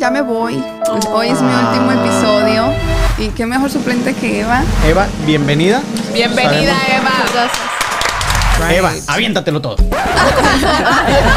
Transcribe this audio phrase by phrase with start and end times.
[0.00, 0.64] Ya me voy.
[1.12, 2.72] Hoy es mi último episodio.
[3.18, 4.62] Y qué mejor suplente que Eva.
[4.86, 5.82] Eva, bienvenida.
[6.14, 7.10] Bienvenida, Eva.
[8.68, 9.76] Eva, aviéntatelo todo.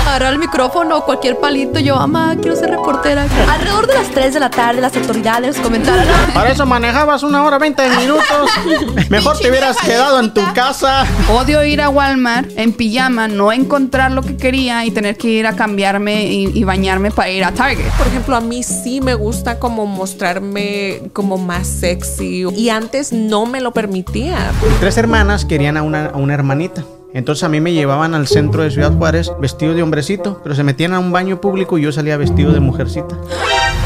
[0.02, 3.26] Agarrar el micrófono, cualquier palito, yo, mamá, quiero ser reportera.
[3.50, 6.06] Alrededor de las 3 de la tarde, las autoridades comentaron.
[6.34, 8.50] Para eso manejabas una hora 20 minutos.
[9.10, 11.06] Mejor te hubieras quedado en tu casa.
[11.32, 15.48] Odio ir a Walmart en pijama, no encontrar lo que quería y tener que ir
[15.48, 17.90] a cambiarme y, y bañarme para ir a Target.
[17.98, 22.44] Por ejemplo, a mí sí me gusta como mostrarme como más sexy.
[22.56, 24.52] Y antes no me lo permitía.
[24.80, 26.84] Tres hermanas querían a una, a una hermanita.
[27.14, 30.64] Entonces a mí me llevaban al centro de Ciudad Juárez vestido de hombrecito, pero se
[30.64, 33.16] metían a un baño público y yo salía vestido de mujercita.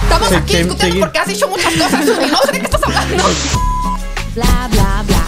[0.04, 2.84] Estamos aquí sí, discutiendo porque has dicho muchas cosas y no sé de qué estás
[2.84, 3.24] hablando.
[4.36, 5.24] Bla, bla, bla.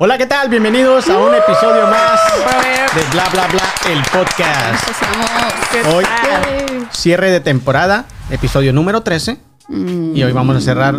[0.00, 0.48] Hola, ¿qué tal?
[0.48, 2.20] Bienvenidos a un episodio más
[2.94, 4.88] de Bla Bla Bla, el podcast.
[5.74, 5.94] Empezamos.
[5.94, 6.04] Hoy,
[6.92, 9.47] cierre de temporada, episodio número 13.
[9.68, 10.98] Y hoy vamos a cerrar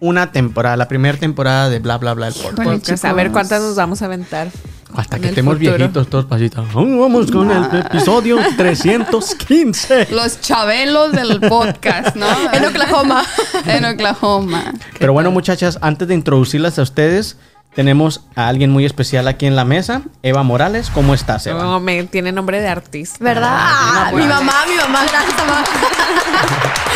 [0.00, 2.88] una temporada, la primera temporada de Bla Bla Bla, el podcast.
[2.88, 4.48] Pues a ver cuántas nos vamos a aventar.
[4.94, 5.76] Hasta que estemos futuro.
[5.76, 6.72] viejitos todos pasitos.
[6.72, 10.08] Vamos con el episodio 315.
[10.10, 12.26] Los chabelos del podcast, ¿no?
[12.52, 13.22] En Oklahoma.
[13.66, 14.72] en Oklahoma.
[14.98, 17.36] Pero bueno, muchachas, antes de introducirlas a ustedes,
[17.74, 20.88] tenemos a alguien muy especial aquí en la mesa, Eva Morales.
[20.88, 21.62] ¿Cómo estás, Eva?
[21.62, 23.18] No, me tiene nombre de artista.
[23.22, 23.50] ¿Verdad?
[23.52, 25.64] Ah, mi mamá, mi mamá, gracias, mamá.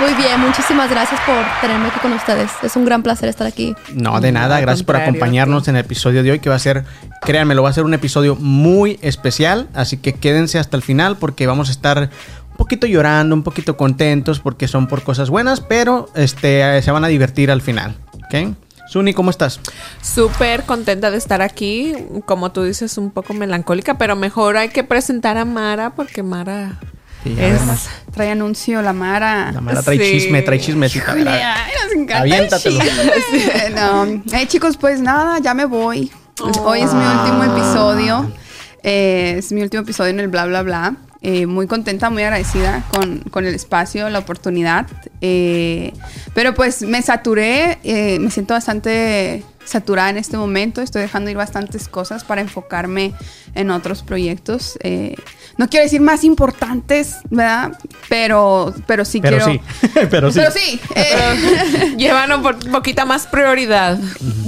[0.00, 2.50] Muy bien, muchísimas gracias por tenerme aquí con ustedes.
[2.62, 3.74] Es un gran placer estar aquí.
[3.94, 6.84] No, de nada, gracias por acompañarnos en el episodio de hoy, que va a ser,
[7.20, 11.16] créanme, lo va a ser un episodio muy especial, así que quédense hasta el final
[11.18, 12.10] porque vamos a estar
[12.50, 17.04] un poquito llorando, un poquito contentos porque son por cosas buenas, pero este, se van
[17.04, 18.54] a divertir al final, ¿ok?
[18.88, 19.60] Suni, ¿cómo estás?
[20.02, 21.94] Súper contenta de estar aquí.
[22.26, 26.78] Como tú dices, un poco melancólica, pero mejor hay que presentar a Mara porque Mara
[27.22, 27.88] Sí, ver, es...
[28.12, 29.52] Trae anuncio la Mara.
[29.52, 30.12] La mala trae Sí.
[30.12, 30.58] chisme, trae
[32.16, 32.80] el Aviéntatelo.
[32.80, 33.70] chisme.
[33.74, 34.22] no.
[34.32, 36.10] Hey, chicos, pues nada, ya me voy.
[36.64, 37.22] Hoy es mi Ah.
[37.24, 38.32] último episodio.
[38.82, 40.96] Eh, es mi último episodio en el bla bla bla.
[41.24, 44.86] Eh, muy contenta, muy agradecida con, con el espacio, la oportunidad.
[45.20, 45.92] Eh,
[46.34, 50.80] pero pues me saturé, eh, me siento bastante saturada en este momento.
[50.80, 53.12] Estoy dejando ir bastantes cosas para enfocarme
[53.54, 54.78] en otros proyectos.
[54.82, 55.14] Eh,
[55.58, 57.78] no quiero decir más importantes, ¿verdad?
[58.08, 59.52] Pero, pero sí Pero quiero.
[59.52, 60.38] sí, pero sí.
[60.38, 63.98] Pero sí, eh, Llevan un po- poquita más prioridad.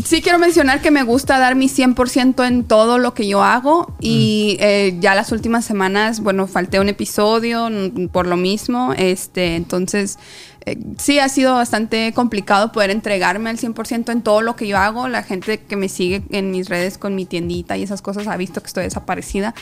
[0.05, 3.95] sí quiero mencionar que me gusta dar mi 100% en todo lo que yo hago
[4.01, 7.69] y eh, ya las últimas semanas, bueno, falté un episodio
[8.13, 10.19] por lo mismo, este, entonces
[10.67, 14.79] eh, sí ha sido bastante complicado poder entregarme al 100% en todo lo que yo
[14.79, 15.09] hago.
[15.09, 18.37] La gente que me sigue en mis redes con mi tiendita y esas cosas ha
[18.37, 19.55] visto que estoy desaparecida.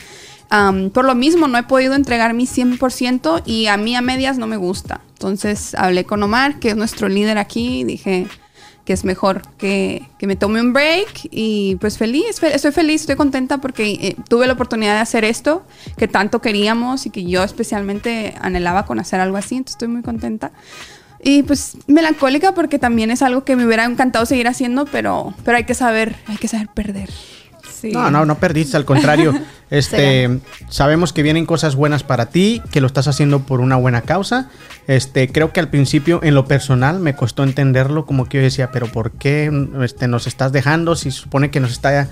[0.93, 4.45] Por lo mismo, no he podido entregar mi 100% y a mí a medias no
[4.45, 5.01] me gusta.
[5.13, 8.27] Entonces hablé con Omar, que es nuestro líder aquí, y dije
[8.85, 12.99] que es mejor que, que me tome un break y pues feliz, fe- estoy feliz,
[13.01, 15.65] estoy contenta porque eh, tuve la oportunidad de hacer esto
[15.95, 20.01] que tanto queríamos y que yo especialmente anhelaba con hacer algo así, entonces estoy muy
[20.01, 20.51] contenta.
[21.23, 25.57] Y pues melancólica porque también es algo que me hubiera encantado seguir haciendo, pero, pero
[25.57, 27.09] hay que saber, hay que saber perder.
[27.73, 27.91] Sí.
[27.91, 29.33] No, no, no perdiste, al contrario.
[29.73, 30.39] Este,
[30.69, 34.51] sabemos que vienen cosas buenas para ti, que lo estás haciendo por una buena causa.
[34.85, 38.69] Este, creo que al principio, en lo personal, me costó entenderlo, como que yo decía,
[38.71, 39.51] pero ¿por qué
[39.81, 40.95] este, nos estás dejando?
[40.95, 42.07] Si supone que nos está.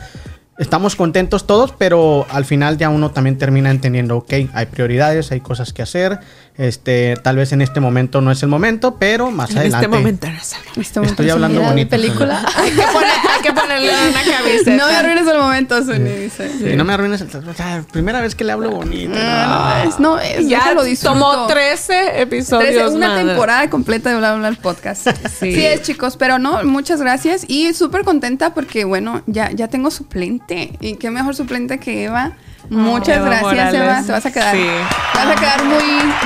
[0.58, 5.42] Estamos contentos todos, pero al final ya uno también termina entendiendo, ok, hay prioridades, hay
[5.42, 6.20] cosas que hacer.
[6.62, 9.86] Este, tal vez en este momento no es el momento, pero más en adelante.
[9.88, 10.64] este momento no sabe.
[10.78, 11.90] Este momento Estoy es hablando bonito.
[11.90, 12.46] película.
[12.56, 14.72] Hay que, poner- hay que ponerle una camiseta.
[14.72, 16.52] No me arruines el momento, Sony, dice.
[16.60, 17.36] Sí, no me arruines el.
[17.36, 19.10] o sea, primera vez que le hablo bonito.
[19.18, 21.14] No, no es, no es, Ya déjalo disfruto.
[21.14, 22.70] tomó 13 episodios.
[22.76, 23.26] Trece- una madre.
[23.26, 25.08] temporada completa de Bla Bla Bla el podcast.
[25.40, 25.54] Sí.
[25.56, 25.66] sí.
[25.66, 30.74] es, chicos, pero no, muchas gracias y súper contenta porque, bueno, ya, ya tengo suplente.
[30.80, 32.34] Y qué mejor suplente que Eva.
[32.70, 33.74] Muchas Eva gracias, Morales.
[33.82, 34.04] Eva.
[34.06, 34.68] Te vas a quedar, Sí.
[35.16, 35.84] vas a quedar muy,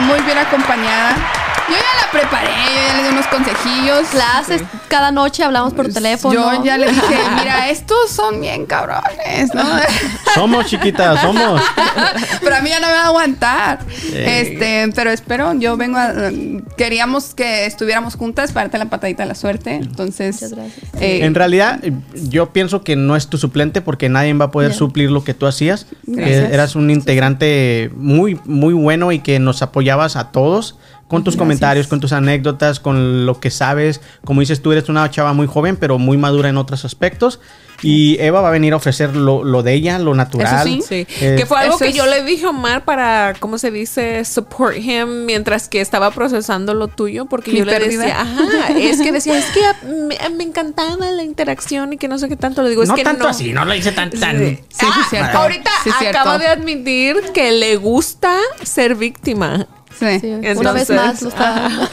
[0.08, 1.16] muy bien acompañada.
[1.68, 4.08] Yo ya la preparé, yo ya le di unos consejillos.
[4.10, 6.34] Clases, cada noche hablamos por teléfono.
[6.34, 9.64] Yo ya le dije, mira, estos son bien cabrones, ¿no?
[10.36, 11.62] Somos chiquitas, somos.
[12.42, 13.80] pero a mí ya no me va a aguantar.
[14.14, 16.12] Este, pero espero, yo vengo a,
[16.76, 19.76] queríamos que estuviéramos juntas para darte la patadita de la suerte.
[19.76, 21.02] Entonces, Muchas gracias.
[21.02, 21.80] eh, En realidad,
[22.14, 25.34] yo pienso que no es tu suplente porque nadie va a poder suplir lo que
[25.34, 25.88] tú hacías.
[26.04, 26.52] Gracias.
[26.52, 31.40] Eras un integrante muy, muy bueno y que nos apoyabas a todos con tus Gracias.
[31.40, 34.02] comentarios, con tus anécdotas, con lo que sabes.
[34.24, 37.40] Como dices, tú eres una chava muy joven, pero muy madura en otros aspectos.
[37.81, 40.66] Y Eva va a venir a ofrecer lo, lo de ella, lo natural.
[40.66, 40.81] sí.
[40.88, 43.57] Sí, Eh, que fue algo eso que es- yo le dije a Omar para, ¿cómo
[43.57, 44.24] se dice?
[44.24, 48.00] Support him mientras que estaba procesando lo tuyo, porque Mi yo le pérdida.
[48.04, 49.62] decía, ajá, es que decía, es que
[49.92, 52.63] me, me encantaba la interacción y que no sé qué tanto.
[52.63, 53.30] Le digo, es no que tanto no.
[53.30, 54.10] así, no lo hice tan...
[54.10, 54.40] tan...
[54.40, 54.56] Sí.
[54.56, 55.38] Sí, sí, Ah, cierto.
[55.38, 56.18] Ahorita Sí, cierto.
[56.19, 59.68] acaba de admitir que le gusta ser víctima.
[60.00, 60.19] Sí.
[60.19, 60.27] Sí,
[60.57, 61.69] una vez más lo está.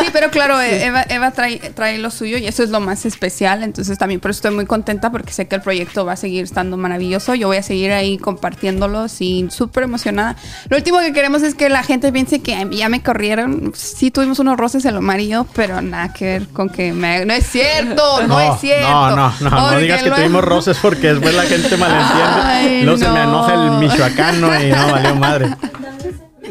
[0.00, 3.04] Sí, pero claro, eh, Eva, Eva trae, trae lo suyo y eso es lo más
[3.04, 3.62] especial.
[3.62, 6.42] Entonces también por eso estoy muy contenta porque sé que el proyecto va a seguir
[6.44, 7.34] estando maravilloso.
[7.34, 10.36] Yo voy a seguir ahí compartiéndolos y súper emocionada.
[10.70, 13.72] Lo último que queremos es que la gente piense que "Ay, ya me corrieron.
[13.76, 17.26] Sí tuvimos unos roces el Omar y yo, pero nada que ver con que me...
[17.26, 18.88] No es cierto, no, es cierto.
[18.88, 22.22] No, no, no, no digas que luego- tuvimos roces porque después la gente malentiende.
[22.42, 23.22] Ay, Luego se me no.
[23.24, 25.50] enoja el michoacano y no valió madre.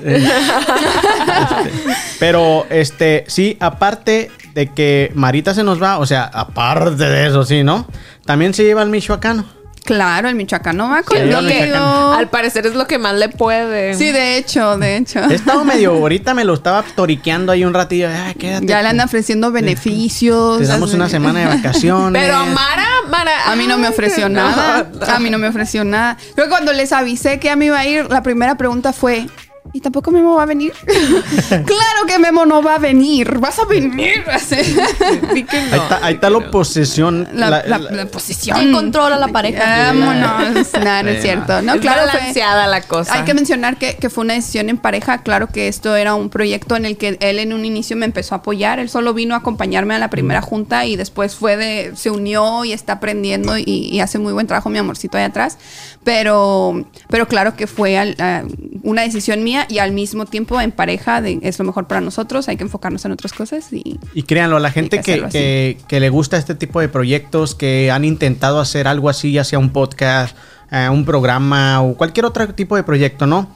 [2.19, 7.43] Pero este, sí, aparte de que Marita se nos va, o sea, aparte de eso,
[7.43, 7.87] sí, ¿no?
[8.25, 9.45] También se lleva el michoacano.
[9.85, 11.39] Claro, el michoacano va conmigo.
[11.39, 12.13] el michoacano.
[12.13, 13.95] Al parecer es lo que más le puede.
[13.95, 15.19] Sí, de hecho, de hecho.
[15.29, 18.07] He estado medio, ahorita me lo estaba toriqueando ahí un ratillo.
[18.07, 18.67] Ay, quédate.
[18.67, 20.59] Ya le andan ofreciendo beneficios.
[20.59, 22.21] Te damos una semana de vacaciones.
[22.21, 23.51] Pero Mara, Mara.
[23.51, 24.91] A mí no me ofreció nada.
[25.07, 26.17] A mí no me ofreció nada.
[26.35, 29.25] Creo que cuando les avisé que ya me iba a ir, la primera pregunta fue.
[29.71, 30.73] ¿Y tampoco Memo va a venir?
[31.49, 33.37] claro que Memo no va a venir.
[33.39, 34.23] Vas a venir.
[35.71, 35.75] No.
[35.75, 37.27] Ahí está, ahí está la oposición.
[37.33, 38.07] La, la- la- la-.
[38.59, 39.93] ¿Quién controla la pareja?
[39.93, 40.73] Vámonos.
[40.73, 41.61] Nada, no es cierto.
[41.61, 43.13] No, es claro, fue- balanceada la cosa.
[43.13, 45.19] Hay que mencionar que, que fue una decisión en pareja.
[45.19, 48.35] Claro que esto era un proyecto en el que él en un inicio me empezó
[48.35, 48.79] a apoyar.
[48.79, 51.91] Él solo vino a acompañarme a la primera junta y después fue de.
[51.95, 55.57] se unió y está aprendiendo y, y hace muy buen trabajo, mi amorcito allá atrás.
[56.03, 58.43] Pero, pero claro que fue al- a-
[58.83, 62.47] una decisión mía y al mismo tiempo en pareja de, es lo mejor para nosotros.
[62.47, 63.99] Hay que enfocarnos en otras cosas y.
[64.13, 66.89] Y créanlo, a la gente que que, hacerlo que, que le gusta este tipo de
[66.89, 70.35] proyectos, que han intentado hacer algo así, ya sea un podcast,
[70.71, 73.55] eh, un programa o cualquier otro tipo de proyecto, ¿no?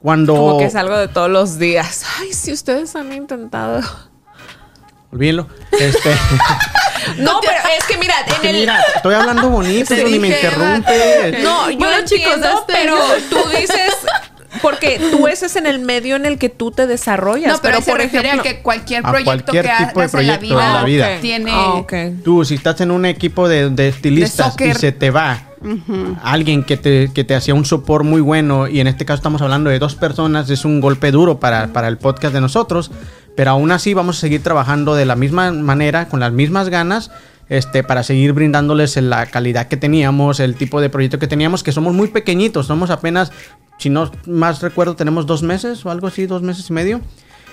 [0.00, 0.34] Cuando...
[0.34, 2.04] Como que es algo de todos los días.
[2.18, 3.80] Ay, si ustedes han intentado.
[5.10, 5.48] Olvídenlo.
[5.72, 6.10] Este,
[7.18, 8.60] No, pero es que mira, en el.
[8.60, 11.38] mira, estoy hablando bonito, ni me interrumpe.
[11.42, 12.96] No, yo Bueno, lo chicos, entiendo, pero
[13.28, 13.94] tú dices.
[14.62, 17.52] Porque tú ese es en el medio en el que tú te desarrollas.
[17.52, 20.06] No, pero, se por refiere ejemplo, a que cualquier a proyecto cualquier que tipo de
[20.06, 21.20] hagas en la proyecto en la vida, vida.
[21.20, 21.52] tiene.
[21.54, 21.84] Ah.
[22.24, 25.50] Tú, si estás en un equipo de, de estilistas y se te va
[26.22, 29.42] alguien que te, que te hacía un sopor muy bueno, y en este caso estamos
[29.42, 32.90] hablando de dos personas, es un golpe duro para, para el podcast de nosotros,
[33.36, 37.10] pero aún así vamos a seguir trabajando de la misma manera, con las mismas ganas,
[37.50, 41.72] este, para seguir brindándoles la calidad que teníamos, el tipo de proyecto que teníamos, que
[41.72, 43.30] somos muy pequeñitos, somos apenas,
[43.78, 47.00] si no más recuerdo, tenemos dos meses o algo así, dos meses y medio.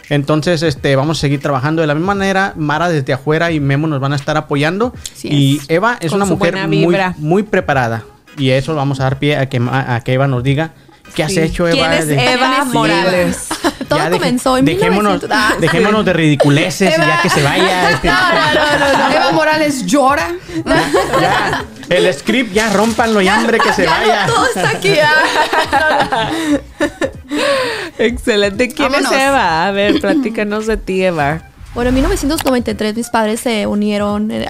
[0.09, 2.53] Entonces, este, vamos a seguir trabajando de la misma manera.
[2.55, 4.93] Mara desde afuera y Memo nos van a estar apoyando.
[5.21, 5.69] Y es.
[5.69, 6.55] Eva es Con una mujer
[7.17, 8.03] muy, preparada.
[8.37, 10.71] Y eso vamos a dar pie a que, a que Eva nos diga
[11.13, 11.41] qué has Sí.
[11.41, 11.89] hecho, Eva.
[11.89, 12.69] ¿Quién es de- Eva Sí.
[12.73, 13.46] Morales?
[13.87, 15.29] Todo Ya deje- comenzó en dejémonos, 1900.
[15.31, 17.91] Ah, dejémonos de ridiculeces y ya que se vaya.
[17.91, 20.29] este, Eva Morales llora.
[21.21, 24.25] ya, el script ya rompanlo y hambre que se vaya.
[24.27, 24.93] Todo está aquí.
[24.99, 26.29] ah.
[27.97, 28.69] Excelente.
[28.69, 29.11] ¿Quién Vámonos.
[29.11, 29.67] es Eva?
[29.67, 31.41] A ver, platícanos de ti, Eva.
[31.73, 34.43] Bueno, en 1993 mis padres se unieron en,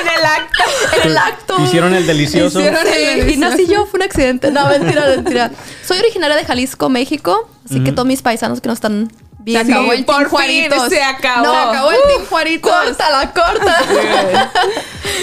[0.00, 0.64] en el acto.
[1.02, 1.56] En el acto.
[1.64, 2.58] Hicieron el delicioso.
[2.60, 4.50] Hicieron el- Sí, y nací yo, fue un accidente.
[4.50, 5.50] No, mentira, mentira.
[5.86, 7.48] Soy originaria de Jalisco, México.
[7.64, 9.12] Así que todos mis paisanos que nos están
[9.52, 10.88] Se acabó el por Team fin Juaritos.
[10.88, 11.44] se acabó.
[11.46, 12.72] No, se acabó el Team Juaritos.
[12.72, 13.76] Córtala, corta.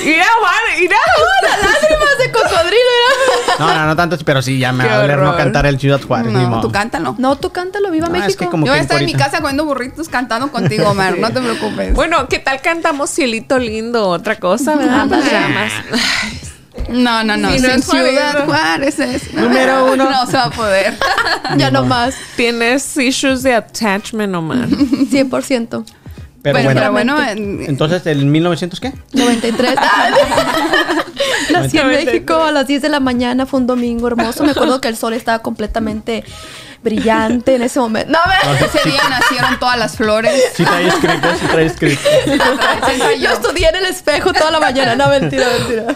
[0.03, 0.97] Mira, Juan, mira.
[1.41, 2.91] Las lágrimas de cocodrilo.
[3.47, 3.55] era.
[3.59, 5.79] No, no, no tanto, pero sí, ya me Qué va a doler no cantar el
[5.79, 6.31] Ciudad Juárez.
[6.33, 6.61] ni No, modo.
[6.61, 7.15] tú cántalo.
[7.17, 8.27] No, tú cántalo, viva Ah, México.
[8.29, 10.89] es que como Yo voy a que estar en mi casa comiendo burritos cantando contigo,
[10.89, 11.17] Omar.
[11.17, 11.93] No te preocupes.
[11.93, 14.07] Bueno, ¿qué tal cantamos Cielito Lindo?
[14.09, 15.05] Otra cosa, ¿verdad?
[15.05, 15.71] Nada más.
[16.89, 17.51] No, no, no.
[17.51, 18.45] Si no Sin es Ciudad.
[18.45, 19.33] Juárez es.
[19.33, 20.09] Número uno.
[20.09, 20.93] No se va a poder.
[21.57, 22.15] Ya no más.
[22.35, 24.67] Tienes issues de attachment, Omar.
[24.69, 25.67] 100%.
[25.69, 25.85] Pero
[26.41, 28.93] Pero, bueno, pero bueno, en- entonces, ¿el 1900 qué?
[29.13, 29.75] 93.
[31.51, 32.05] Nací en 93.
[32.05, 34.43] México a las 10 de la mañana, fue un domingo hermoso.
[34.43, 36.23] Me acuerdo que el sol estaba completamente
[36.83, 38.11] brillante en ese momento.
[38.11, 38.63] No, a ver.
[38.63, 40.33] ese día nacieron todas las flores.
[40.55, 42.01] Sí trae escrito, sí trae escrito.
[43.19, 44.95] Yo estudié en el espejo toda la mañana.
[44.95, 45.95] No, mentira, mentira.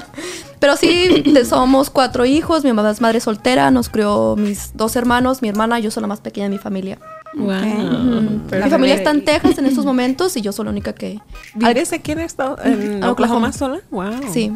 [0.60, 2.63] Pero sí, somos cuatro hijos.
[2.63, 3.72] Mi mamá es madre soltera.
[3.72, 5.80] Nos crió mis dos hermanos, mi hermana.
[5.80, 7.00] Yo soy la más pequeña de mi familia.
[7.39, 8.22] Wow.
[8.22, 11.19] Mi Pero- familia está en Texas en estos momentos y yo soy la única que...
[11.55, 13.12] ¿Vives aquí en, Estado- en Oklahoma.
[13.12, 13.79] Oklahoma sola?
[13.91, 14.22] Wow.
[14.34, 14.51] Sí,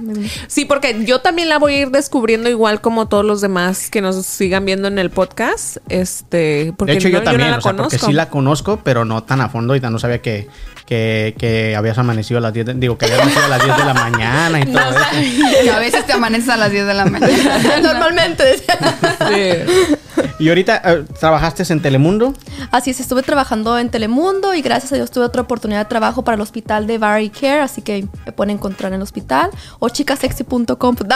[0.47, 4.01] Sí, porque yo también la voy a ir descubriendo igual como todos los demás que
[4.01, 5.77] nos sigan viendo en el podcast.
[5.89, 8.79] Este, porque de hecho, no, yo también, no la o sea, porque sí la conozco,
[8.83, 10.47] pero no tan a fondo y no sabía que,
[10.85, 13.77] que, que habías amanecido a las 10, de- digo, que habías amanecido a las 10
[13.77, 15.63] de la mañana y todo eso.
[15.65, 17.79] Y a veces te amaneces a las 10 de la mañana.
[17.81, 18.57] Normalmente.
[18.57, 19.93] Sí.
[20.39, 22.33] Y ahorita eh, trabajaste en Telemundo.
[22.71, 26.23] Así es, estuve trabajando en Telemundo y gracias a Dios tuve otra oportunidad de trabajo
[26.23, 29.49] para el hospital de Barry Care, así que me pueden encontrar en el hospital
[29.79, 30.65] o chicasexy.com.
[30.75, 31.15] No,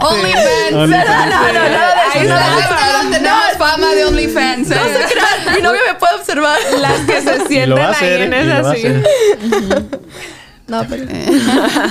[0.00, 0.72] OnlyFans.
[0.72, 0.72] OnlyFans.
[0.72, 1.68] No, no, no, no,
[2.24, 4.70] no, no, no, tenemos fama de OnlyFans.
[4.70, 4.76] ¿eh?
[5.56, 6.58] Mi novio me puede observar.
[6.78, 8.74] Las que se sienten ahí en esa.
[10.68, 11.04] No, pero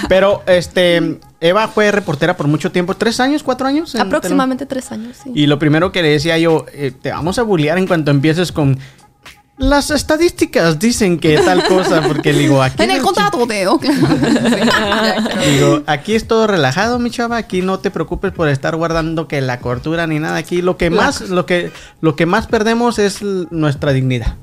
[0.10, 3.94] Pero, este, Eva fue reportera por mucho tiempo, ¿tres años, cuatro años?
[3.94, 5.32] en aproximadamente tres años, sí.
[5.36, 8.52] Y lo primero que le decía yo, eh, te vamos a bullear en cuanto empieces
[8.52, 8.80] con...
[9.58, 12.84] Las estadísticas dicen que tal cosa, porque digo, aquí...
[12.84, 13.36] En el no- contrato.
[15.46, 17.38] Digo, aquí es todo relajado, mi chava.
[17.38, 20.36] Aquí no te preocupes por estar guardando que la cortura ni nada.
[20.38, 21.72] Aquí lo que más, lo que,
[22.02, 24.36] lo que más perdemos es nuestra dignidad.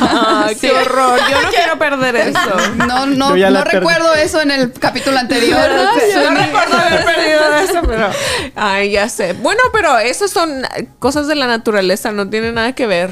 [0.00, 1.18] Ay, qué horror.
[1.30, 2.38] Yo no quiero perder eso.
[2.76, 5.68] No, no, no recuerdo eso en el capítulo anterior.
[5.70, 8.08] No recuerdo haber perdido eso, pero.
[8.56, 9.34] Ay, ya sé.
[9.34, 10.62] Bueno, pero eso son
[10.98, 13.10] cosas de la naturaleza, no tiene nada que ver.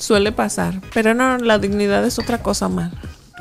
[0.00, 0.74] Suele pasar.
[0.92, 2.92] Pero no, la dignidad es otra cosa más.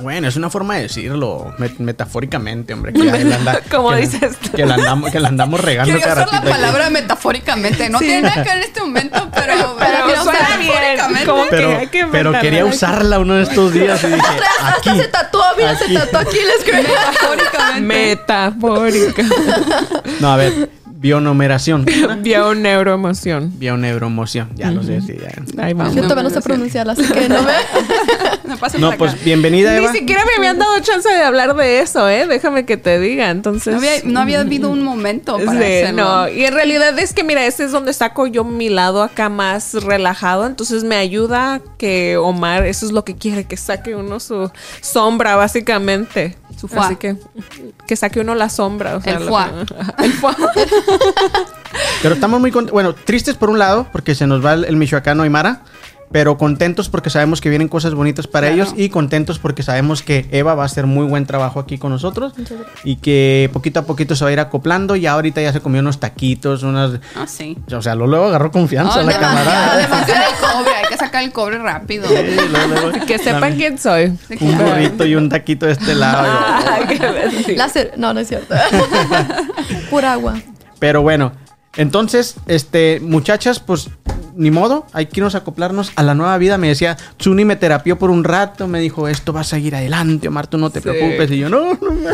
[0.01, 2.93] Bueno, es una forma de decirlo met- metafóricamente, hombre.
[2.93, 4.51] Que ya la anda- Como que la- dices tú.
[4.51, 6.49] Que la andamos, que la andamos regando cada usar la ratito aquí.
[6.51, 7.89] palabra metafóricamente.
[7.91, 11.25] No tiene nada que ver en este momento, pero, Pero quiero usar suena bien, metafóricamente.
[11.27, 14.19] como- Pero, que hay que pero quería usarla uno de estos días y dije,
[14.63, 14.89] aquí.
[14.89, 15.85] Hasta se tatuó, mira, aquí.
[15.85, 16.87] se tatuó aquí el screen.
[16.87, 17.81] Metafóricamente.
[17.85, 19.23] Metafórica.
[20.19, 20.69] No, a ver,
[21.03, 21.85] bionumeración.
[22.21, 23.51] Vio neuroemoción.
[23.59, 24.49] Bioneuromoción.
[24.55, 25.61] Ya lo sé, sí, ya.
[25.63, 25.93] Ahí vamos.
[25.93, 27.51] Yo todavía no sé pronunciarla, así que no me...
[28.45, 29.13] Me pasa No, por acá.
[29.15, 29.93] pues bienvenida, Ni Eva.
[29.93, 32.27] siquiera me habían dado chance de hablar de eso, ¿eh?
[32.27, 33.29] Déjame que te diga.
[33.29, 33.73] Entonces.
[33.73, 36.03] No había, no había habido un momento para Sí, hacerlo.
[36.03, 39.29] no, y en realidad es que mira, ese es donde saco yo mi lado acá
[39.29, 44.19] más relajado, entonces me ayuda que Omar, eso es lo que quiere, que saque uno
[44.19, 46.35] su sombra básicamente.
[46.59, 46.69] Su.
[46.79, 47.15] Así que
[47.87, 49.45] que saque uno la sombra, o sea, El foie.
[49.65, 50.35] que- el foie.
[52.01, 52.73] Pero estamos muy contentos.
[52.73, 55.61] Bueno, tristes por un lado, porque se nos va el, el michoacano Aymara.
[56.11, 58.61] Pero contentos porque sabemos que vienen cosas bonitas para Claro.
[58.69, 58.75] ellos.
[58.77, 62.33] Y contentos porque sabemos que Eva va a hacer muy buen trabajo aquí con nosotros.
[62.83, 64.95] Y que poquito a poquito se va a ir acoplando.
[64.95, 66.99] Ya ahorita ya se comió unos taquitos, unas.
[67.15, 67.57] Ah, sí.
[67.75, 69.81] O sea, lo luego agarró confianza No, la camarada.
[69.81, 69.87] el
[70.39, 70.75] cobre.
[70.75, 72.07] Hay que sacar el cobre rápido.
[72.07, 72.15] Sí,
[72.51, 73.05] luego, luego.
[73.07, 74.15] que sepan Dame quién soy.
[74.39, 76.27] Un burrito y un taquito de este lado.
[76.69, 78.53] Ay, qué No, no es cierto.
[79.89, 80.35] Pura agua.
[80.83, 81.31] Pero bueno,
[81.77, 83.89] entonces, este, muchachas, pues
[84.35, 86.57] ni modo, hay que irnos a acoplarnos a la nueva vida.
[86.57, 90.27] Me decía, Chuni me terapió por un rato, me dijo, esto va a seguir adelante,
[90.27, 90.89] Omar, tú no te Sí.
[90.89, 91.31] preocupes.
[91.31, 92.09] Y yo, no, no, no.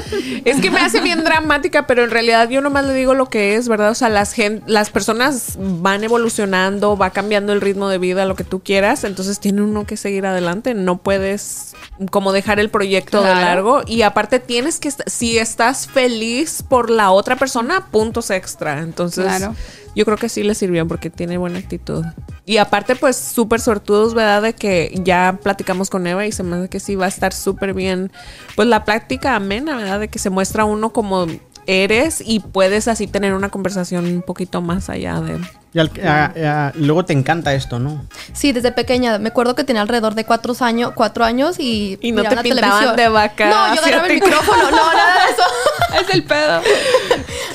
[0.45, 3.55] Es que me hace bien dramática, pero en realidad yo nomás le digo lo que
[3.55, 3.89] es, ¿verdad?
[3.89, 8.35] O sea, las, gen- las personas van evolucionando, va cambiando el ritmo de vida, lo
[8.35, 11.73] que tú quieras, entonces tiene uno que seguir adelante, no puedes
[12.11, 17.11] como dejar el proyecto de largo y aparte tienes que, si estás feliz por la
[17.11, 19.55] otra persona, puntos extra, entonces Claro.
[19.95, 22.05] yo creo que sí le sirvió porque tiene buena actitud.
[22.45, 24.41] Y aparte, pues súper sortudos, ¿verdad?
[24.41, 27.31] De que ya platicamos con Eva y se me hace que sí va a estar
[27.31, 28.11] súper bien.
[28.55, 29.99] Pues la práctica amena, ¿verdad?
[29.99, 31.27] De que se muestra uno como
[31.69, 35.39] eres y puedes así tener una conversación un poquito más allá de...
[35.71, 36.33] Y al- a-
[36.67, 38.03] a- luego te encanta esto, ¿no?
[38.33, 39.19] Sí, desde pequeña.
[39.19, 41.99] Me acuerdo que tenía alrededor de cuatro años, cuatro años y...
[42.01, 42.95] Y no te la pintaban televisión.
[42.95, 44.63] de vaca No, yo agarraba el micrófono.
[44.71, 45.43] No, nada de eso.
[46.07, 46.61] Es el pedo.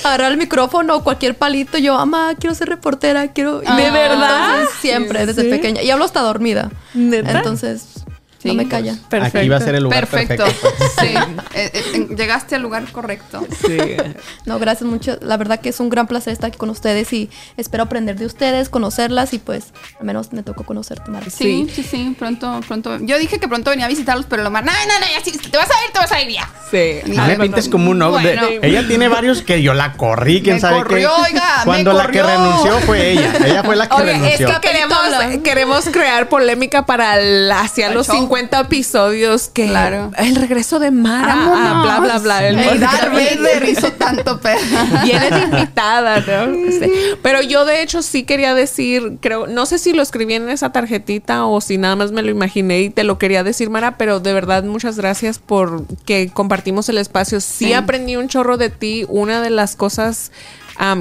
[0.05, 1.79] Agarraba el micrófono o cualquier palito.
[1.79, 3.63] Yo, mamá, quiero ser reportera, quiero...
[3.67, 3.77] Ah.
[3.77, 4.59] ¿De verdad?
[4.61, 5.49] Entonces, siempre, desde Sí.
[5.51, 5.83] pequeña.
[5.83, 6.71] Y hablo hasta dormida.
[6.95, 7.31] ¿Neta?
[7.33, 8.04] Entonces,
[8.45, 8.57] no Sí.
[8.57, 8.95] me calla.
[9.09, 9.39] Perfecto.
[9.39, 10.45] Aquí va a ser el lugar Perfecto.
[10.45, 10.75] perfecto.
[10.79, 10.93] pues.
[11.01, 11.15] Sí.
[11.55, 13.47] Eh, eh, llegaste al lugar correcto.
[13.67, 13.79] Sí.
[14.47, 15.17] No, gracias mucho.
[15.23, 18.27] La verdad que es un gran placer estar aquí con ustedes y espero aprender de
[18.27, 21.27] ustedes, conocerlas y pues al menos me tocó conocerte, Mara.
[21.31, 22.99] Sí, sí, sí, pronto, pronto.
[23.01, 25.33] Yo dije que pronto venía a visitarlos, pero lo más, no, no, no, ya, sí,
[25.39, 26.51] te vas a ir, te vas a ir ya.
[26.71, 27.01] Sí.
[27.13, 28.43] No me pintes como un Bueno.
[28.63, 31.33] ella tiene varios que yo la corrí, quién Me sabe corrió, qué.
[31.33, 33.33] oiga, me Cuando la que renunció fue ella.
[33.45, 34.61] Ella fue la que Oye, es renunció.
[34.61, 34.99] que queremos,
[35.43, 38.17] queremos crear polémica para el- hacia El los show.
[38.35, 40.11] 50 episodios que Claro.
[40.17, 41.59] el regreso de Mara, Vámonos.
[41.63, 42.49] ah, bla bla bla.
[42.49, 42.93] El Ey, podcast.
[43.03, 44.59] Darth Vader hizo tanto pedo.
[45.05, 46.53] Vienes de invitada, ¿no?
[46.71, 46.91] Sí.
[47.23, 50.73] Pero yo de hecho sí quería decir, creo, no sé si lo escribí en esa
[50.73, 54.19] tarjetita o si nada más me lo imaginé y te lo quería decir, Mara, pero
[54.19, 57.41] de verdad muchas gracias por que compartimos el espacio.
[57.41, 57.73] Sí, Sí.
[57.73, 59.07] aprendí un chorro de ti.
[59.09, 60.33] Una de las cosas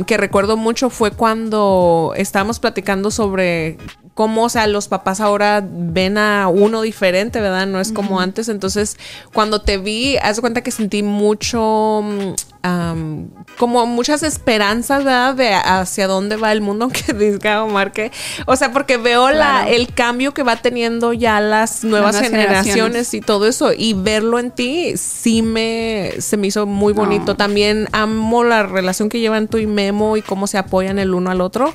[0.05, 3.77] que recuerdo mucho fue cuando estábamos platicando sobre
[4.13, 7.65] cómo, o sea, los papás ahora ven a uno diferente, ¿verdad?
[7.65, 8.47] No es como antes.
[8.47, 8.97] Entonces,
[9.33, 13.23] cuando te vi, haz de cuenta que sentí mucho, mm,
[13.57, 15.35] como muchas esperanzas, ¿verdad?
[15.35, 18.11] De hacia dónde va el mundo, que diga Omar que,
[18.45, 23.13] o sea, porque veo la, el cambio que va teniendo ya las nuevas generaciones, generaciones.
[23.15, 27.33] y todo eso y verlo en ti sí me se me hizo muy bonito.
[27.33, 27.35] No.
[27.35, 31.31] También amo la relación que llevan tú y Memo y cómo se apoyan el uno
[31.31, 31.73] al otro.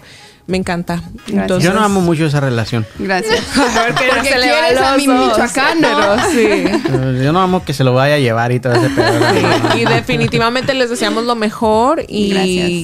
[0.49, 1.02] Me encanta.
[1.26, 2.87] Entonces, Yo no amo mucho esa relación.
[2.99, 3.38] Gracias.
[3.55, 5.81] Porque Porque se le va quieres a mi michoacano.
[5.83, 7.23] pero sí.
[7.23, 9.76] Yo no amo que se lo vaya a llevar y todo ese pedo.
[9.76, 12.31] Y definitivamente les deseamos lo mejor y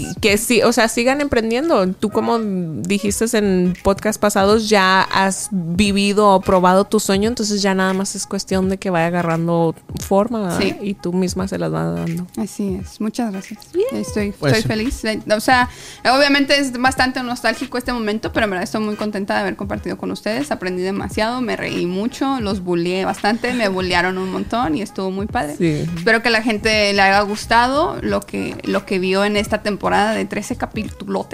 [0.02, 0.16] Gracias.
[0.20, 1.88] que sí, o sea, sigan emprendiendo.
[1.88, 7.72] Tú como dijiste en podcast pasados, ya has vivido o probado tu sueño, entonces ya
[7.72, 9.74] nada más es cuestión de que vaya agarrando
[10.06, 12.26] forma y tú misma se las vas dando.
[12.36, 13.60] Así es, muchas gracias.
[13.90, 15.02] Estoy, Pues estoy feliz.
[15.34, 15.70] O sea,
[16.04, 19.96] obviamente es bastante nostálgico este momento, pero en verdad estoy muy contenta de haber compartido
[19.98, 20.50] con ustedes.
[20.50, 25.26] Aprendí demasiado, me reí mucho, los bulleé bastante, me bullearon un montón y estuvo muy
[25.26, 25.56] padre.
[25.56, 25.88] Sí.
[25.96, 30.12] Espero que la gente le haya gustado lo que, lo que vio en esta temporada
[30.12, 31.26] de 13 capítulos.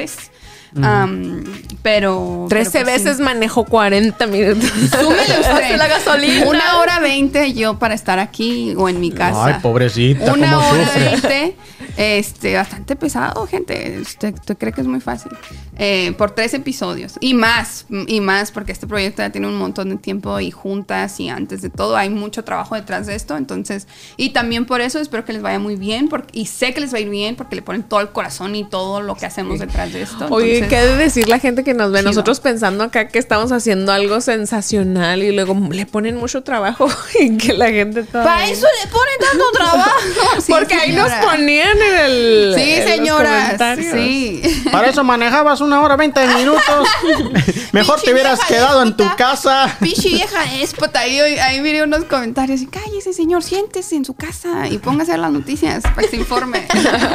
[0.83, 1.43] Am,
[1.83, 2.47] pero.
[2.49, 3.05] 13 pero pues sí.
[3.05, 4.71] veces manejo 40 minutos.
[4.91, 5.77] Súmele usted.
[5.77, 6.47] La gasolina.
[6.49, 9.47] Una hora veinte yo para estar aquí o en mi casa.
[9.47, 11.05] Ay, pobrecita, Una cómo hora sufre.
[11.11, 11.57] veinte.
[11.97, 13.99] Este, bastante pesado, gente.
[14.01, 15.33] ¿Usted, usted cree que es muy fácil?
[15.77, 17.15] Eh, por tres episodios.
[17.21, 21.19] Y más, y más, porque este proyecto ya tiene un montón de tiempo y juntas
[21.21, 21.97] y antes de todo.
[21.97, 23.37] Hay mucho trabajo detrás de esto.
[23.37, 23.87] Entonces,
[24.17, 26.09] y también por eso espero que les vaya muy bien.
[26.09, 28.55] Porque, y sé que les va a ir bien porque le ponen todo el corazón
[28.57, 30.27] y todo lo que hacemos detrás de esto.
[30.31, 31.99] Oye, Entonces, ¿qué ha de decir la gente que nos ve?
[32.01, 32.11] chido.
[32.11, 36.89] Nosotros pensando acá que estamos haciendo algo sensacional y luego le ponen mucho trabajo
[37.21, 38.05] y que la gente.
[38.05, 39.91] Para eso le ponen tanto trabajo.
[40.41, 41.31] Sí, Porque ahí nos señora.
[41.31, 42.55] ponían en el.
[42.57, 43.43] Sí, en los señoras.
[43.45, 43.93] comentarios.
[43.95, 44.43] Sí.
[44.73, 46.89] Para eso manejabas una hora veinte minutos.
[47.73, 49.77] Mejor te hubieras quedado en tu casa.
[49.81, 51.01] Pichi vieja déspota.
[51.01, 55.19] Ahí, ahí miré unos comentarios y cállese, señor, siéntese en su casa y póngase a
[55.19, 56.67] las noticias para que se informe.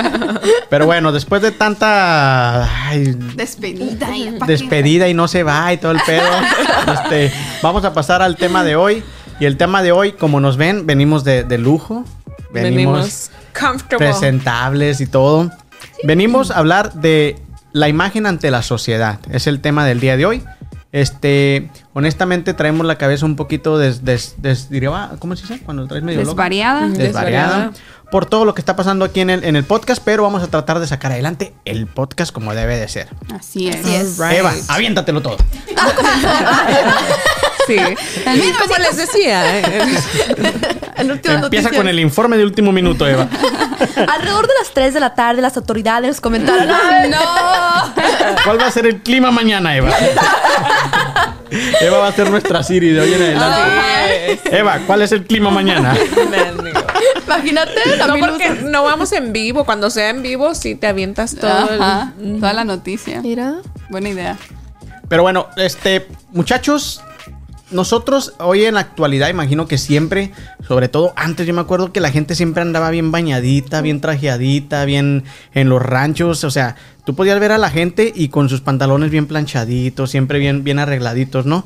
[0.69, 4.15] Pero bueno, después de tanta ay, Despedida.
[4.15, 6.27] y despedida y no se va y todo el pedo,
[6.93, 9.03] este, vamos a pasar al tema de hoy.
[9.39, 12.05] Y el tema de hoy, como nos ven, venimos de, de lujo.
[12.53, 14.07] Venimos, Venimos comfortable.
[14.07, 15.51] presentables y todo.
[16.03, 17.35] Venimos a hablar de
[17.75, 19.19] la imagen ante la sociedad.
[19.31, 20.41] Es el tema del día de hoy.
[20.93, 25.59] Este, honestamente traemos la cabeza un poquito des, des- des- diría, ¿cómo se dice?
[25.65, 26.19] Cuando traes medio.
[26.19, 26.87] Desvariada.
[26.87, 27.03] desvariada
[27.67, 27.71] Desvariada.
[28.11, 30.47] por todo lo que está pasando aquí en el, en el podcast, pero vamos a
[30.47, 33.09] tratar de sacar adelante el podcast como debe de ser.
[33.37, 33.75] Así es.
[33.83, 34.17] Así es.
[34.19, 34.37] Right.
[34.39, 35.35] Eva, aviéntatelo todo.
[37.67, 37.77] Sí.
[38.61, 39.59] Como les decía.
[39.59, 39.99] eh,
[40.97, 43.27] En últimas Empieza con el informe de último minuto, Eva.
[44.07, 46.69] Alrededor de las 3 de la tarde, las autoridades comentaron.
[46.71, 47.17] ¡Ay, no!
[48.43, 49.91] ¿Cuál va a ser el clima mañana, Eva?
[51.81, 54.39] Eva va a ser nuestra Siri de hoy en adelante.
[54.57, 55.95] Eva, ¿cuál es el clima mañana?
[57.25, 57.73] Imagínate,
[58.07, 59.65] No, porque no vamos en vivo.
[59.65, 61.69] Cuando sea en vivo, sí te avientas todo.
[62.19, 62.39] el-.
[62.39, 63.21] Toda la noticia.
[63.21, 63.55] Mira.
[63.89, 64.37] Buena idea.
[65.07, 67.01] Pero bueno, este, muchachos,
[67.71, 70.31] nosotros hoy en la actualidad, imagino que siempre,
[70.67, 74.85] sobre todo antes, yo me acuerdo que la gente siempre andaba bien bañadita, bien trajeadita,
[74.85, 75.23] bien
[75.53, 76.43] en los ranchos.
[76.43, 76.75] O sea,
[77.05, 80.79] tú podías ver a la gente y con sus pantalones bien planchaditos, siempre bien, bien
[80.79, 81.65] arregladitos, ¿no?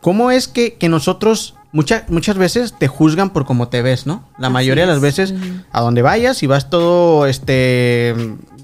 [0.00, 4.28] ¿Cómo es que, que nosotros mucha- muchas veces te juzgan por cómo te ves, ¿no?
[4.38, 5.34] La mayoría de las veces,
[5.72, 8.14] a donde vayas y vas todo, este,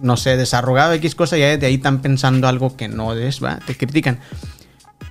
[0.01, 3.59] no sé, desarrugado, X cosa, ya de ahí están pensando algo que no es, ¿va?
[3.67, 4.19] Te critican.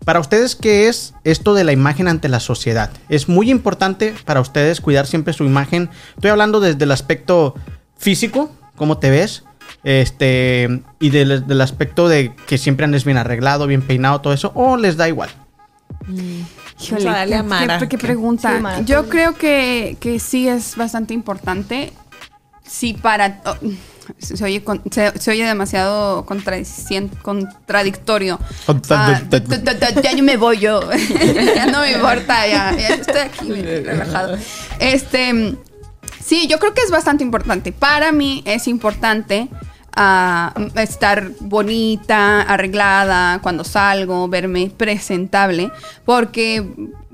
[0.06, 2.92] Para ustedes, ¿qué es esto de la imagen ante la sociedad?
[3.10, 5.89] Es muy importante para ustedes cuidar siempre su imagen.
[6.16, 7.56] Estoy hablando desde el aspecto
[7.98, 9.44] físico, cómo te ves,
[9.86, 14.52] este, y del, del aspecto de que siempre andes bien arreglado, bien peinado, todo eso,
[14.56, 15.30] o les da igual.
[16.98, 17.80] A darle a qué- Mara.
[17.80, 18.56] qué- qué pregunta.
[18.58, 21.94] Sí, Mara, Yo creo que, que sí es bastante importante.
[22.66, 23.42] Sí, para.
[23.46, 23.56] oh,
[24.18, 28.39] se, oye, con- se, se oye demasiado contradictorio.
[28.89, 29.22] Ah,
[30.02, 30.82] ya yo me voy yo.
[31.56, 34.38] ya no me importa, ya, ya estoy aquí relajado.
[34.80, 35.56] Este.
[36.24, 37.74] Sí, yo creo que es bastante importante.
[37.74, 39.50] Para mí es importante
[39.96, 45.70] ah, estar bonita, arreglada cuando salgo, verme presentable,
[46.06, 46.66] porque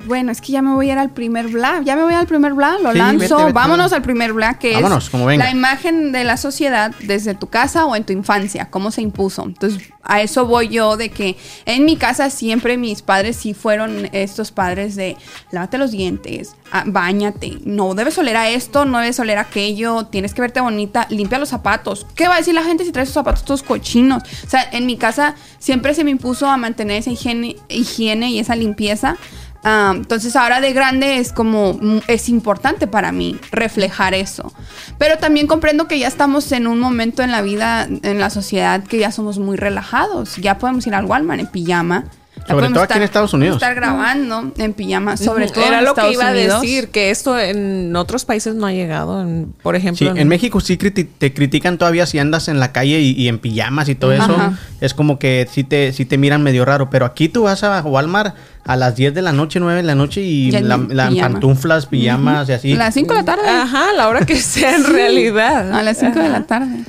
[0.06, 2.28] bueno, es que ya me voy a ir al primer Black, ya me voy al
[2.28, 3.96] primer Black, lo Sí, lanzo, vete, vete, vámonos vete.
[3.96, 5.46] al primer Black, que Vámonos, es como venga.
[5.46, 9.44] la imagen de la sociedad desde tu casa o en tu infancia, cómo se impuso.
[9.44, 14.10] Entonces, a eso voy yo de que en mi casa siempre mis padres sí fueron
[14.12, 15.18] estos padres de
[15.52, 20.06] lávate los dientes, ah, bañate, no debes oler a esto, no debes oler a aquello,
[20.08, 22.08] tienes que verte bonita, limpia los zapatos.
[22.16, 24.24] ¿Qué va a decir la gente si traes tus zapatos todos cochinos?
[24.46, 28.40] O sea, en mi casa siempre se me impuso a mantener esa higiene, higiene y
[28.40, 29.18] esa limpieza.
[29.64, 34.54] Ah, entonces ahora de grande es como, mm, es importante para mí reflejar eso.
[34.98, 38.84] Pero también comprendo que ya estamos en un momento en la vida, en la sociedad,
[38.84, 40.38] que ya somos muy relajados.
[40.38, 42.06] Ya podemos ir al Walmart en pijama.
[42.50, 43.56] Sobre todo aquí en Estados Unidos.
[43.58, 46.62] Estar grabando en pijama, sobre todo Era en lo que Estados iba a Unidos.
[46.62, 49.22] decir, que esto en otros países no ha llegado.
[49.22, 52.72] en- por ejemplo, Sí, en México sí criti- te critican todavía si andas en la
[52.72, 54.24] calle y, y en pijamas y todo eso.
[54.34, 54.54] Ajá.
[54.82, 56.90] Es como que sí te, sí te miran medio raro.
[56.90, 58.36] Pero aquí tú vas a Walmart
[58.66, 61.08] a las 10 de la noche, 9 de la noche y Ya en la, la-
[61.08, 61.32] en pijama.
[61.34, 62.74] pantuflas, pijamas y así.
[62.74, 63.48] A las 5 de la tarde.
[63.50, 65.72] Ajá, a la hora que sea en realidad.
[65.74, 66.84] A las 5 de la tarde.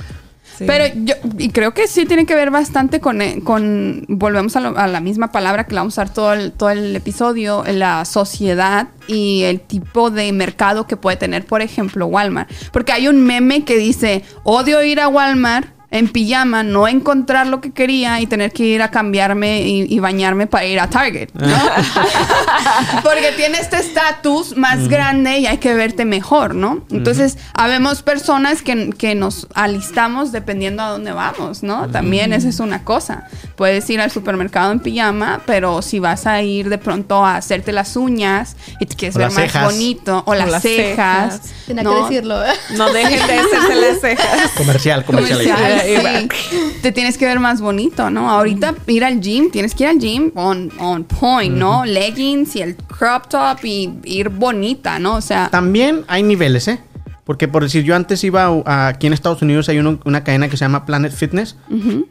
[0.59, 4.59] Pero yo, y creo que sí tiene que ver bastante con, eh, con volvemos a,
[4.61, 7.63] lo- a la misma palabra que la vamos a usar todo el, todo el episodio,
[7.67, 12.49] la sociedad y el tipo de mercado que puede tener, por ejemplo, Walmart.
[12.71, 17.59] Porque hay un meme que dice, odio ir a Walmart en pijama, no encontrar lo
[17.59, 21.29] que quería y tener que ir a cambiarme y, y bañarme para ir a Target.
[21.33, 21.47] ¿no?
[23.03, 26.85] Porque tiene este estatus más grande y hay que verte mejor, ¿no?
[26.91, 31.89] Entonces, habemos personas que, que nos alistamos dependiendo a dónde vamos, ¿no?
[31.89, 33.27] También esa es una cosa.
[33.61, 37.71] Puedes ir al supermercado en pijama, pero si vas a ir de pronto a hacerte
[37.71, 39.65] las uñas y te quieres O ver más cejas.
[39.71, 41.33] bonito, o, las, las cejas.
[41.41, 41.53] cejas.
[41.67, 41.93] Tenía ¿no?
[41.93, 42.43] que decirlo.
[42.43, 42.49] ¿eh?
[42.75, 44.51] No dejen de hacerse las cejas.
[44.57, 45.37] Comercial, comercial.
[45.43, 46.57] Comercial, sí.
[46.81, 48.31] Te tienes que ver más bonito, ¿no?
[48.31, 51.85] Ahorita ir al gym, tienes que ir al gym on, on point, ¿no?
[51.85, 55.17] Leggings y el crop top y ir bonita, ¿no?
[55.17, 56.79] O sea, También hay niveles, ¿eh?
[57.25, 60.23] Porque por decir, yo antes iba a- a- aquí en Estados Unidos hay uno- una
[60.23, 61.55] cadena que se llama Planet Fitness.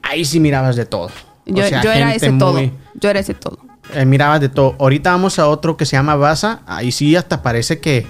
[0.03, 1.11] Ahí sí mirabas de todo.
[1.53, 2.61] O yo, sea, yo era ese todo.
[2.95, 3.59] Yo era ese todo.
[3.95, 4.77] eh, mirabas de todo.
[4.79, 6.61] Ahorita vamos a otro que se llama Baza.
[6.67, 8.07] Ahí sí hasta parece que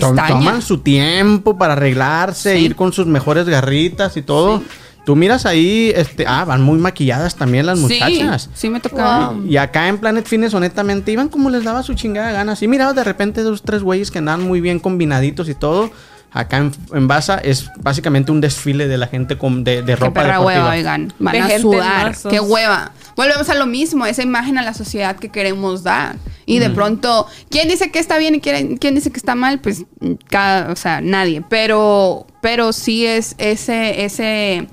[0.00, 2.64] toman su tiempo para arreglarse, Sí.
[2.64, 4.58] ir con sus mejores garritas y todo.
[4.58, 4.64] Sí.
[5.04, 8.42] Tú miras ahí, este, ah, van muy maquilladas también las muchachas.
[8.44, 9.30] Sí, sí me tocaba.
[9.30, 9.46] Wow.
[9.48, 12.54] Y acá en Planet Fitness, honestamente, iban como les daba su chingada gana.
[12.54, 15.90] Sí, mirabas de repente dos, tres güeyes que andaban muy bien combinaditos y todo.
[16.34, 19.96] Acá en, en Baza es básicamente un desfile de la gente con, de, de Qué
[19.96, 20.62] ropa perra deportiva.
[20.64, 21.12] hueva, oigan.
[21.18, 22.16] Van De a sudar.
[22.30, 22.92] Qué hueva.
[23.16, 26.16] Volvemos a lo mismo, esa imagen a la sociedad que queremos dar.
[26.46, 29.60] Y de pronto, ¿quién dice que está bien y quién, quién dice que está mal?
[29.60, 29.84] Pues
[30.28, 31.42] cada, o sea, nadie.
[31.48, 34.66] Pero, pero sí es ese, ese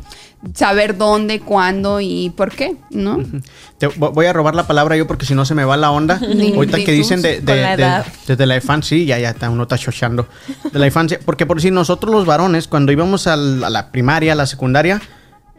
[0.54, 3.18] saber dónde, cuándo y por qué, ¿no?
[3.78, 5.92] Te vo- voy a robar la palabra yo porque si no se me va la
[5.92, 6.16] onda.
[6.56, 7.84] Ahorita que dicen de, de- la de-
[8.28, 10.28] desde la infancia, sí, ya, ya está, uno está chochando.
[10.72, 14.34] De la infancia, porque por si nosotros los varones, cuando íbamos al- a la primaria,
[14.34, 15.02] a la secundaria,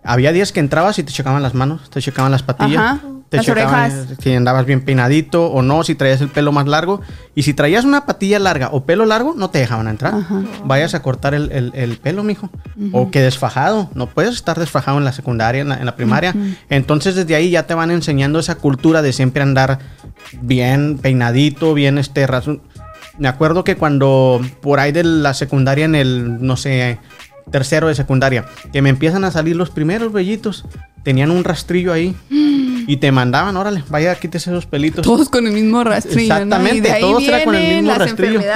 [0.03, 3.37] había días que entrabas y te checaban las manos, te checaban las patillas, Ajá, te
[3.39, 4.17] las checaban orejas.
[4.23, 7.01] si andabas bien peinadito o no, si traías el pelo más largo.
[7.35, 10.15] Y si traías una patilla larga o pelo largo, no te dejaban entrar.
[10.65, 12.51] Vayas a cortar el, el- el pelo, mijo.
[12.93, 13.89] O que desfajado.
[13.95, 16.35] No puedes estar desfajado en la secundaria, en la, en la primaria.
[16.69, 19.79] Entonces desde ahí ya te van enseñando esa cultura de siempre andar
[20.43, 22.61] bien peinadito, bien este raso-
[23.19, 26.99] Me acuerdo que cuando por ahí de la secundaria en el, no sé,
[27.51, 30.65] tercero de secundaria, que me empiezan a salir los primeros vellitos,
[31.03, 32.15] tenían un rastrillo ahí
[32.87, 35.05] y te mandaban, órale, vaya, quítese esos pelitos.
[35.05, 36.29] Todos con el mismo rastrillo.
[36.29, 36.35] ¿no?
[36.35, 38.41] Exactamente, Y de ahí todos era con el mismo rastrillo.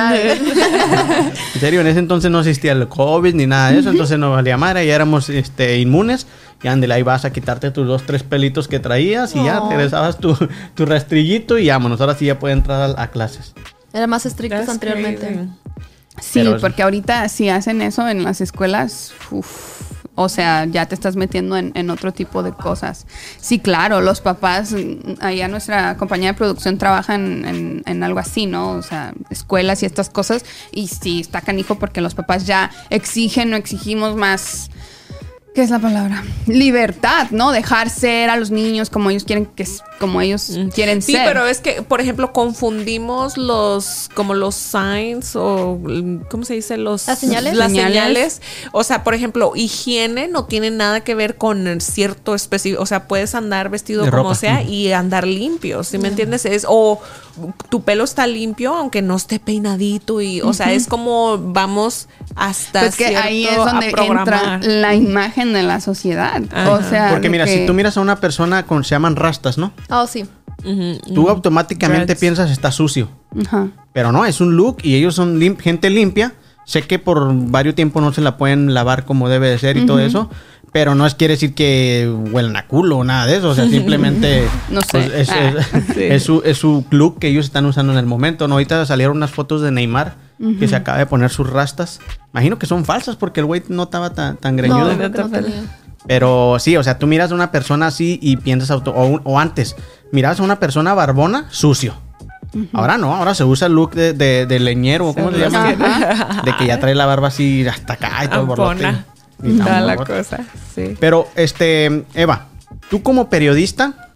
[1.55, 4.33] En serio, en ese entonces no existía el COVID ni nada de eso, entonces no
[4.33, 6.27] valía madre, ya éramos este, inmunes.
[6.63, 9.75] Y ándale, ahí vas a quitarte tus dos, tres pelitos que traías y ya te
[9.77, 10.35] regresabas tu,
[10.75, 12.01] tu rastrillito y vámonos.
[12.01, 13.53] Ahora sí ya puede entrar a, a clases.
[13.93, 15.27] Eran más estrictos That's anteriormente.
[15.27, 15.49] crazy.
[16.21, 19.81] Sí, Pero porque ahorita si hacen eso en las escuelas, uf,
[20.17, 23.07] o sea, ya te estás metiendo en, en otro tipo de cosas.
[23.41, 28.21] Sí, claro, los papás, mm, allá nuestra compañía de producción trabaja en, en- en algo
[28.21, 28.71] así, ¿no?
[28.73, 30.45] O sea, escuelas y estas cosas.
[30.73, 34.71] Y sí, está canijo porque los papás ya exigen o exigimos más...
[35.55, 36.25] ¿Qué es la palabra?
[36.49, 37.53] Libertad, ¿no?
[37.53, 39.65] Dejar ser a los niños como ellos quieren que
[40.01, 41.25] como ellos quieren Sí, ser.
[41.25, 45.79] pero es que, por ejemplo, confundimos los, como los signs o,
[46.29, 46.77] ¿cómo se dice?
[46.77, 47.55] Los, ¿Las señales?
[47.55, 47.93] Las Señales.
[47.95, 48.43] señales.
[48.73, 52.83] O sea, por ejemplo, higiene no tiene nada que ver con cierto específico.
[52.83, 54.35] O sea, puedes andar vestido De como ropa.
[54.35, 56.47] sea y andar limpio, ¿sí me entiendes?
[56.47, 57.01] Es, o
[57.69, 62.81] tu pelo está limpio aunque no esté peinadito y, o sea, es como vamos hasta
[62.81, 66.43] Pues que cierto ahí es donde entra la imagen de la sociedad.
[66.53, 66.71] Ajá.
[66.73, 69.59] O sea, Porque mira, que- si tú miras a una persona con, se llaman rastas,
[69.59, 69.73] ¿no?
[69.91, 70.25] Oh, sí.
[71.15, 72.21] tú automáticamente Dreads.
[72.21, 73.09] piensas está sucio.
[73.47, 73.69] Ajá.
[73.93, 76.35] Pero no, es un look y ellos son lim- gente limpia.
[76.65, 79.85] Sé que por varios tiempos no se la pueden lavar como debe de ser y
[79.87, 80.31] todo eso.
[80.73, 83.51] Pero no es quiere decir que huelan a culo o nada de eso.
[83.51, 84.87] O sea, simplemente No sé.
[84.93, 86.03] pues, es, Ah, es- sí.
[86.03, 88.49] es su, es su look que ellos están usando en el momento.
[88.49, 88.55] ¿no?
[88.55, 90.15] Ahorita salieron unas fotos de Neymar
[90.59, 92.01] que se acaba de poner sus rastas.
[92.33, 94.93] Imagino que son falsas porque el güey no estaba tan, tan greñudo.
[94.95, 95.41] No, no.
[96.07, 99.75] Pero sí, o sea, tú miras a una persona así y piensas auto o, antes,
[100.13, 101.95] mirabas a una persona barbona sucio.
[102.73, 105.71] Ahora no, ahora se usa el look de, de- de leñero, ¿cómo se llama?
[105.71, 106.43] Ajá.
[106.45, 108.85] De que ya trae la barba así hasta acá y todo borlote.
[108.87, 109.05] Ampona.
[109.41, 110.19] Tan Toda la borlote.
[110.23, 110.39] cosa.
[110.75, 110.97] Sí.
[111.01, 112.47] Pero, este, Eva,
[112.91, 114.13] tú como periodista,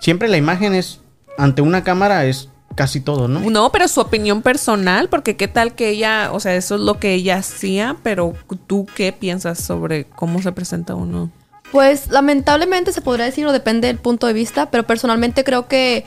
[0.00, 1.00] siempre la imagen es,
[1.38, 3.40] ante una cámara es casi todo, ¿no?
[3.40, 7.00] No, pero su opinión personal, porque qué tal que ella, o sea, eso es lo
[7.00, 8.34] que ella hacía, pero
[8.68, 11.28] tú qué piensas sobre cómo se presenta uno.
[11.72, 16.04] Pues lamentablemente se podría decir, o depende del punto de vista, pero personalmente creo que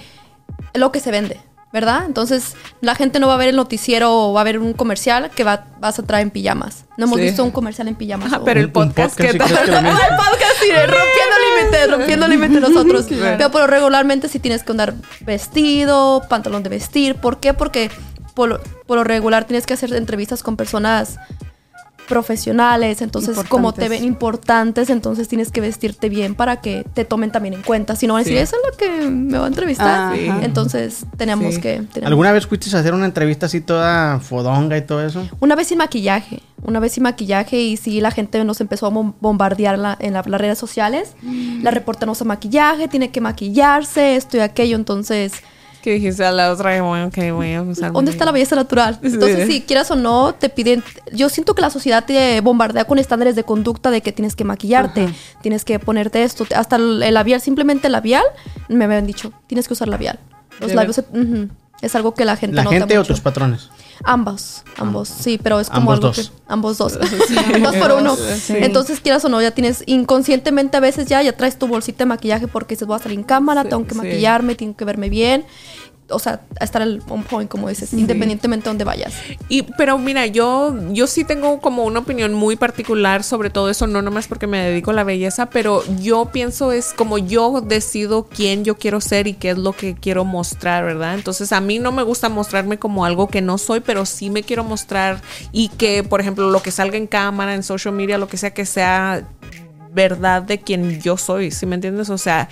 [0.71, 1.41] es lo que se vende,
[1.73, 2.03] ¿verdad?
[2.05, 5.29] Entonces la gente no va a ver el noticiero o va a ver un comercial
[5.31, 6.83] que va, vas a traer en pijamas.
[6.97, 7.23] No hemos Sí.
[7.25, 8.33] visto un comercial en pijamas.
[8.33, 9.51] Ah, o- pero el podcast, podcast, ¿qué ¿sí tal?
[9.85, 13.05] el podcast, sí, rompiendo límites, rompiendo límites nosotros.
[13.09, 17.15] Pero por lo regularmente sí tienes que andar vestido, pantalón de vestir.
[17.15, 17.53] ¿Por qué?
[17.53, 17.89] Porque
[18.33, 21.17] por lo, por lo regular tienes que hacer entrevistas con personas
[22.11, 27.31] profesionales, entonces como te ven importantes, entonces tienes que vestirte bien para que te tomen
[27.31, 27.95] también en cuenta.
[27.95, 28.43] Si no van a decir, Sí.
[28.43, 30.13] eso es lo que me va a entrevistar.
[30.13, 30.39] Ajá.
[30.43, 31.61] Entonces tenemos Sí.
[31.61, 31.73] que...
[31.93, 35.27] tenemos- ¿Alguna vez fuiste a hacer una entrevista así toda fodonga y todo eso?
[35.39, 38.91] Una vez sin maquillaje, una vez sin maquillaje y sí la gente nos empezó a
[38.91, 41.13] bom- bombardear la- en la- las redes sociales.
[41.63, 45.33] La reportera no usa maquillaje, tiene que maquillarse, esto y aquello, entonces...
[45.81, 47.91] Que dijiste a la otra, bueno, que voy a usar.
[47.91, 48.99] ¿Dónde está la belleza natural?
[49.01, 49.53] Entonces, Sí.
[49.53, 50.83] si quieras o no, te piden...
[51.11, 54.43] Yo siento que la sociedad te bombardea con estándares de conducta de que tienes que
[54.43, 55.09] maquillarte,
[55.41, 58.23] tienes que ponerte esto, hasta el, el labial, simplemente el labial,
[58.69, 60.19] me habían dicho, tienes que usar labial.
[60.59, 61.01] Los ¿De labios...
[61.81, 63.13] es algo que la gente ¿La nota gente o mucho.
[63.13, 63.69] tus patrones?
[64.03, 66.17] Ambos, ambos, sí, pero es como Ambos algo dos.
[66.29, 66.97] que ambos dos,
[67.63, 68.15] dos por uno.
[68.15, 68.53] Sí.
[68.57, 72.05] Entonces quieras o no, ya tienes inconscientemente a veces ya ya traes tu bolsita de
[72.07, 73.97] maquillaje porque dices voy a salir en cámara, Sí, tengo que sí.
[73.97, 75.45] maquillarme, tengo que verme bien,
[76.11, 79.13] o sea, a estar al on point como dices, independientemente de donde vayas.
[79.49, 83.87] Y, pero mira, yo, yo sí tengo como una opinión muy particular sobre todo eso,
[83.87, 88.27] no nomás porque me dedico a la belleza, pero yo pienso es como yo decido
[88.27, 91.15] quién yo quiero ser y qué es lo que quiero mostrar, ¿verdad?
[91.15, 94.43] Entonces a mí no me gusta mostrarme como algo que no soy, pero sí me
[94.43, 95.21] quiero mostrar
[95.51, 98.53] y que, por ejemplo, lo que salga en cámara, en social media, lo que sea,
[98.53, 99.27] que sea
[99.93, 102.09] verdad de quien yo soy, ¿sí me entiendes?
[102.09, 102.47] O sea,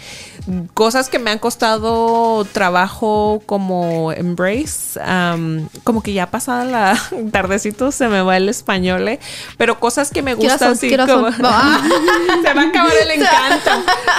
[0.74, 7.92] cosas que me han costado trabajo como embrace, am, como que ya pasada la tardecito
[7.92, 9.20] se me va el español, ¿eh?
[9.58, 11.28] pero cosas que me gustan así como...
[11.44, 11.82] Ah.
[12.44, 13.72] se va a acabar el encanto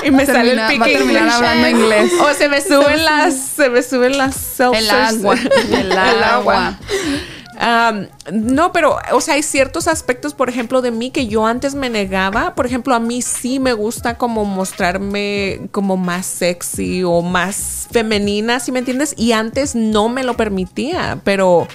[0.03, 1.35] y me sale el Termina- pique terminar English.
[1.37, 2.13] hablando inglés.
[2.23, 4.83] O se me suben las, se me suben las seltzers.
[4.85, 5.35] El agua.
[5.73, 5.93] El
[6.25, 6.79] agua.
[8.33, 11.90] No, pero, o sea, hay ciertos aspectos, por ejemplo, de mí que yo antes me
[11.90, 12.55] negaba.
[12.55, 18.61] Por ejemplo, a mí sí me gusta como mostrarme como más sexy o más femenina,
[18.61, 19.14] ¿sí me entiendes?
[19.16, 21.68] Y antes no me lo permitía, pero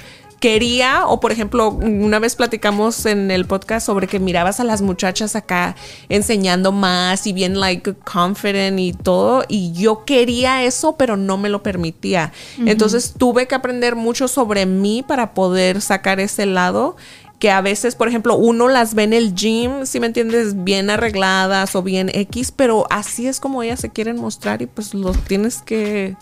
[0.45, 4.83] quería, o por ejemplo, una vez platicamos en el podcast sobre que mirabas a las
[4.83, 5.75] muchachas acá
[6.07, 11.49] enseñando más y bien like confident y todo, y yo quería eso, pero no me
[11.49, 12.31] lo permitía.
[12.63, 16.95] Entonces tuve que aprender mucho sobre mí para poder sacar ese lado
[17.39, 20.91] que a veces, por ejemplo, uno las ve en el gym, si me entiendes, bien
[20.91, 25.17] arregladas o bien X, pero así es como ellas se quieren mostrar y pues los
[25.23, 26.15] tienes que,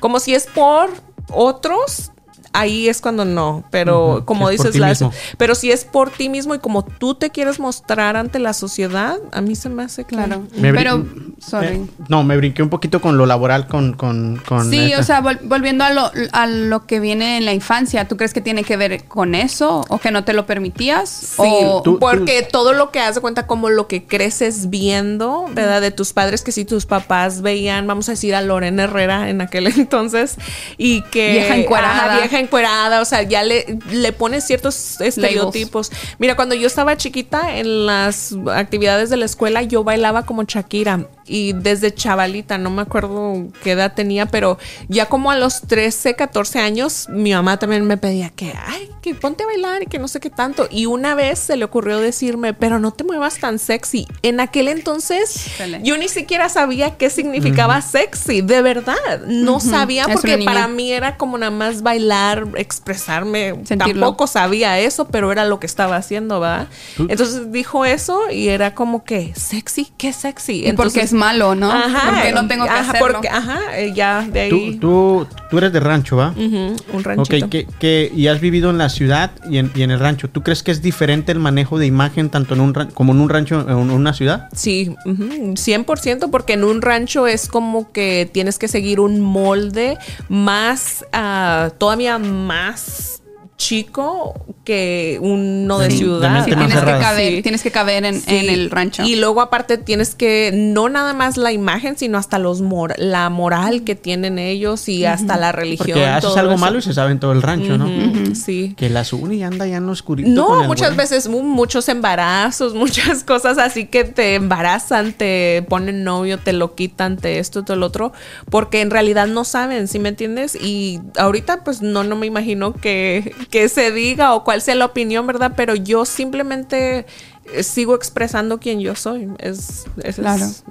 [0.00, 0.90] como si es por
[1.32, 2.12] otros,
[2.52, 5.12] ahí es cuando no, pero como dices, mismo.
[5.38, 9.18] pero si es por ti mismo y como tú te quieres mostrar ante la sociedad,
[9.32, 10.42] a mí se me hace Claro.
[10.56, 11.06] Me Pero,
[11.38, 11.66] sorry.
[11.68, 13.92] Eh, no, me brinqué un poquito con lo laboral, con...
[13.92, 15.00] con, con Sí, esta.
[15.00, 18.32] o sea, vol- volviendo a lo, a lo que viene en la infancia, ¿tú crees
[18.34, 21.08] que tiene que ver con eso o que no te lo permitías?
[21.08, 25.80] Sí, o, tú- porque todo lo que hace cuenta como lo que creces viendo, ¿verdad?
[25.80, 29.40] De tus padres, que si tus papás veían, vamos a decir, a Lorena Herrera en
[29.40, 30.36] aquel entonces,
[30.78, 31.30] y que...
[31.32, 32.06] Vieja encuerada.
[32.06, 35.90] Ajá, vieja encuerada, o sea, ya le, le pones ciertos estereotipos.
[36.18, 41.06] Mira, cuando yo estaba chiquita, en las actividades de la escuela, yo bailaba como Shakira.
[41.32, 46.16] Y desde chavalita, no me acuerdo qué edad tenía, pero ya como a los 13,
[46.16, 50.00] 14 años, mi mamá también me pedía que, ay, que ponte a bailar y que
[50.00, 50.66] no sé qué tanto.
[50.70, 54.08] Y una vez se le ocurrió decirme, pero no te muevas tan sexy.
[54.22, 55.46] En aquel entonces,
[55.84, 58.96] yo ni siquiera sabía qué significaba sexy, de verdad.
[59.26, 63.54] No sabía Es porque para mí era como nada más bailar, expresarme.
[63.64, 64.06] Sentirlo.
[64.06, 66.68] Tampoco sabía eso, pero era lo que estaba haciendo, ¿verdad?
[66.98, 70.52] Entonces dijo eso y era como que, sexy, qué sexy.
[70.52, 71.70] y porque Entonces, es malo, ¿no?
[71.70, 73.12] porque no tengo que ajá, hacerlo.
[73.12, 74.78] porque- ajá, eh, ya de ahí.
[74.80, 76.30] tú, tú eres de rancho, ¿va?
[76.30, 77.44] Ujú, un ranchito.
[77.46, 80.28] Ok, que, que- y has vivido en la ciudad y en, y en el rancho.
[80.28, 83.20] ¿Tú crees que es diferente el manejo de imagen tanto en un ran- como en
[83.20, 84.48] un rancho en una ciudad?
[84.54, 89.98] Sí, ujú, 100%, porque en un rancho es como que tienes que seguir un molde
[90.28, 93.19] más, ah, todavía más
[93.60, 96.44] chico que uno de Sí, ciudad.
[96.44, 97.42] Sí, tienes que caber, Sí.
[97.42, 98.36] tienes que caber en, Sí.
[98.36, 99.02] en el rancho.
[99.02, 103.28] Y luego aparte tienes que, no nada más la imagen, sino hasta los mor- la
[103.28, 105.88] moral que tienen ellos y hasta la religión.
[105.98, 106.60] Porque haces algo eso.
[106.60, 107.88] malo y se sabe en todo el rancho, ¿no?
[108.34, 108.74] Sí.
[108.76, 110.28] Que la Zuni anda ya en lo oscurito.
[110.30, 110.98] No, con el muchas güey.
[110.98, 112.74] veces mu- muchos embarazos,
[113.14, 117.76] muchas cosas así que te embarazan, te ponen novio, te lo quitan, te esto, te
[117.76, 118.12] lo otro,
[118.48, 120.54] porque en realidad no saben, ¿sí me entiendes?
[120.56, 124.84] Y ahorita pues no, no me imagino que, que se diga o cuál sea la
[124.86, 125.52] opinión, ¿verdad?
[125.56, 127.06] Pero yo simplemente
[127.52, 129.28] eh, sigo expresando quién yo soy.
[129.38, 130.44] Es, es Claro.
[130.44, 130.64] es-.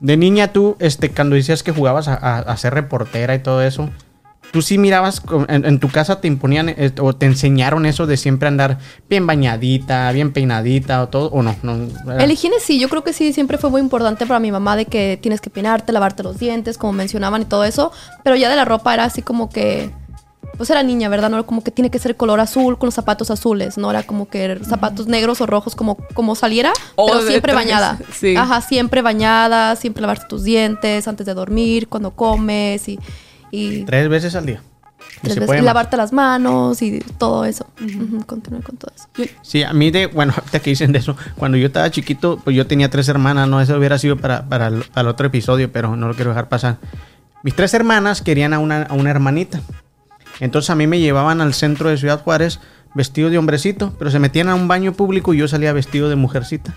[0.00, 3.62] De niña tú, este, cuando decías que jugabas a, a- a ser reportera y todo
[3.62, 3.88] eso,
[4.50, 8.16] tú sí mirabas, en, en tu casa te imponían eh, o te enseñaron eso de
[8.18, 11.54] siempre andar bien bañadita, bien peinadita o todo, o no.
[11.62, 14.50] no era- El higiene sí, yo creo que sí, siempre fue muy importante para mi
[14.52, 17.92] mamá de que tienes que peinarte, lavarte los dientes, como mencionaban y todo eso,
[18.24, 19.90] pero ya de la ropa era así como que,
[20.56, 21.30] pues era niña, ¿verdad?
[21.30, 24.02] No era como que tiene que ser color azul con los zapatos azules, no era
[24.02, 27.98] como que zapatos negros o rojos como, como saliera, O pero siempre trajes, bañada.
[28.12, 28.36] sí.
[28.36, 32.98] Ajá, siempre bañada, siempre lavarte tus dientes antes de dormir, cuando comes y...
[33.50, 34.62] y Tres veces al día.
[35.22, 37.66] Tres veces- y lavarte las manos y todo eso.
[37.80, 39.30] Ujú, continuar con todo eso.
[39.42, 42.56] Sí, a mí de, bueno, ahorita que dicen de eso, cuando yo estaba chiquito, pues
[42.56, 45.70] yo tenía tres hermanas, no, eso hubiera sido para, para, el, para el otro episodio,
[45.72, 46.78] pero no lo quiero dejar pasar.
[47.42, 49.60] Mis tres hermanas querían a una, a una hermanita.
[50.42, 52.58] Entonces a mí me llevaban al centro de Ciudad Juárez
[52.94, 56.16] vestido de hombrecito, pero se metían a un baño público y yo salía vestido de
[56.16, 56.74] mujercita.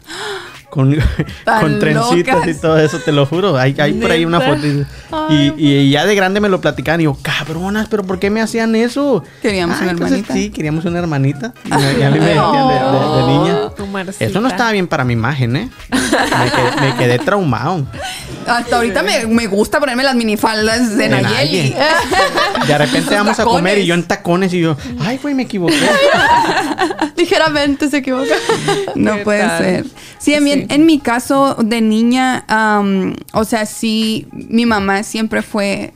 [0.76, 0.94] Con,
[1.46, 2.48] con trencitas locas.
[2.50, 3.58] y todo eso, te lo juro.
[3.58, 4.60] Hay, hay por ahí una foto.
[5.30, 7.00] Y, y- y ya de grande me lo platicaban.
[7.00, 9.24] Y yo, cabronas, ¿pero por qué me hacían eso?
[9.42, 10.34] Queríamos una pues, hermanita.
[10.34, 11.54] Sí, queríamos una hermanita.
[11.64, 13.56] Y me- y a mí me decían de- de- de niña.
[14.20, 15.70] Eso no estaba bien para mi imagen, ¿eh?
[15.92, 17.86] Me quedé, me quedé traumado.
[18.46, 21.74] Hasta ahorita me, me gusta ponerme las minifaldas de De Nayeli.
[22.68, 25.76] De repente vamos a comer y yo en tacones y yo, ay, güey, me equivoqué.
[27.38, 28.34] Ligeramente se equivoca.
[28.96, 29.58] No ¿Qué puede tal?
[29.64, 29.86] ser.
[30.20, 35.42] Sí, en, mi- en mi caso de niña, am, o sea, sí, mi mamá siempre
[35.42, 35.94] fue.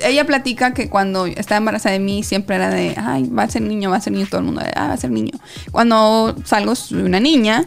[0.00, 3.62] Ella platica que cuando estaba embarazada de mí siempre era de, ay, va a ser
[3.62, 5.32] niño, va a ser niño, todo el mundo, de, ah, va a ser niño.
[5.72, 7.64] Cuando salgo soy una niña.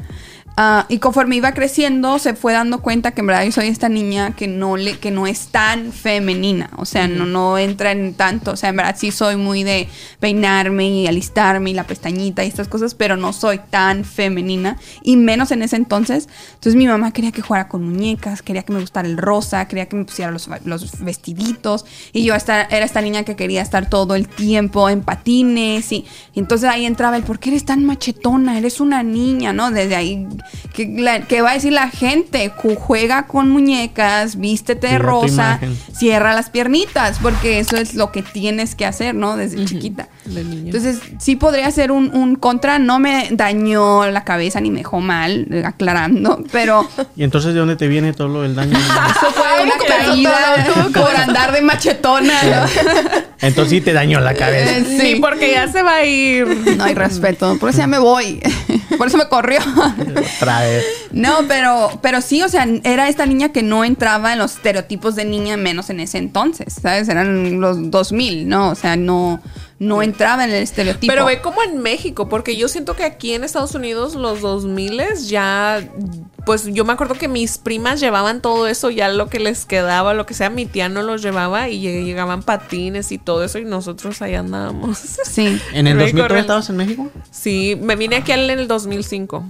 [0.61, 3.87] Ah, y conforme iba creciendo, se fue dando cuenta que en verdad yo soy esta
[3.87, 6.69] niña que no le, que no es tan femenina.
[6.75, 8.51] O sea, no, no entra en tanto.
[8.51, 9.87] O sea, en verdad sí soy muy de
[10.19, 14.77] peinarme y alistarme y la pestañita y estas cosas, pero no soy tan femenina.
[15.01, 16.27] Y menos en ese entonces.
[16.55, 19.85] Entonces mi mamá quería que jugara con muñecas, quería que me gustara el rosa, quería
[19.87, 21.85] que me pusiera los, los vestiditos.
[22.11, 25.91] Y yo esta- era esta niña que quería estar todo el tiempo en patines.
[25.93, 28.57] Y, y entonces ahí entraba el, ¿por qué eres tan machetona?
[28.57, 29.71] Eres una niña, ¿no?
[29.71, 30.27] Desde ahí,
[30.73, 32.51] ¿qué, la- qué va a decir la gente?
[32.55, 35.59] Ju- Juega con muñecas, vístete de rosa,
[35.95, 39.35] cierra las piernitas, porque eso es lo que tienes que hacer, ¿no?
[39.37, 40.09] Desde chiquita.
[40.37, 42.79] Entonces, sí podría ser un, un contra.
[42.79, 47.59] No me dañó la cabeza ni me dejó mal, eh, aclarando, pero Y entonces, ¿de
[47.59, 48.77] dónde te viene todo lo del daño?
[48.77, 52.67] eso fue una ¿cómo comenzó caída por andar de machetona.
[53.41, 54.77] Entonces sí te dañó la cabeza.
[54.77, 56.45] Eh, Sí, porque ya se va a ir.
[56.77, 58.41] No hay respeto, por eso ya me voy.
[58.97, 59.59] Por eso me corrió.
[60.35, 60.83] Otra vez.
[61.11, 65.15] No, pero, pero sí, o sea, era esta niña que no entraba en los estereotipos
[65.15, 67.07] de niña, menos en ese entonces, ¿sabes?
[67.07, 68.71] Eran los 2000, ¿no?
[68.71, 69.41] O sea, no,
[69.79, 71.11] no entraba en el estereotipo.
[71.11, 75.01] Pero ve como en México, porque yo siento que aquí en Estados Unidos los 2000
[75.25, 75.81] ya,
[76.45, 80.13] pues yo me acuerdo que mis primas llevaban todo eso, ya lo que les quedaba,
[80.13, 83.57] lo que sea, mi tía no los llevaba y lleg- llegaban patines y todo eso
[83.59, 84.97] y nosotros ahí andábamos.
[84.97, 86.39] Sí, ¿En el Ve 2000 todavía corriendo.
[86.41, 87.09] estabas en México?
[87.31, 89.45] Sí, me vine aquí en el 2005.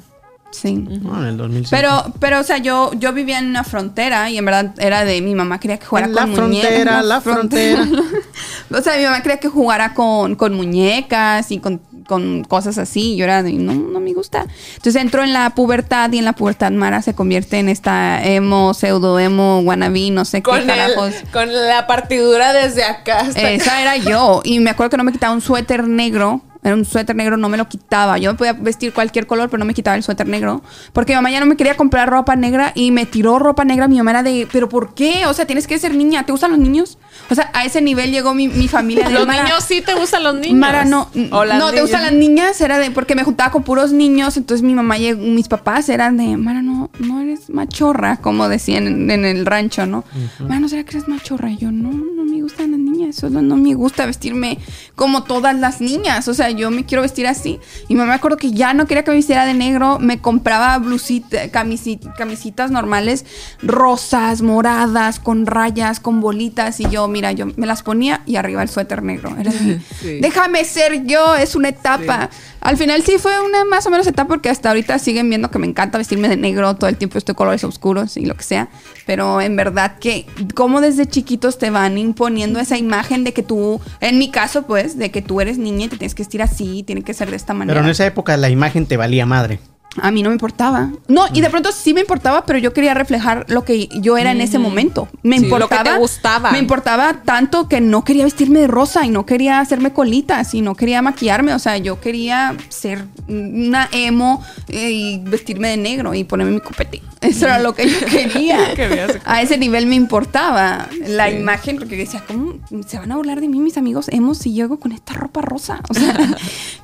[0.52, 0.74] Sí.
[0.74, 1.70] No, en el 2005.
[1.70, 5.22] Pero, pero, o sea, yo, yo vivía en una frontera y en verdad era de
[5.22, 6.70] mi mamá quería que jugara En con la muñecas.
[6.70, 7.88] frontera, la frontera.
[8.72, 13.14] o sea, mi mamá quería que jugara con, con muñecas y con, con cosas así.
[13.14, 14.46] Y yo era de, no, no me gusta.
[14.76, 18.74] Entonces entro en la pubertad y en la pubertad Mara se convierte en esta emo,
[18.74, 21.14] pseudo emo, wannabe, no sé qué Con, el- carajos.
[21.32, 23.20] con la partidura desde acá.
[23.22, 24.42] hasta Esa era yo.
[24.44, 26.42] Y me acuerdo que no me quitaba un suéter negro.
[26.62, 28.18] Era un suéter negro, no me lo quitaba.
[28.18, 30.62] Yo me podía vestir cualquier color, pero no me quitaba el suéter negro.
[30.92, 33.88] Porque mi mamá ya no me quería comprar ropa negra y me tiró ropa negra.
[33.88, 35.26] Mi mamá era de, ¿pero por qué?
[35.28, 36.26] O sea, tienes que ser niña.
[36.26, 36.98] ¿Te gustan los niños?
[37.30, 39.08] O sea, a ese nivel llegó mi, mi familia.
[39.08, 40.58] De Los Mara, niños sí te gustan los niños.
[40.60, 41.10] Mara, no.
[41.32, 41.82] O las no, ¿te niñas.
[41.84, 42.60] gustan las niñas?
[42.60, 44.36] Era de, porque me juntaba con puros niños.
[44.36, 48.86] Entonces mi mamá, llegó- mis papás eran de, Mara, no, no eres machorra, como decían
[48.86, 50.04] en, en el rancho, ¿no?
[50.40, 51.50] Bueno, ¿será que eres machorra?
[51.52, 54.60] Y yo, no, no me gustan las niñas, eso no, me gusta vestirme
[54.96, 57.60] como todas las niñas, o sea, yo me quiero vestir así.
[57.90, 61.50] Y me acuerdo que ya no quería que me vistiera de negro, me compraba blusitas,
[61.50, 63.26] camisitas normales,
[63.62, 68.64] rosas, moradas, con rayas, con bolitas, y yo, mira, yo me las ponía y arriba
[68.64, 69.36] el suéter negro.
[69.38, 69.80] Era así,
[70.22, 72.30] déjame ser yo, es una etapa.
[72.62, 75.60] Al final sí fue una más o menos etapa porque hasta ahorita siguen viendo que
[75.60, 78.70] me encanta vestirme de negro, todo el tiempo estoy colores oscuros y lo que sea,
[79.06, 83.80] pero en verdad que como desde chiquitos te van imponiendo esa imagen de que tú,
[84.02, 86.84] en mi caso pues, de que tú eres niña y te tienes que vestir así,
[86.84, 87.76] tiene que ser de esta manera.
[87.76, 89.60] Pero en esa época la imagen te valía madre.
[90.02, 90.92] A mí no me importaba.
[91.08, 94.32] No, y de pronto sí me importaba, pero yo quería reflejar lo que yo era
[94.32, 95.10] en ese momento.
[95.24, 95.82] Me Sí, importaba.
[95.84, 96.52] lo que te gustaba.
[96.52, 100.62] Me importaba tanto que no quería vestirme de rosa y no quería hacerme colitas y
[100.62, 101.54] no quería maquillarme.
[101.56, 106.60] O sea, yo quería ser una emo eh, y vestirme de negro y ponerme mi
[106.62, 107.02] copete.
[107.22, 108.60] Eso era lo que yo quería.
[109.26, 112.54] A ese nivel me importaba la imagen, porque decía, ¿cómo
[112.88, 115.82] se van a burlar de mí mis amigos emos si hago con esta ropa rosa?
[115.90, 116.16] O sea,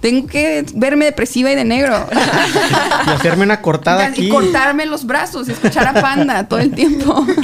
[0.02, 1.96] tengo que verme depresiva y de negro.
[3.06, 4.30] Y hacerme una cortada Y aquí.
[4.30, 7.26] cortarme los brazos y escuchar a Panda todo el tiempo.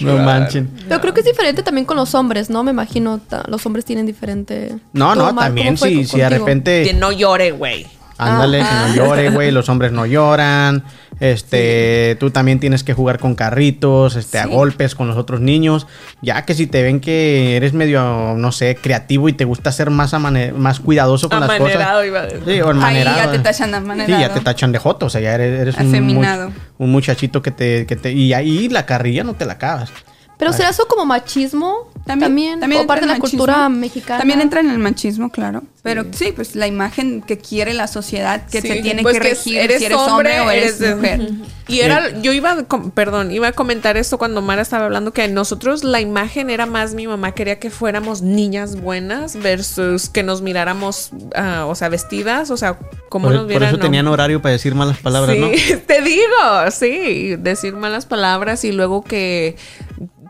[0.00, 0.70] No manchen.
[0.88, 2.62] Pero creo que es diferente también con los hombres, ¿no?
[2.64, 4.76] Me imagino los hombres tienen diferente.
[4.92, 6.82] No, ¿Tú, no, también si, si de repente...
[6.84, 7.86] Que no llore, güey.
[8.18, 8.68] Ándale, Ah.
[8.92, 9.50] que no llore, güey.
[9.50, 10.84] Los hombres no lloran.
[11.20, 15.86] Este, tú también tienes que jugar con carritos, este, a golpes con los otros niños.
[16.22, 19.90] Ya que si te ven que eres medio, no sé, creativo y te gusta ser
[19.90, 20.12] más
[20.56, 22.06] más cuidadoso con las Amanerado, cosas.
[22.06, 22.28] iba a.
[22.30, 23.16] Sí, o Ahí amanerado.
[23.16, 24.20] ya te tachan de Sí, amanerado.
[24.20, 27.50] ya te tachan de joto, o sea, ya eres, eres un, much- un muchachito que
[27.50, 28.12] te, que te...
[28.12, 29.90] Y ahí la carrilla no te la acabas.
[30.38, 33.44] Pero será eso como machismo también, también o parte de la machismo.
[33.44, 34.18] cultura mexicana.
[34.20, 35.62] También entra en el machismo, claro.
[35.82, 39.22] Pero sí, pues la imagen que quiere la sociedad, que Sí, se tiene pues que
[39.22, 41.30] que regir eres si eres hombre, o eres, mujer.
[41.66, 42.64] Y era, yo iba,
[42.94, 46.94] perdón, iba a comentar esto cuando Mara estaba hablando que nosotros la imagen era más
[46.94, 52.50] mi mamá quería que fuéramos niñas buenas versus que nos miráramos, ah, o sea, vestidas,
[52.50, 52.78] o sea,
[53.08, 53.68] como Por, nos por vieran.
[53.68, 53.82] eso no.
[53.82, 55.48] tenían horario para decir malas palabras, sí, ¿no?
[55.86, 59.56] te digo, sí, decir malas palabras y luego que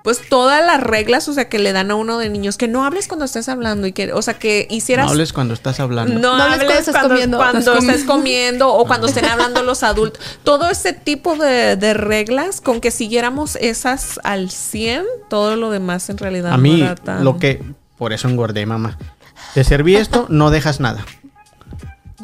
[0.09, 2.83] pues todas las reglas, o sea, que le dan a uno de niños, que no
[2.83, 6.15] hables cuando estés hablando y que, o sea, que hicieras No hables cuando estás hablando.
[6.19, 7.37] no, No hables cuando estés cuando, comiendo.
[7.37, 10.25] cuando Estás estés comiendo o cuando estén hablando los adultos.
[10.45, 16.09] Todo ese tipo de, de reglas, con que siguiéramos esas al 100, todo lo demás
[16.09, 17.63] en realidad A no mí, era tan- lo que.
[17.99, 18.97] Por eso engordé, mamá.
[19.53, 21.05] Te serví esto, no dejas nada.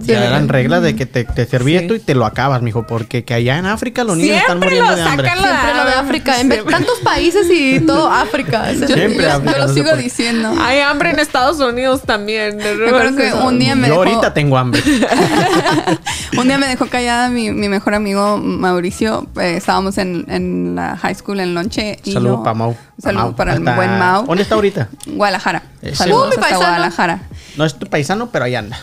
[0.00, 0.06] Sí.
[0.06, 1.76] Ya eran reglas de que te, te serví Sí.
[1.78, 2.84] esto y te lo acabas, mijo.
[2.84, 5.26] Porque que allá en África los niños están Siempre muriendo lo de hambre.
[5.28, 6.72] la- Siempre lo de África, en Siempre.
[6.72, 8.64] tantos países y todo África.
[8.74, 10.52] Siempre yo, África, yo lo sigo por diciendo.
[10.60, 12.56] Hay hambre en Estados Unidos también.
[12.56, 14.82] Me acuerdo que un día me Yo dejó, ahorita tengo hambre.
[16.38, 19.26] un día me dejó callada mi, mi mejor amigo Mauricio.
[19.40, 21.98] Eh, estábamos en, en la high school en lonche.
[22.04, 22.76] Saludos para Mau.
[22.98, 24.26] Saludos para el buen Mau.
[24.26, 24.88] ¿Dónde está ahorita?
[25.06, 25.62] Guadalajara.
[25.82, 26.60] Ese Saludos Uh, mi hasta paisano.
[26.66, 27.20] Guadalajara.
[27.56, 28.78] No es tu paisano, pero ahí anda.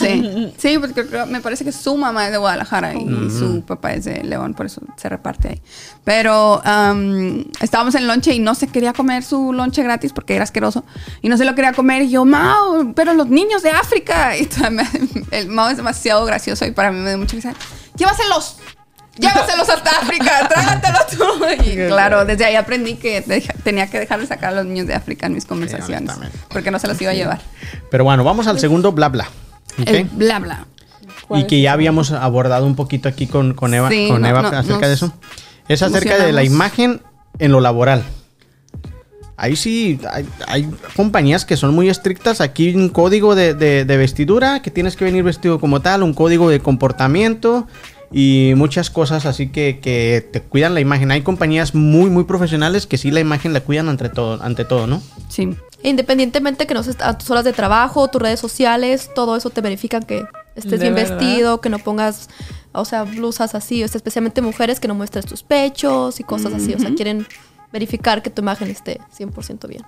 [0.00, 4.04] Sí, sí, porque me parece que su mamá es de Guadalajara y su papá es
[4.04, 5.62] de León, por eso se reparte ahí.
[6.04, 10.44] Pero am, estábamos en lonche y no se quería comer su lonche gratis porque era
[10.44, 10.84] asqueroso
[11.22, 14.32] y no se lo quería comer y yo, Mao, pero los niños de África.
[14.38, 14.48] Y
[15.30, 17.52] el Mao es demasiado gracioso y para mí me da mucha risa.
[17.96, 18.56] Llévaselos.
[19.16, 21.24] Llévaselos hasta África, trágatelos tú.
[21.64, 24.86] Y claro, desde ahí aprendí que deja- tenía que dejar de sacar a los niños
[24.86, 26.38] de África en mis conversaciones honestamente.
[26.48, 27.40] porque no se los iba a llevar.
[27.90, 29.26] Pero bueno, vamos al segundo bla bla.
[29.86, 30.66] El bla bla.
[31.30, 34.42] Y que ya habíamos abordado un poquito aquí con, con Eva, Sí, con no, Eva
[34.42, 35.12] no, acerca de eso.
[35.68, 37.02] Es acerca de la imagen
[37.38, 38.02] en lo laboral.
[39.36, 42.40] Ahí sí, hay, hay compañías que son muy estrictas.
[42.40, 46.02] Aquí hay un código de, de- de vestidura, que tienes que venir vestido como tal,
[46.02, 47.68] un código de comportamiento
[48.10, 51.10] y muchas cosas así que, que te cuidan la imagen.
[51.12, 54.86] Hay compañías muy, muy profesionales que sí la imagen la cuidan ante todo, ante todo
[54.88, 55.02] ¿no?
[55.28, 55.50] Sí.
[55.82, 59.60] Independientemente que no estés a tus horas de trabajo, tus redes sociales, todo eso te
[59.60, 60.24] verifican que
[60.56, 61.18] estés bien verdad.
[61.18, 62.28] vestido, que no pongas,
[62.72, 66.52] o sea, blusas así, o sea, especialmente mujeres que no muestres tus pechos y cosas
[66.52, 67.26] así, o sea, quieren
[67.72, 69.82] verificar que tu imagen esté 100% bien.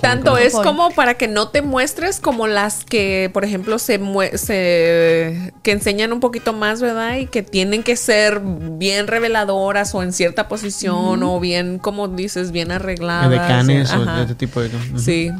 [0.00, 4.36] Tanto es como para que no te muestres como las que, por ejemplo, se, mue-
[4.36, 7.16] se que enseñan un poquito más, ¿verdad?
[7.18, 12.50] Y que tienen que ser bien reveladoras o en cierta posición o bien, como dices,
[12.50, 13.26] bien arregladas.
[13.28, 14.16] Edecanes o Ajá.
[14.18, 15.02] de ese tipo de cosas.
[15.02, 15.30] Sí.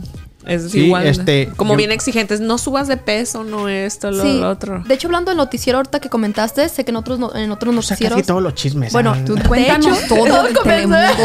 [0.46, 1.06] Es Sí, igual.
[1.06, 2.40] este, como yo- bien exigentes.
[2.40, 4.82] No subas de peso, no esto, lo, sí, lo otro.
[4.86, 7.74] de hecho, hablando del noticiero ahorita que comentaste, sé que en otros, no- en otros
[7.76, 8.16] O sea, noticieros...
[8.18, 8.92] casi todos los chismes.
[8.92, 10.46] Bueno, tú Tú cuéntanos hecho, todo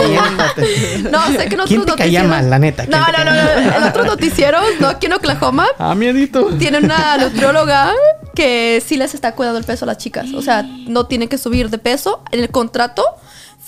[0.07, 0.99] Siéntate.
[1.11, 2.85] No, sé que en otros ¿Quién te caía noticieros- mal, la neta?
[2.85, 3.77] ¿Quién No, no, no, no.
[3.77, 6.45] En otros noticieros, no aquí en Oklahoma, Ah, miedito.
[6.57, 7.91] tienen una nutrióloga
[8.35, 10.31] que sí les está cuidando el peso a las chicas.
[10.33, 12.23] O sea, no tienen que subir de peso.
[12.31, 13.03] En el contrato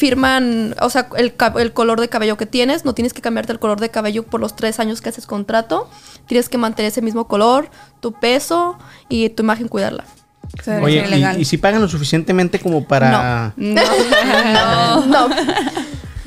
[0.02, 3.60] firman, o sea, el, el color de cabello que tienes, no tienes que cambiarte el
[3.60, 5.88] color de cabello por los tres años que haces contrato,
[6.26, 8.80] tienes que mantener ese mismo color, tu peso
[9.10, 10.04] y tu imagen cuidarla.
[10.82, 13.54] Oye, y- si pagan lo suficientemente como para.
[13.56, 15.06] No, no.
[15.06, 15.36] No, no.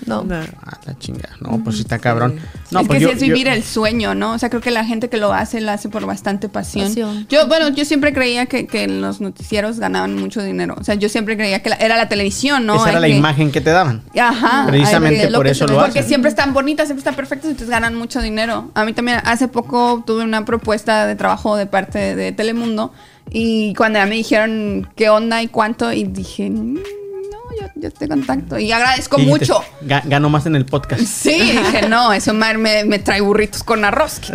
[0.06, 0.24] No.
[0.30, 1.28] Ah, la chinga.
[1.40, 2.38] No, pues sí está cabrón.
[2.70, 4.32] No, es pues que yo- sí es yo- vivir el sueño, ¿no?
[4.32, 6.88] O sea, creo que la gente que lo hace, lo hace por bastante pasión.
[6.88, 7.26] Pasión.
[7.28, 10.74] Yo, bueno, yo siempre creía que, que los noticieros ganaban mucho dinero.
[10.78, 12.76] O sea, yo siempre creía que la- era la televisión, ¿no?
[12.76, 14.02] Esa era Hay la que- imagen que te daban.
[14.18, 14.64] Ajá.
[14.66, 15.82] Precisamente por eso lo ve.
[15.84, 16.08] Porque hacen.
[16.08, 18.70] siempre están bonitas, siempre están perfectas, entonces ganan mucho dinero.
[18.74, 22.92] A mí también hace poco tuve una propuesta de trabajo de parte de, Telemundo
[23.30, 26.80] y cuando ya me dijeron qué onda y cuánto y dije, "Mm, no,
[27.60, 29.62] yo, yo te contacto y agradezco Y mucho.
[29.82, 31.02] "Ga- Gano más en el podcast.
[31.02, 34.20] Sí, dije, no, eso me, me, me trae burritos con arroz.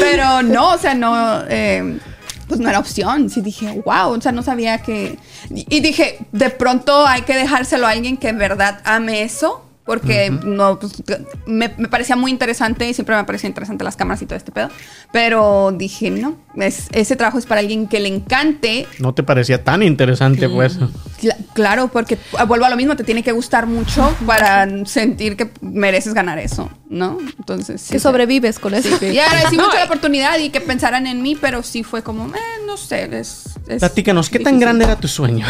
[0.00, 1.98] Pero no, o sea, no, eh,
[2.46, 3.30] pues no era opción.
[3.30, 5.18] Sí dije, wow, o sea, no sabía que...
[5.50, 9.64] Y dije, de pronto hay que dejárselo a alguien que en verdad ame eso.
[9.88, 11.02] Porque no, pues,
[11.46, 14.52] me, me parecía muy interesante y siempre me parecía interesante las cámaras y todo este
[14.52, 14.68] pedo.
[15.12, 19.64] Pero dije, no, es, ese trabajo es para alguien que le encante No te parecía
[19.64, 20.78] tan interesante, pues.
[21.22, 25.36] Cla- Claro, porque ah, vuelvo a lo mismo, te tiene que gustar mucho para sentir
[25.38, 27.16] que mereces ganar eso, ¿no?
[27.38, 28.90] Entonces, sí, Que sobrevives con eso.
[29.02, 32.26] Y agradecí No, mucho la oportunidad y que pensaran en mí, pero sí fue como,
[32.26, 33.44] eh, no sé, es...
[33.66, 35.46] es Platícanos, ¿qué tan grande era tu sueño?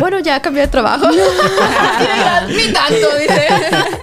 [0.00, 1.08] Bueno, ya cambié de trabajo.
[2.48, 3.31] Ni tanto, dice.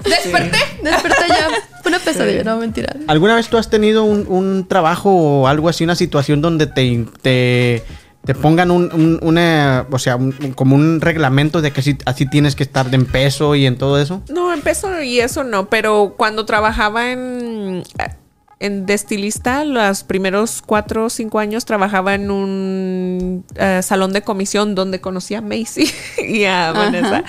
[0.04, 0.58] Desperté.
[0.84, 1.48] Desperté ya.
[1.82, 2.94] Fue una pesadilla, no mentira.
[3.08, 7.06] ¿Alguna vez tú has tenido un, un trabajo o algo así, una situación donde te,
[7.22, 7.84] te,
[8.26, 12.26] te pongan un, un- una, o sea, un- como un reglamento de que así, así
[12.30, 14.22] tienes que estar en peso y en todo eso?
[14.30, 17.84] No, en peso y eso no, pero cuando trabajaba en,
[18.60, 24.22] en de estilista, los primeros cuatro o cinco años trabajaba en un eh, salón de
[24.22, 25.90] comisión donde conocí a Macy
[26.28, 27.24] y a Vanessa.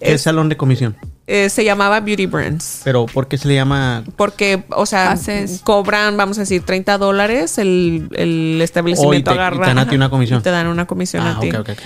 [0.00, 0.96] ¿Qué Es- salón de comisión?
[1.26, 2.80] eh, se llamaba Beauty Brands.
[2.82, 4.02] Pero ¿por qué se le llama?
[4.16, 9.22] Porque, o sea, Haces- cobran, vamos a decir, 30 dólares el, el Oh, establecimiento y
[9.22, 9.60] te- y agarra.
[9.60, 10.40] te dan a ti una comisión.
[10.40, 11.50] y Te dan una comisión Ah, a ti.
[11.50, 11.78] ok, ok, ok.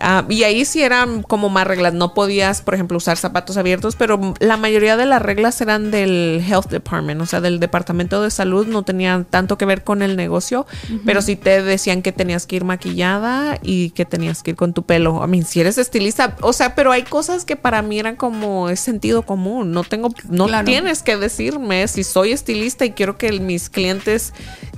[0.00, 1.92] Ah, y ahí sí eran como más reglas.
[1.92, 6.42] No podías, por ejemplo, usar zapatos abiertos, pero la mayoría de las reglas eran del
[6.48, 8.66] Health Department, o sea, del Departamento de Salud.
[8.68, 10.66] No tenían tanto que ver con el negocio,
[11.04, 14.72] pero sí te decían que tenías que ir maquillada y que tenías que ir con
[14.72, 15.22] tu pelo.
[15.22, 18.68] A mí, si eres estilista, o sea, pero hay cosas que para mí eran como
[18.68, 19.72] es sentido común.
[19.72, 20.64] No tengo, no Claro.
[20.64, 24.32] tienes que decirme si soy estilista y quiero que mis clientes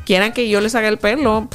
[0.07, 1.49] quieran que yo les haga el pelo.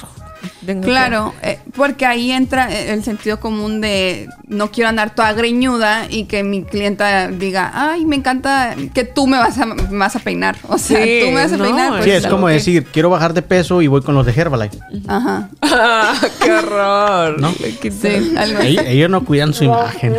[0.65, 5.13] Tengo que- Claro, eh, porque ahí entra eh, el sentido común de no quiero andar
[5.15, 9.65] toda greñuda y que mi clienta diga, ay, me encanta que tú me vas a,
[9.65, 10.55] me vas a peinar.
[10.67, 11.89] O sea, Sí, tú me vas a no, peinar.
[11.93, 14.31] Pues sí, es como que- decir, quiero bajar de peso y voy con los de
[14.33, 14.77] Herbalife.
[15.07, 15.49] Ajá.
[15.61, 17.39] Ah, ¡Qué horror!
[17.39, 17.51] ¿No?
[17.51, 18.67] Sí, algo así.
[18.67, 20.15] Ellos, ellos no cuidan su imagen.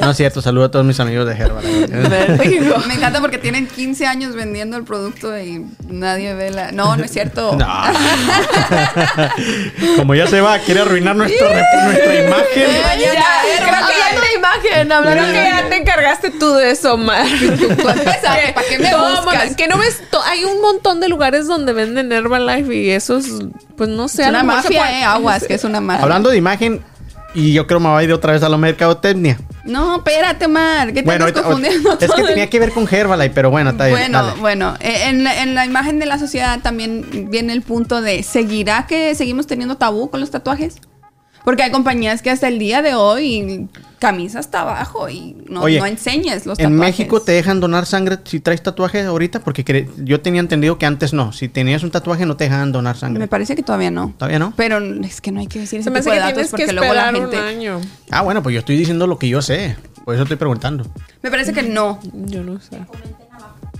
[0.00, 1.88] No es cierto, saludo a todos mis amigos de Herbalife.
[2.88, 6.72] Me encanta porque tienen 15 años vendiendo el producto y nadie ve la...
[6.72, 7.56] No, no es cierto.
[7.56, 7.66] No.
[9.96, 11.48] Como ya se va, quiere arruinar nuestra,
[11.84, 12.46] nuestra imagen.
[12.54, 12.94] Ya,
[13.44, 17.26] eh, creo que de imagen, hablando que ya te encargaste tú de eso, Mar.
[17.84, 19.56] ¿para qué me buscas?
[19.56, 23.26] que no ves, hay un montón de lugares donde venden Herbalife y esos,
[23.76, 24.22] pues no sé.
[24.22, 26.02] Es una mafia, eh, aguas, que es una mafia.
[26.02, 26.82] Hablando de imagen,
[27.34, 29.38] y yo creo me voy a ir otra vez a la mercadotecnia.
[29.64, 31.98] No, espérate, Mar, ¿qué te Bueno, ahorita- confundiendo?
[32.00, 33.98] es que tenía que ver con Herbalife, pero bueno, está bien.
[33.98, 34.40] Bueno, dale.
[34.40, 38.86] bueno, en la, en la imagen de la sociedad también viene el punto de, ¿seguirá
[38.86, 40.76] que seguimos teniendo tabú con los tatuajes?
[41.44, 43.68] Porque hay compañías que hasta el día de hoy
[43.98, 46.98] camisa hasta abajo y no, Oye, no enseñes los En tatuajes.
[46.98, 51.12] México te dejan donar sangre si traes tatuaje ahorita, porque yo tenía entendido que antes
[51.12, 51.32] no.
[51.32, 53.28] Si tenías un tatuaje no te dejaban donar Me sangre.
[53.28, 54.14] parece que todavía no.
[54.16, 54.52] ¿Todavía no?
[54.56, 56.50] Pero es que no hay que decir ese Se me tipo hace de datos que
[56.50, 57.36] porque luego la esperar un gente...
[57.46, 57.80] año.
[58.10, 59.76] Ah, bueno, pues yo estoy diciendo lo que yo sé.
[60.04, 60.86] Por eso estoy preguntando.
[61.22, 62.00] Me parece que no.
[62.12, 62.78] Yo no sé.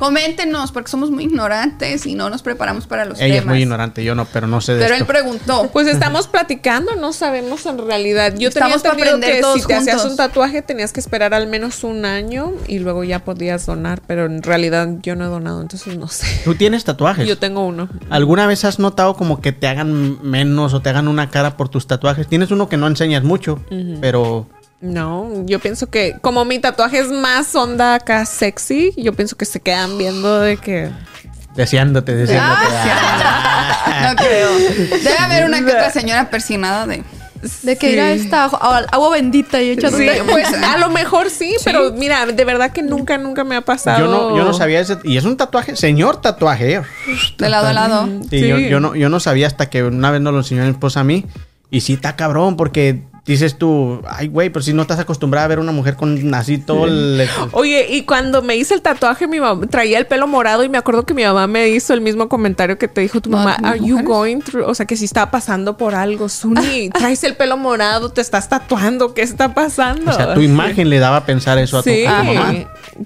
[0.01, 3.53] Coméntenos porque somos muy ignorantes y no nos preparamos para los Ella es temas.
[3.53, 5.68] muy ignorante, yo no, pero no sé de Pero él preguntó.
[5.72, 8.32] Pues estamos platicando, no sabemos en realidad.
[8.32, 10.11] Yo tenía Estamos para entendido aprender que todos si te hacías juntos.
[10.12, 14.24] un tatuaje tenías que esperar al menos un año y luego ya podías donar, pero
[14.24, 16.26] en realidad yo no he donado, entonces no sé.
[16.44, 17.28] ¿Tú tienes tatuajes?
[17.28, 17.90] Yo tengo uno.
[18.09, 21.68] ¿Alguna vez has notado como que te hagan menos o te hagan una cara por
[21.68, 22.26] tus tatuajes?
[22.26, 23.62] Tienes uno que no enseñas mucho,
[24.01, 24.48] pero
[24.81, 29.45] No, yo pienso que como mi tatuaje es más onda acá sexy, yo pienso que
[29.45, 30.91] se quedan viendo de que...
[31.55, 32.66] deseándote, deseándote.
[32.72, 34.49] Ah, no creo.
[35.03, 37.03] Debe haber una que otra señora persinada de.
[37.62, 40.14] De que ir a esta agua, bendita y echándote.
[40.14, 43.62] Sí, pues a lo mejor sí, pero mira, de verdad que nunca, nunca me ha
[43.62, 43.99] pasado.
[43.99, 44.99] Yo no, yo no sabía ese.
[45.05, 46.74] Y es un tatuaje, señor tatuaje.
[46.74, 46.83] eh.
[47.39, 48.07] De lado a lado.
[48.28, 48.49] Sí, Sí.
[48.49, 51.01] Yo, yo no, yo no sabía hasta que una vez nos lo enseñó mi esposa
[51.01, 51.24] a mí.
[51.70, 55.48] Y sí está cabrón porque dices tú, ay, güey, pero si no estás acostumbrada a
[55.48, 57.28] ver una mujer con así todo el...
[57.52, 60.78] Oye, y cuando me hice el tatuaje, mi mamá traía el pelo morado y me
[60.78, 63.56] acuerdo que mi mamá me hizo el mismo comentario que te dijo tu mamá.
[63.60, 64.06] ¿las Are you mujeres?
[64.08, 64.68] going through?
[64.68, 66.28] O sea, que si estaba pasando por algo.
[66.28, 69.14] Suni, traes el pelo morado, te estás tatuando.
[69.14, 70.10] ¿Qué está pasando?
[70.10, 72.54] O sea, tu imagen le daba a pensar eso a tu, Sí, a tu mamá.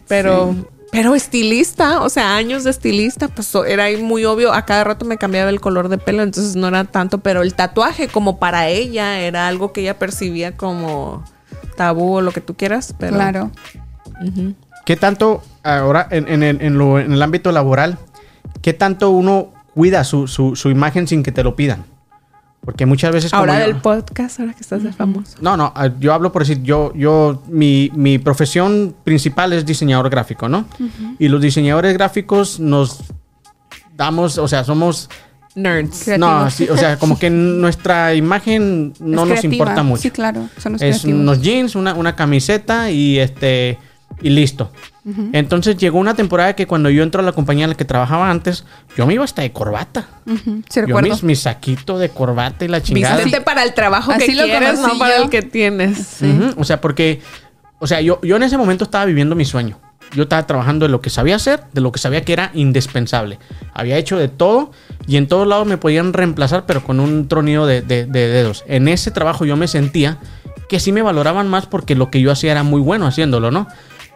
[0.09, 0.55] pero...
[0.95, 4.53] Pero estilista, o sea, años de estilista, pues era ahí muy obvio.
[4.53, 7.19] A cada rato me cambiaba el color de pelo, entonces no era tanto.
[7.19, 11.25] Pero el tatuaje, como para ella, era algo que ella percibía como
[11.77, 12.95] tabú o lo que tú quieras.
[12.97, 13.51] Pero Claro.
[14.87, 17.99] ¿Qué tanto, ahora en, en el, en lo- en el ámbito laboral,
[18.63, 21.85] qué tanto uno cuida su, su- su imagen sin que te lo pidan?
[22.65, 23.31] Porque muchas veces...
[23.31, 25.37] como ahora yo- del podcast, ahora que estás de famoso.
[25.41, 30.09] No, no, ah, yo hablo por decir, yo, yo, mi, mi profesión principal es diseñador
[30.09, 30.65] gráfico, ¿no?
[31.19, 33.01] Y los diseñadores gráficos nos
[33.97, 35.09] damos, o sea, somos...
[35.57, 36.03] Nerds.
[36.05, 36.19] Creativos.
[36.43, 39.55] No, sí, o sea, como que nuestra imagen no Es nos creativa.
[39.55, 40.03] importa mucho.
[40.03, 40.49] Sí, claro.
[40.59, 41.21] Son los es creativos.
[41.21, 43.79] unos jeans, una, una camiseta y este
[44.21, 44.73] y listo.
[45.33, 48.31] Entonces llegó una temporada que cuando yo entro a la compañía en la que trabajaba
[48.31, 48.65] antes,
[48.97, 50.07] yo me iba hasta de corbata.
[50.27, 53.17] Ujú, Sí, Yo mis, mi saquito de corbata y la chingada.
[53.19, 55.25] Vístete para el trabajo Así que lo quieres, no para yo.
[55.25, 56.21] el que tienes.
[56.57, 57.21] O sea, porque,
[57.81, 59.79] o sea, yo, yo en ese momento estaba viviendo mi sueño.
[60.15, 63.39] Yo estaba trabajando de lo que sabía hacer, de lo que sabía que era indispensable.
[63.75, 64.71] Había hecho de todo
[65.07, 68.65] y en todos lados me podían reemplazar, pero con un tronido de, de- de dedos.
[68.69, 70.19] En ese trabajo yo me sentía
[70.69, 73.67] que sí me valoraban más porque lo que yo hacía era muy bueno haciéndolo, ¿no?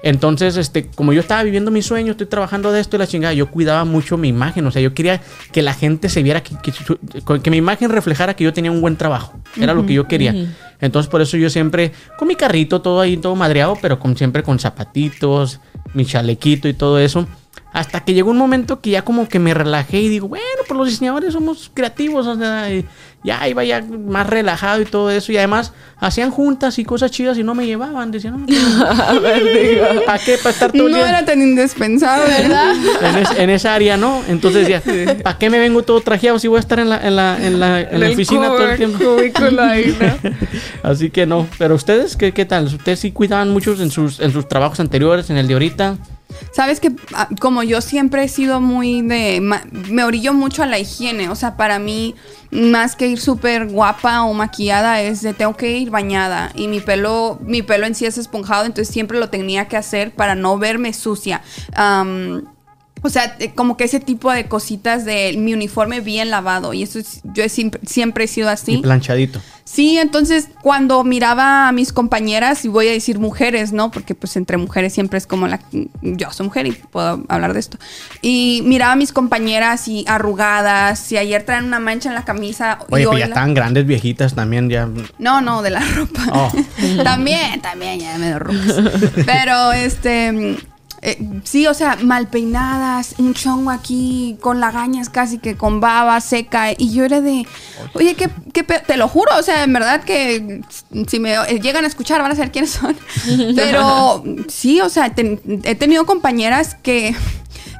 [0.03, 3.35] Entonces, este, como yo estaba viviendo mi sueño, estoy trabajando de esto y la chingada,
[3.35, 4.67] yo cuidaba mucho mi imagen.
[4.67, 5.21] O sea, yo quería
[5.53, 8.81] que la gente se viera, que, que, que mi imagen reflejara que yo tenía un
[8.81, 9.39] buen trabajo.
[9.61, 10.35] Era lo que yo quería.
[10.81, 14.43] Entonces, por eso yo siempre, con mi carrito, todo ahí, todo madreado, pero con, siempre
[14.43, 15.61] con zapatitos,
[15.95, 17.27] mi chalequito y todo eso.
[17.73, 20.77] Hasta que llegó un momento que ya como que me relajé y digo, bueno, pues
[20.79, 22.67] los diseñadores somos creativos, o sea,
[23.23, 25.33] ya iba ya más relajado y todo eso.
[25.33, 28.11] Y además hacían juntas y cosas chidas y no me llevaban.
[28.11, 28.47] Decían, no,
[30.07, 30.39] ¿para qué?
[30.39, 32.75] Para estar todo el No día era tan indispensable, ¿verdad?
[33.03, 34.23] en, es- en esa área, ¿no?
[34.29, 34.83] Entonces ya,
[35.23, 37.61] ¿para qué me vengo todo trajeado si voy a estar en la, en la, en
[37.61, 38.99] la, en la el oficina todo el tiempo?
[38.99, 40.31] cubículo ahí, ¿no?
[40.91, 41.47] Así que no.
[41.59, 42.65] Pero ustedes, ¿qué, qué tal?
[42.67, 45.97] ¿Ustedes sí cuidaban mucho en sus, en sus trabajos anteriores, en el de ahorita?
[46.53, 49.41] Sabes que ah, como yo siempre he sido muy de...
[49.41, 51.29] me orillo mucho a la higiene.
[51.29, 52.15] O sea, para mí,
[52.51, 56.53] más que ir súper guapa o maquillada, es de tengo que ir bañada.
[56.55, 60.15] Y mi pelo, mi pelo en sí es esponjado, entonces siempre lo tenía que hacer
[60.15, 61.43] para no verme sucia.
[63.03, 66.73] O sea, eh, como que ese tipo de cositas de mi uniforme bien lavado.
[66.75, 68.75] Y eso es- yo he siempre, he sido así.
[68.75, 69.41] Y planchadito.
[69.65, 73.91] Sí, entonces cuando miraba a mis compañeras, y voy a decir mujeres, ¿no?
[73.91, 75.61] Porque pues entre mujeres siempre es como la...
[76.01, 77.77] Yo soy mujer y puedo hablar de esto.
[78.23, 82.79] Y miraba a mis compañeras y arrugadas, y ayer traen una mancha en la camisa.
[82.89, 84.89] Oye, y pues ya la- estaban grandes, viejitas también, ya.
[85.19, 86.23] No, no, de la ropa.
[86.33, 86.53] Oh.
[87.05, 88.75] también, también, ya me rucas.
[89.27, 90.57] Pero, este...
[91.03, 96.21] eh, sí, o sea, mal peinadas, un chongo aquí, con lagañas casi que con baba
[96.21, 96.73] seca.
[96.77, 97.47] Y yo era de,
[97.95, 100.61] oye, ¿qué, qué pe-?" te lo juro, o sea, en verdad que
[101.07, 102.97] si me llegan a escuchar van a saber quiénes son.
[103.57, 107.15] Pero sí, o sea, ten- he tenido compañeras que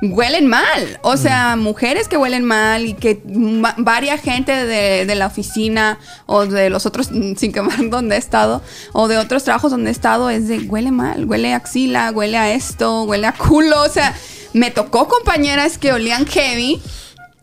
[0.03, 0.99] huelen mal.
[1.03, 6.47] O sea, mujeres que huelen mal y que varias gente de, de la oficina o
[6.47, 9.93] de los otros, mm, sin quemar donde he estado, o de otros trabajos donde he
[9.93, 13.83] estado, es de huele mal, huele a axila, huele a esto, huele a culo.
[13.83, 14.15] O sea,
[14.53, 16.81] me tocó compañeras que olían heavy.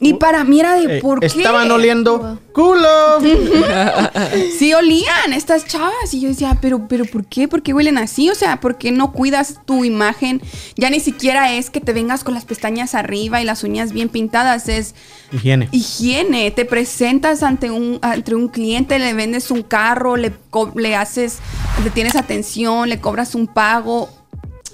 [0.01, 1.27] Y para mí era de, Eh, ¿por qué?
[1.27, 3.19] estaban oliendo culo.
[4.57, 7.47] Sí olían estas chavas y yo decía, pero, pero ¿por qué?
[7.47, 8.29] ¿Por qué huelen así?
[8.29, 10.41] O sea, ¿por qué no cuidas tu imagen?
[10.75, 14.09] Ya ni siquiera es que te vengas con las pestañas arriba y las uñas bien
[14.09, 14.95] pintadas, es
[15.31, 15.69] Higiene.
[15.71, 16.51] higiene.
[16.51, 20.33] Te presentas ante un, ante un cliente, le vendes un carro, le,
[20.75, 21.39] le haces,
[21.83, 24.09] le tienes atención, le cobras un pago.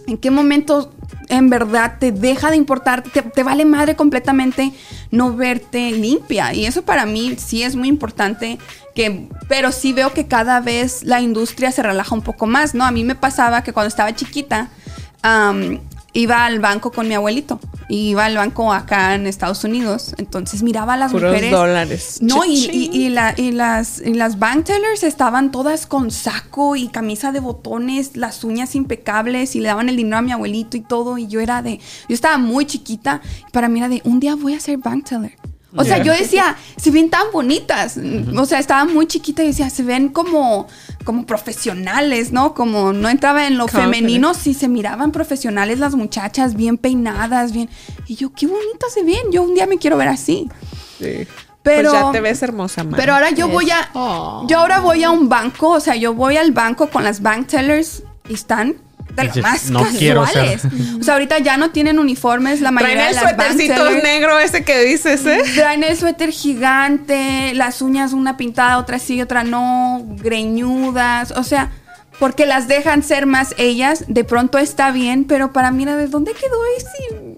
[0.07, 0.91] ¿En qué momento
[1.29, 4.71] en verdad te deja de importar, te, vale madre completamente
[5.11, 6.53] no verte limpia?
[6.53, 8.57] Y eso para mí sí es muy importante,
[8.95, 12.85] que, pero sí veo que cada vez la industria se relaja un poco más, ¿no?
[12.85, 14.69] A mí me pasaba que cuando estaba chiquita,
[16.14, 17.59] iba al banco con mi abuelito.
[17.89, 20.14] Y iba al banco acá en Estados Unidos.
[20.18, 21.51] Entonces miraba a las Puros mujeres.
[21.51, 22.18] dólares.
[22.22, 22.93] No, y, Cha-ching.
[22.93, 27.32] y- y la- y las, y las bank tellers estaban todas con saco y camisa
[27.34, 31.18] de botones, las uñas impecables y le daban el dinero a mi abuelito y todo.
[31.18, 33.22] Y yo era de, yo estaba muy chiquita.
[33.47, 35.34] y Para mí era de, un día voy a ser bank teller.
[35.76, 37.97] O sea, yo decía, se ven tan bonitas.
[38.38, 40.67] O sea, estaba muy chiquita y decía, se ven como,
[41.05, 42.53] como profesionales, ¿no?
[42.53, 43.93] Como no entraba en lo Confident.
[43.93, 47.69] femenino, sí se miraban profesionales las muchachas, bien peinadas, bien.
[48.07, 49.32] Y yo, qué bonitas se ven.
[49.32, 50.49] Yo un día me quiero ver así.
[50.99, 51.28] Sí.
[51.63, 52.95] Pero, pues ya te ves hermosa, man.
[52.97, 54.45] pero ahora yo voy a, Oh.
[54.49, 57.47] yo ahora voy a un banco, o sea, yo voy al banco con las bank
[57.47, 58.78] tellers y están
[59.16, 60.59] de lo más "No quiero ser".
[60.59, 60.97] casuales.
[60.99, 64.39] O sea, ahorita ya no tienen uniformes, la mayoría Traen el de las suétercito negro
[64.39, 65.41] ese que dices, ¿eh?
[65.55, 71.72] Traen el suéter gigante, las uñas una pintada, otra sí, otra no, greñudas, o sea,
[72.20, 76.07] porque las dejan ser más ellas, de pronto está bien, pero para mí era de
[76.07, 77.38] dónde quedó ese,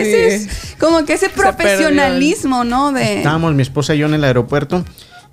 [0.00, 0.48] ese Sí.
[0.50, 2.90] es como que ese profesionalismo, ¿no?
[2.92, 4.84] De Estábamos mi esposa y yo en el aeropuerto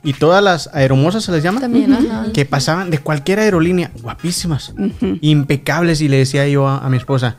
[0.03, 1.59] y todas las aeromosas se les llama.
[1.59, 2.31] También, ajá.
[2.33, 4.73] que pasaban de cualquier aerolínea, guapísimas,
[5.21, 7.37] impecables, y le decía yo a, a mi esposa,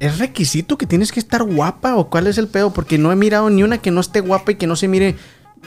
[0.00, 2.72] ¿es requisito que tienes que estar guapa o cuál es el pedo?
[2.72, 5.16] Porque no he mirado ni una que no esté guapa y que no se mire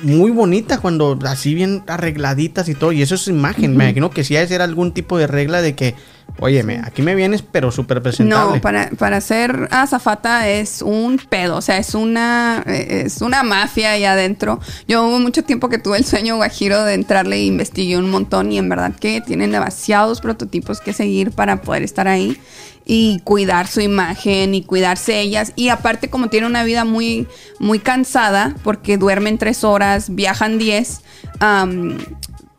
[0.01, 4.23] muy bonita cuando así bien arregladitas y todo, y eso es imagen, me imagino que
[4.23, 5.95] si hay ser algún tipo de regla de que,
[6.39, 8.55] óyeme, aquí me vienes pero súper presentable.
[8.55, 13.43] No, para, para ser azafata es un pedo, o sea, es una, eh, es una
[13.43, 14.59] mafia ahí adentro.
[14.87, 18.51] Yo hubo mucho tiempo que tuve el sueño guajiro de entrarle e investigué un montón
[18.51, 22.37] y en verdad que tienen demasiados prototipos que seguir para poder estar ahí
[22.85, 25.53] y cuidar su imagen y cuidarse ellas.
[25.55, 27.27] Y aparte como tienen una vida muy,
[27.59, 31.01] muy cansada porque duermen tres horas, viajan diez,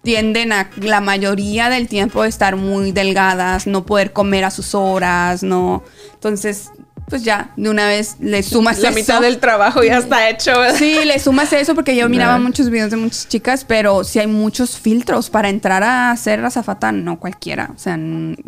[0.06, 5.42] tienden a la mayoría del tiempo estar muy delgadas, no poder comer a sus horas,
[5.42, 5.82] no.
[6.14, 6.70] Entonces,
[7.08, 8.98] pues ya, de una vez le sumas La eso.
[9.00, 10.76] mitad del trabajo ya está hecho, ¿verdad?
[10.78, 14.28] Sí, le sumas eso porque yo miraba muchos videos de muchas chicas, pero sí hay
[14.28, 17.72] muchos filtros para entrar a hacer azafata, no cualquiera.
[17.74, 17.98] O sea,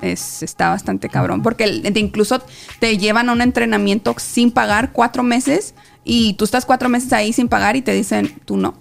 [0.01, 1.43] es, está bastante cabrón.
[1.43, 2.41] Porque incluso
[2.79, 7.33] te llevan a un entrenamiento sin pagar cuatro meses y tú estás cuatro meses ahí
[7.33, 8.75] sin pagar y te dicen, tú no.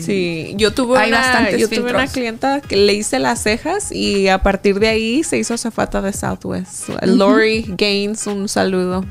[0.00, 3.90] Sí, yo tuve, Hay una, bastantes yo tuve una clienta que le hice las cejas
[3.90, 6.90] y a partir de ahí se hizo zafata de Southwest.
[7.02, 9.04] Lori Gaines, un saludo.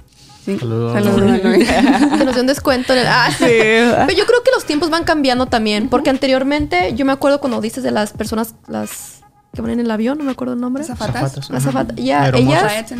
[0.45, 0.57] Sí.
[0.57, 1.43] Saludos, Saludos, Lori.
[1.43, 1.65] Lori.
[2.17, 3.07] Que nos dé un descuento en el.
[3.07, 3.45] Ah, sí.
[3.45, 5.87] Pero yo creo que los tiempos van cambiando también.
[5.89, 9.20] Porque anteriormente, yo me acuerdo cuando dices de las personas, las
[9.53, 10.81] que van en el avión, no me acuerdo el nombre.
[10.83, 11.33] Azafatas.
[11.33, 11.95] Zapatas, Las.
[11.97, 12.71] Ya, Aeromosas.
[12.91, 12.93] ellas.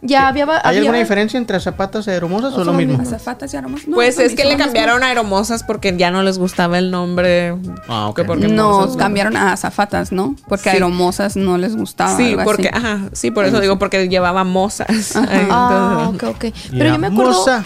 [0.00, 0.44] Ya había.
[0.44, 3.00] ¿Hay había- alguna diferencia entre zapatas aeromosas o, lo mismo?
[3.00, 3.86] Azafatas y aromas.
[3.86, 7.56] No, Pues es que le cambiaron a hermosas porque ya no les gustaba el nombre.
[7.88, 8.16] Ah, ok.
[8.16, 10.34] Que porque No, cambiaron a azafatas, ¿no?
[10.48, 10.76] Porque Sí.
[10.76, 12.16] aeromosas no les gustaba.
[12.16, 12.84] Sí, algo porque, así.
[12.84, 15.14] ajá, sí, por eso digo, porque llevaba mozas.
[15.14, 15.28] Ajá.
[15.32, 16.44] Ay, Ah, ok, ok.
[16.72, 17.30] Pero yo me acuerdo.
[17.32, 17.64] Moza,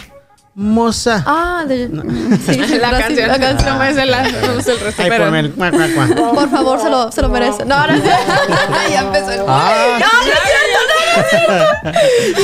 [0.57, 1.23] moza.
[1.27, 1.89] Ah, de.
[2.47, 3.79] Sí, la canción, la canción.
[3.79, 3.79] no
[4.55, 5.53] no sé el resto, Ay, pero- el.
[6.35, 7.65] Por favor, se lo, se lo merece.
[7.65, 8.03] No, ahora sí.
[8.91, 9.99] ya empezó el Ah,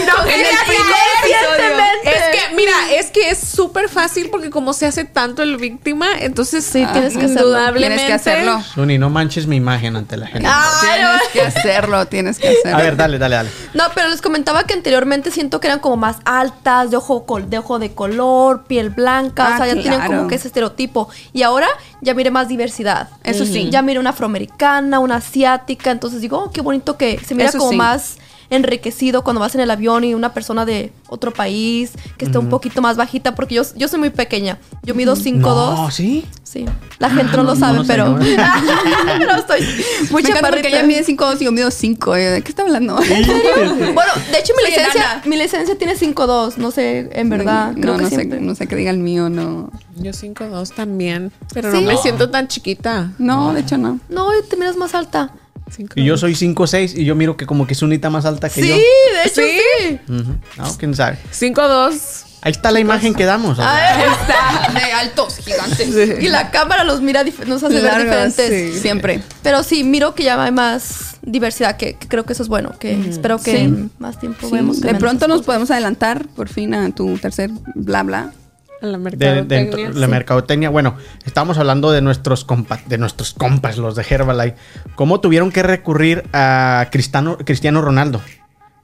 [0.06, 1.91] No, En es el que- primer episodio.
[2.04, 6.06] Es que, mira, es que es súper fácil porque como se hace tanto el víctima,
[6.18, 7.40] entonces Sí, tienes que hacerlo.
[7.42, 8.60] indudablemente Tienes que hacerlo.
[8.62, 10.48] Suni, no manches mi imagen ante la gente.
[10.80, 12.78] Tienes que hacerlo, tienes que hacerlo.
[12.78, 13.50] A ver, dale, dale, dale.
[13.74, 17.48] No, pero les comentaba que anteriormente siento que eran como más altas, de ojo, col-
[17.48, 20.16] de ojo de color, piel blanca, Ah, o sea, ya tienen claro.
[20.16, 21.08] como que ese estereotipo.
[21.32, 21.68] Y ahora
[22.00, 23.08] ya mire más diversidad.
[23.24, 23.70] Eso sí.
[23.70, 27.58] Ya mire una afroamericana, una asiática, entonces digo, oh, qué bonito que se mira Eso
[27.58, 27.76] como sí.
[27.76, 28.16] más
[28.52, 32.48] enriquecido cuando vas en el avión y una persona de otro país que esté un
[32.48, 34.58] poquito más bajita, porque yo, yo soy muy pequeña.
[34.82, 35.42] Yo mido 5'2".
[35.42, 36.24] No, ¿sí?
[36.44, 36.66] Sí.
[36.98, 38.08] La gente no lo sabe, no pero.
[38.10, 38.18] no.
[38.18, 39.60] no estoy
[40.10, 40.68] muy Me encanta porque chaparrita.
[40.68, 42.12] ella mide 5 y yo mido 5.
[42.12, 42.96] ¿De qué está hablando?
[43.92, 47.72] Bueno, de hecho mi licencia, mi licencia tiene 5'2, no sé, en verdad.
[47.74, 49.70] creo no, que no sé, no sé qué diga el mío, no.
[49.96, 51.80] Yo 5'2 también, pero Sí.
[51.80, 53.12] no me siento tan chiquita.
[53.18, 53.98] No, de hecho no.
[54.08, 55.32] No, te miras más alta.
[55.72, 55.92] 5'2".
[55.96, 58.62] Y yo soy 5'6 y yo miro que como que es unita más alta que
[58.62, 58.74] Sí, yo.
[58.76, 59.60] de hecho ¿Sí?
[60.06, 60.12] sí.
[60.12, 60.34] Ujú.
[60.58, 61.18] No, quién sabe.
[61.32, 62.24] 5'2".
[62.44, 63.52] Ahí está la imagen que damos.
[63.58, 63.72] o sea.
[63.72, 66.20] Ay, Está de altos, gigantes.
[66.20, 68.48] y la cámara los mira, nos hace ver diferentes.
[68.74, 69.22] sí, Siempre.
[69.44, 72.72] Pero sí, miro que ya hay más diversidad, que, que creo que eso es bueno,
[72.80, 73.88] que espero que Sí.
[74.00, 74.80] más tiempo Sí, vemos.
[74.80, 78.32] de pronto nos podemos adelantar por fin a tu tercer bla bla.
[78.82, 79.46] La De, mercadotecnia.
[79.86, 80.68] dentro- la mercadotecnia.
[80.70, 84.56] Bueno, estamos hablando de nuestros compa, de nuestros compas, los de Herbalife.
[84.96, 88.20] ¿Cómo tuvieron que recurrir a Cristiano, Cristiano Ronaldo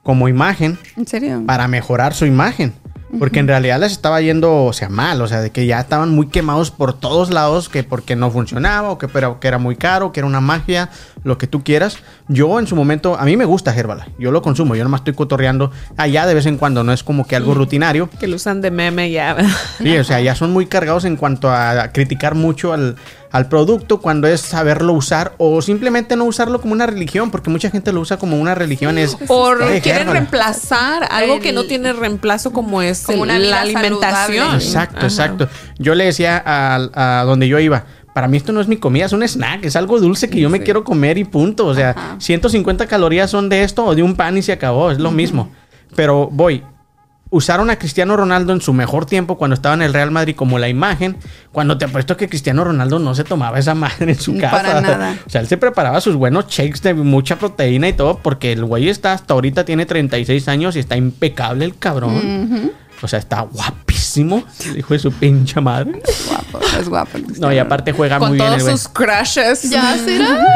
[0.05, 1.43] como imagen ¿En serio?
[1.47, 2.73] para mejorar su imagen?
[3.19, 6.11] Porque en realidad les estaba yendo, o sea, mal, o sea, de que ya estaban
[6.11, 9.77] muy quemados por todos lados, que porque no funcionaba, o que, pero, que era muy
[9.77, 10.91] caro, que era una magia,
[11.25, 11.97] lo que tú quieras.
[12.31, 15.15] Yo en su momento, a mí me gusta Herbalife, yo lo consumo, yo nomás estoy
[15.15, 18.11] cotorreando allá de vez en cuando, no es como que algo rutinario.
[18.21, 19.37] Que lo usan de meme ya.
[19.79, 22.97] Sí, o sea, ya son muy cargados en cuanto a criticar mucho al,
[23.33, 27.71] al producto cuando es saberlo usar o simplemente no usarlo como una religión, porque mucha
[27.71, 28.99] gente lo usa como una religión.
[28.99, 30.13] Es, Por Ay, quieren Herbalife.
[30.13, 34.01] reemplazar algo que no tiene reemplazo como es Como el- una la alimentación.
[34.11, 34.65] saludable.
[34.65, 35.07] Exacto, Ajá.
[35.07, 35.49] exacto.
[35.79, 37.85] Yo le decía a, a donde yo iba,
[38.19, 40.51] para mí esto no es mi comida, es un snack, es algo dulce que yo
[40.51, 41.67] me quiero comer y punto.
[41.67, 42.17] O sea, Ajá.
[42.19, 45.53] 150 calorías son de esto o de un pan y se acabó, es lo mismo.
[45.95, 46.65] Pero voy,
[47.31, 50.59] usaron a Cristiano Ronaldo en su mejor tiempo cuando estaba en el Real Madrid como
[50.59, 51.17] la imagen,
[51.53, 54.63] cuando te apuesto que Cristiano Ronaldo no se tomaba esa madre en su casa.
[54.63, 55.17] para nada.
[55.25, 58.65] O sea, él se preparaba sus buenos shakes de mucha proteína y todo, porque el
[58.65, 62.73] güey está hasta ahorita tiene 36 años y está impecable el cabrón.
[63.01, 63.43] O sea, está
[63.99, 66.01] guapísimo, el hijo de su pinche madre.
[66.07, 67.19] Es guapo, es guapo.
[67.39, 69.63] No, y aparte juega Con muy bien el todos sus crushes.
[69.71, 70.47] Ya será.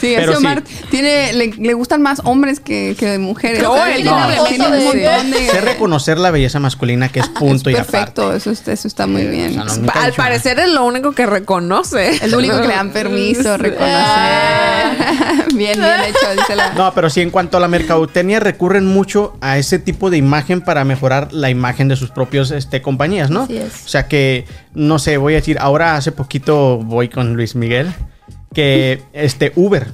[0.00, 0.74] Sí, Pero ese Omar sí.
[0.92, 3.60] tiene, le, le gustan más hombres que, que mujeres.
[3.60, 4.08] No, O sea, él
[4.48, 7.78] tiene un de- montón de- Sé reconocer la belleza masculina que es punto es y
[7.80, 7.92] aparte.
[7.92, 9.50] perfecto, eso, está- eso está muy bien.
[9.58, 10.16] O sea, no, nunca he Al nada.
[10.16, 12.10] parecer es lo único que reconoce.
[12.10, 13.88] Es lo único que le dan permiso, reconocer.
[15.56, 16.72] bien, bien hecho, dice la...
[16.74, 20.60] No, pero sí, en cuanto a la mercadotecnia, recurren mucho a ese tipo de imagen
[20.60, 23.44] para mejorar la imagen de sus propios este, compañías, ¿no?
[23.44, 23.86] Así es.
[23.86, 24.44] O sea que,
[24.74, 27.94] no sé, voy a decir, ahora hace poquito voy con Luis Miguel,
[28.52, 29.86] que este Uber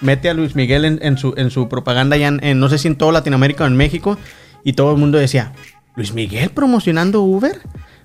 [0.00, 2.78] mete a Luis Miguel en, en su, en su propaganda ya en, en, no sé
[2.78, 4.16] si en toda Latinoamérica o en México,
[4.64, 5.52] y todo el mundo decía,
[5.96, 7.60] Luis Miguel promocionando Uber,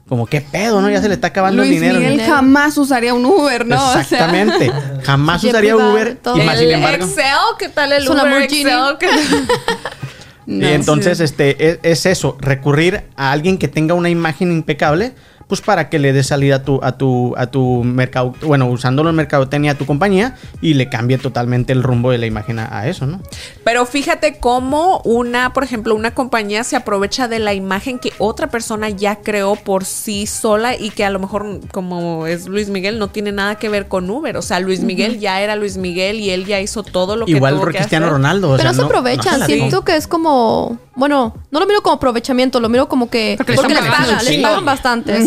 [0.09, 0.89] como qué pedo, ¿no?
[0.89, 1.99] Ya se le está acabando Luis el dinero.
[1.99, 2.35] Miguel Dinero.
[2.35, 3.87] jamás usaría un Uber, ¿no?
[3.87, 4.69] O sea, Exactamente.
[5.03, 6.37] Jamás usaría Uber todo.
[6.37, 7.05] y más sin el embargo.
[7.05, 7.25] Excel,
[7.57, 8.41] ¿qué tal el Uber.
[8.41, 8.97] Excel?
[10.45, 11.23] ¿Qué- no, y entonces, sí.
[11.23, 15.13] este, es, es eso, recurrir a alguien que tenga una imagen impecable,
[15.47, 19.09] pues para que le dé salida a tu, a tu, a tu mercado, bueno, usándolo
[19.09, 22.77] en mercadotecnia a tu compañía y le cambie totalmente el rumbo de la imagen a,
[22.79, 23.21] a eso, ¿no?
[23.63, 28.47] Pero fíjate cómo una, por ejemplo, una compañía se aprovecha de la imagen que otra
[28.47, 32.99] persona ya creó por sí sola y que a lo mejor, como es Luis Miguel,
[32.99, 34.37] no tiene nada que ver con Uber.
[34.37, 37.31] O sea, Luis Miguel ya era Luis Miguel y él ya hizo todo lo que
[37.33, 38.13] Igual tuvo que Cristiano hacer.
[38.13, 38.47] Ronaldo.
[38.51, 39.39] o Pero sea, se no- aprovechan.
[39.41, 40.77] no Siento que es como.
[40.95, 43.33] Bueno, no lo miro como aprovechamiento, lo miro como que.
[43.37, 44.41] Porque Porque, le le están pagan, pagando, les sí.
[44.41, 45.25] pagan bastante.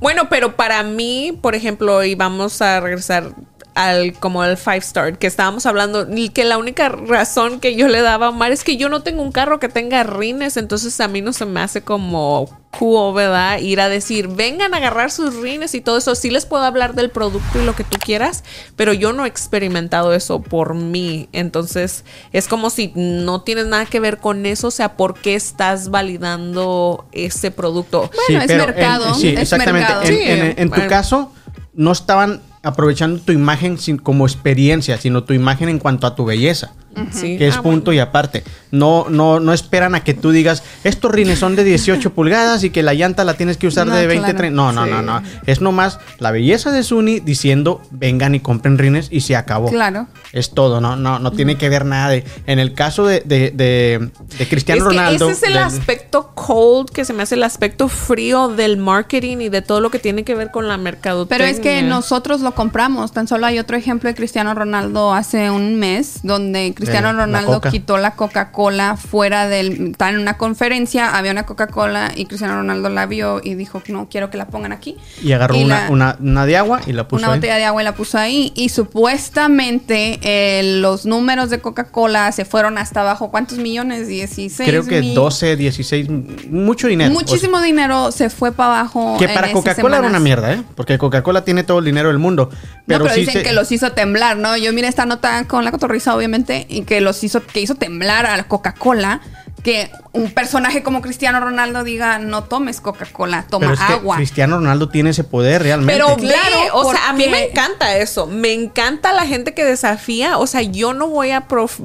[0.00, 3.32] Bueno, pero para mí, por ejemplo, y vamos a regresar
[3.78, 7.86] al como el five star que estábamos hablando y que la única razón que yo
[7.86, 11.00] le daba a Omar es que yo no tengo un carro que tenga rines, entonces
[11.00, 13.60] a mí no se me hace como cool, ¿verdad?
[13.60, 16.16] Ir a decir, vengan a agarrar sus rines y todo eso.
[16.16, 18.42] Sí les puedo hablar del producto y lo que tú quieras,
[18.74, 21.28] pero yo no he experimentado eso por mí.
[21.32, 25.36] Entonces, es como si no tienes nada que ver con eso, o sea, ¿por qué
[25.36, 28.10] estás validando ese producto?
[28.28, 29.80] Bueno, es mercado, en- sí, es exactamente.
[29.80, 30.02] mercado.
[30.02, 30.90] En, Sí, en- en tu bueno.
[30.90, 31.32] caso,
[31.74, 36.24] no estaban aprovechando tu imagen sin, como experiencia, sino tu imagen en cuanto a tu
[36.24, 36.72] belleza.
[37.12, 37.38] Sí.
[37.38, 38.44] que es Ah, punto y aparte.
[38.70, 42.70] No, no, no esperan a que tú digas, estos rines son de 18 pulgadas y
[42.70, 44.38] que la llanta la tienes que usar No, de 20, claro.
[44.38, 44.54] 30.
[44.56, 44.90] No, no, Sí.
[44.90, 45.22] no, no.
[45.46, 49.70] Es nomás la belleza de Suni diciendo, vengan y compren rines y se acabó.
[49.70, 50.06] Claro.
[50.32, 52.24] Es todo, no, no, no tiene que ver nada de.
[52.46, 55.30] En el caso de, de, de, de Cristiano es que Ronaldo.
[55.30, 59.38] Ese es el del- aspecto cold, que se me hace el aspecto frío del marketing
[59.38, 61.38] y de todo lo que tiene que ver con la mercadotecnia.
[61.38, 63.12] Pero es que nosotros lo compramos.
[63.12, 67.12] Tan solo hay otro ejemplo de Cristiano Ronaldo hace un mes, donde Cristiano De la
[67.12, 67.70] Ronaldo Coca.
[67.70, 69.90] quitó la Coca-Cola fuera del.
[69.92, 74.08] Estaba en una conferencia, había una Coca-Cola y Cristiano Ronaldo la vio y dijo: No
[74.10, 74.96] quiero que la pongan aquí.
[75.22, 77.38] Y agarró Y una, la- una, una de agua y la puso una ahí.
[77.38, 78.52] botella de agua y la puso ahí.
[78.54, 83.30] Y supuestamente eh, los números de Coca-Cola se fueron hasta abajo.
[83.30, 84.08] ¿Cuántos millones?
[84.08, 84.68] 16.
[84.68, 86.08] Creo que mil- 12, 16,
[86.50, 87.10] mucho dinero.
[87.12, 89.14] Muchísimo dinero se fue para abajo.
[89.14, 90.62] O sea, que para Coca-Cola era una mierda, ¿eh?
[90.74, 92.50] Porque Coca-Cola tiene todo el dinero del mundo.
[92.86, 94.56] Pero, no, pero sí dicen se- que los hizo temblar, ¿no?
[94.56, 98.26] Yo miré esta nota con la cotorriza, obviamente, y que los hizo, que hizo temblar
[98.26, 99.20] a la Coca-Cola.
[99.62, 104.16] Que un personaje como Cristiano Ronaldo diga, no tomes Coca-Cola, toma pero es que agua.
[104.16, 106.00] Cristiano Ronaldo tiene ese poder realmente.
[106.00, 108.28] Pero Claro, o sea, a mí me encanta eso.
[108.28, 110.38] Me encanta la gente que desafía.
[110.38, 111.80] O sea, yo no voy a, prof,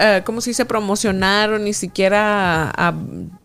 [0.00, 0.64] eh, ¿cómo se dice?
[0.66, 2.94] Promocionar o ni siquiera a, a-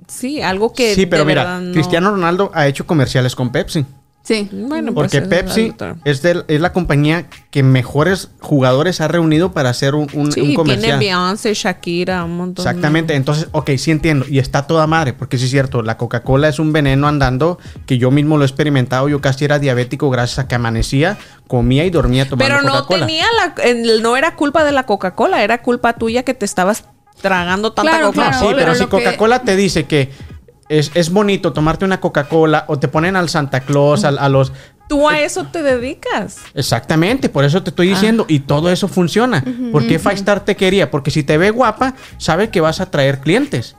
[0.07, 3.51] sí, algo que sí, pero de mira, verdad no- Cristiano Ronaldo ha hecho comerciales con
[3.51, 3.83] Pepsi.
[4.23, 4.47] Sí.
[4.51, 5.73] Bueno, pues Porque es Pepsi
[6.05, 10.31] es, del- es la compañía que mejores jugadores ha reunido para hacer un, un- un
[10.31, 10.95] Sí, tiene.
[10.97, 12.65] Beyoncé, Shakira, un montón.
[12.65, 16.49] Exactamente, entonces, ok, sí entiendo, y está toda madre, porque sí es cierto, la Coca-Cola
[16.49, 17.57] es un veneno andando
[17.87, 21.17] que yo mismo lo he experimentado, yo casi era diabético gracias a que amanecía,
[21.47, 23.55] comía y dormía tomando Pero no tenía la,
[24.01, 26.85] no era culpa de la Coca-Cola, era culpa tuya que te estabas
[27.21, 28.29] tragando tanta Claro, Coca-Cola.
[28.31, 30.11] claro, sí, pero pero si que- Coca-Cola te dice que
[30.71, 34.53] es, es bonito tomarte una Coca-Cola o te ponen al Santa Claus, a, los...
[34.91, 36.39] Tú a eso te dedicas.
[36.53, 39.41] Exactamente, por eso te estoy diciendo, y todo eso funciona.
[39.71, 40.91] ¿Por qué Five Star te quería?
[40.91, 43.77] Porque si te ve guapa, sabe que vas a traer clientes.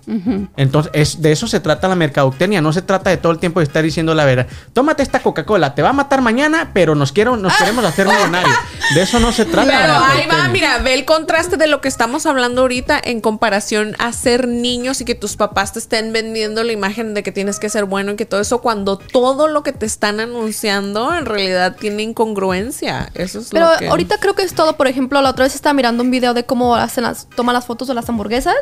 [0.57, 3.61] Entonces, es, de eso se trata la mercadotecnia, no se trata de todo el tiempo
[3.61, 4.47] de estar diciendo la verdad.
[4.73, 8.57] Tómate esta Coca-Cola, te va a matar mañana, pero nos, quiero, nos queremos hacer millonarios.
[8.95, 9.71] De eso no se trata.
[9.71, 13.21] la Pero ahí va, mira, ve el contraste de lo que estamos hablando ahorita en
[13.21, 17.33] comparación a ser niños y que tus papás te estén vendiendo la imagen de que
[17.33, 21.02] tienes que ser bueno y que todo eso, cuando todo lo que te están anunciando
[21.17, 23.11] en realidad tiene incongruencia.
[23.15, 23.89] Eso es Pero lo que...
[23.89, 24.77] ahorita creo que es todo.
[24.77, 27.67] Por ejemplo, la otra vez estaba mirando un video de cómo hacen las, toman las
[27.67, 28.55] fotos de las hamburguesas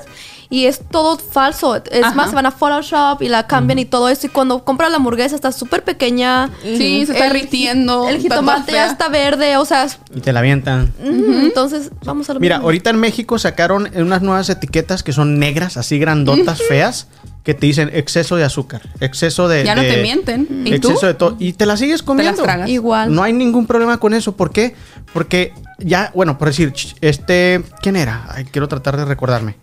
[0.49, 1.76] y es todo falso.
[1.76, 2.14] Es Ajá.
[2.14, 4.26] más, se van a Photoshop y la cambian y todo eso.
[4.26, 6.51] Y cuando compras la hamburguesa está súper pequeña.
[6.62, 8.09] Sí, se está El- derritiendo.
[8.09, 10.93] El jitomate ya está verde, o sea, Y te la avientan.
[11.03, 12.66] entonces vamos a lo Mira, mismo.
[12.68, 17.07] ahorita en México sacaron unas nuevas etiquetas que son negras, así grandotas, feas,
[17.43, 19.64] que te dicen exceso de azúcar, exceso de...
[19.64, 20.47] Ya no te mienten.
[20.64, 20.88] ¿Y tú?
[20.88, 21.36] exceso de todo.
[21.38, 22.43] Y te la sigues comiendo.
[22.43, 22.68] tragas.
[22.68, 23.14] Igual.
[23.14, 24.36] No hay ningún problema con eso.
[24.36, 24.74] ¿Por qué?
[25.12, 28.26] Porque ya, bueno, por decir, este, ¿quién era?
[28.28, 29.57] Ay, quiero tratar de recordarme.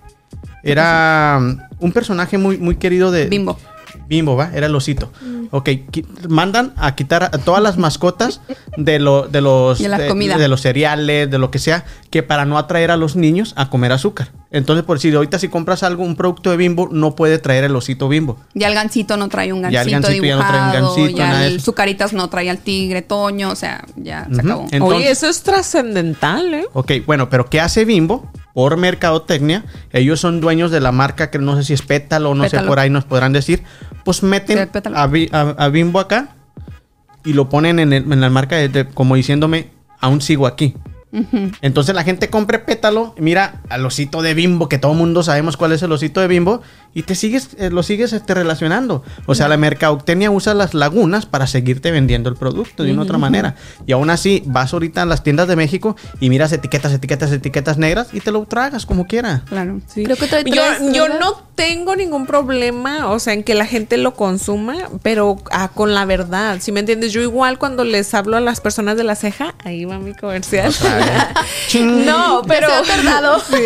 [0.63, 3.27] Era um, un personaje muy, muy querido de...
[3.27, 3.57] Bimbo.
[4.07, 4.51] Bimbo, ¿va?
[4.53, 5.11] Era el osito.
[5.51, 8.41] Ok, qui- mandan a quitar a todas las mascotas
[8.75, 9.79] de, lo, de los...
[9.79, 13.53] De de, los cereales, de lo que sea, que para no atraer a los niños
[13.55, 14.29] a comer azúcar.
[14.51, 17.75] Entonces, por decir, ahorita si compras algo, un producto de Bimbo, no puede traer el
[17.75, 18.37] osito Bimbo.
[18.53, 20.95] Ya el gancito no trae un Ya el gancito gansito ya no trae un dibujado.
[20.95, 21.65] gansito, ya el eso.
[21.65, 23.49] Zucaritas no trae al tigre, Toño.
[23.51, 24.67] O sea, ya se acabó.
[24.71, 26.65] Entonces- Oye, eso es trascendental, ¿eh?
[26.73, 28.29] Ok, bueno, pero ¿qué hace Bimbo?
[28.57, 32.33] Por mercadotecnia, ellos son dueños de la marca que no sé si es Pétalo o
[32.33, 33.61] no sé por ahí nos podrán decir.
[34.03, 34.57] Pues meten
[34.97, 36.29] a, Bi- a- a Bimbo acá
[37.23, 40.73] y lo ponen en, el- en la marca de- de- como diciéndome, aún sigo aquí.
[41.61, 45.55] Entonces la gente compre pétalo, mira al osito de bimbo, que todo el mundo sabemos
[45.55, 46.63] cuál es el osito de bimbo,
[46.93, 49.03] y te sigues, eh, lo sigues este, relacionando.
[49.25, 53.17] O sea, la mercadotecnia usa las lagunas para seguirte vendiendo el producto de una otra
[53.17, 53.55] manera.
[53.85, 57.77] Y aún así, vas ahorita a las tiendas de México y miras etiquetas, etiquetas, etiquetas
[57.77, 59.43] negras y te lo tragas como quiera.
[59.47, 59.79] Claro.
[59.87, 60.03] Sí.
[60.03, 63.97] Creo que trae yo, yo no tengo ningún problema, o sea, en que la gente
[63.97, 67.11] lo consuma, pero ah, con la verdad, si me entiendes?
[67.13, 70.73] Yo igual cuando les hablo a las personas de la ceja, ahí va mi comercial.
[71.77, 73.41] No, pero se ha tardado.
[73.47, 73.63] Sí.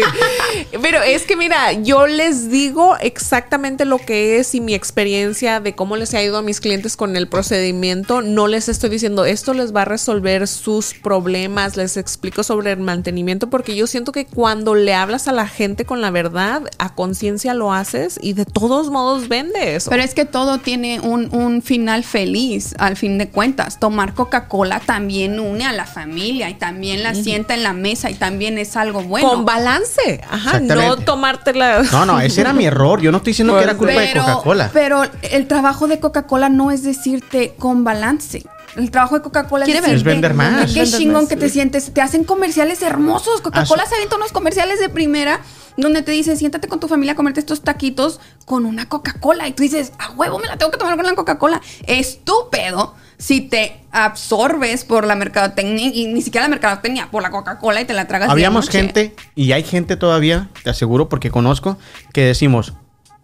[0.81, 5.75] Pero es que mira, yo les digo exactamente lo que es y mi experiencia de
[5.75, 8.21] cómo les ha ido a mis clientes con el procedimiento.
[8.21, 12.79] No les estoy diciendo esto les va a resolver sus problemas, les explico sobre el
[12.79, 16.95] mantenimiento porque yo siento que cuando le hablas a la gente con la verdad, a
[16.95, 19.87] conciencia lo haces y de todos modos vendes.
[19.89, 23.79] Pero es que todo tiene un, un final feliz, al fin de cuentas.
[23.79, 28.15] Tomar Coca-Cola también une a la familia y también la sienta en la mesa y
[28.15, 29.29] también es algo bueno.
[29.29, 31.83] con balance, ajá, no tomártela.
[31.91, 33.00] No, no, ese era mi error.
[33.01, 34.69] Yo no estoy diciendo que era culpa de Coca-Cola.
[34.73, 38.43] pero el trabajo de Coca-Cola no es decirte con balance.
[38.77, 40.71] El trabajo de Coca-Cola es, decirte, vender más.
[40.71, 41.93] Qué Vender chingón más, que te sientes.
[41.93, 43.41] Te hacen comerciales hermosos.
[43.41, 45.41] Coca-Cola Ah, se avienta unos comerciales de primera
[45.77, 49.47] donde te dice, siéntate con tu familia a comerte estos taquitos con una Coca-Cola.
[49.47, 51.61] Y tú dices, a huevo, me la tengo que tomar con la Coca-Cola.
[51.85, 57.81] Estúpido si te absorbes por la mercadotecnia y ni siquiera la mercadotecnia, por la Coca-Cola
[57.81, 58.79] y te la tragas de Habíamos noche.
[58.79, 61.77] gente, y hay gente todavía, te aseguro porque conozco,
[62.13, 62.73] que decimos,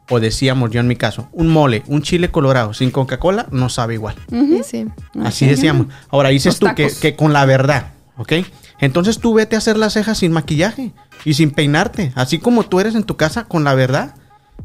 [0.10, 3.95] o decíamos yo en mi caso, un mole, un chile colorado sin Coca-Cola no sabe
[3.95, 4.16] igual.
[4.30, 4.86] Sí, sí.
[5.24, 5.88] Así decíamos.
[6.10, 8.34] Ahora dices tú que, con la verdad, ¿ok?
[8.80, 10.93] Entonces tú vete a hacer las cejas sin maquillaje
[11.26, 14.16] y sin peinarte, así como tú eres en tu casa con la verdad.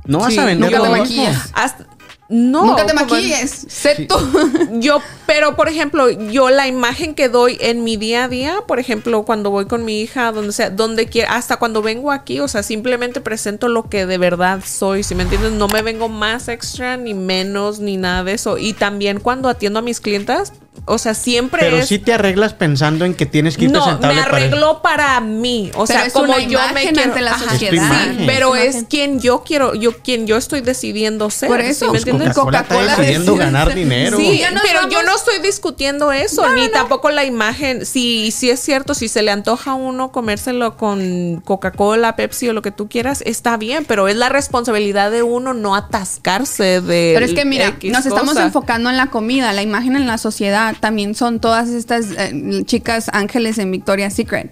[0.05, 1.23] No vas Sí, a vender nunca lo te mismo.
[1.25, 1.51] maquillas.
[1.55, 1.87] Hasta-
[2.29, 3.51] no, Nunca te maquilles.
[3.69, 4.07] Sé Sí.
[4.07, 4.15] tú.
[4.81, 8.79] Yo, pero por ejemplo, yo la imagen que doy en mi día a día, por
[8.79, 12.49] ejemplo, cuando voy con mi hija, donde sea, donde quiera, hasta cuando vengo aquí, o
[12.49, 16.49] sea, simplemente presento lo que de verdad soy, si me entiendes, no me vengo más
[16.49, 18.57] extra ni menos ni nada de eso.
[18.57, 20.53] Y también cuando atiendo a mis clientas,
[20.85, 23.79] o sea, siempre Pero es sí te arreglas pensando en que tienes que ir no,
[23.79, 25.71] me presentable para arreglo para mí.
[25.75, 27.03] O Pero sea, es como una yo me quiero.
[27.03, 27.73] ante la Ajá, sociedad.
[27.73, 28.27] Imagen.
[28.27, 31.51] Pero Es quien yo quiero, yo quien yo estoy decidiendo ser.
[31.51, 32.35] Por ¿sí eso, me pues, entiendes?
[32.35, 34.17] Coca-Cola está Coca-Cola decidiendo ganar dinero.
[34.17, 37.87] Sí, pero yo no estoy discutiendo eso, ni tampoco la imagen.
[37.87, 42.53] Si, si es cierto, si se le antoja a uno comérselo con Coca-Cola, Pepsi o
[42.55, 47.13] lo que tú quieras, está bien, pero es la responsabilidad de uno no atascarse de.
[47.15, 50.19] Pero es que mira, X nos estamos enfocando en la comida, la imagen en la
[50.19, 50.62] sociedad.
[50.81, 54.51] También son todas estas eh, chicas ángeles en Victoria's Secret.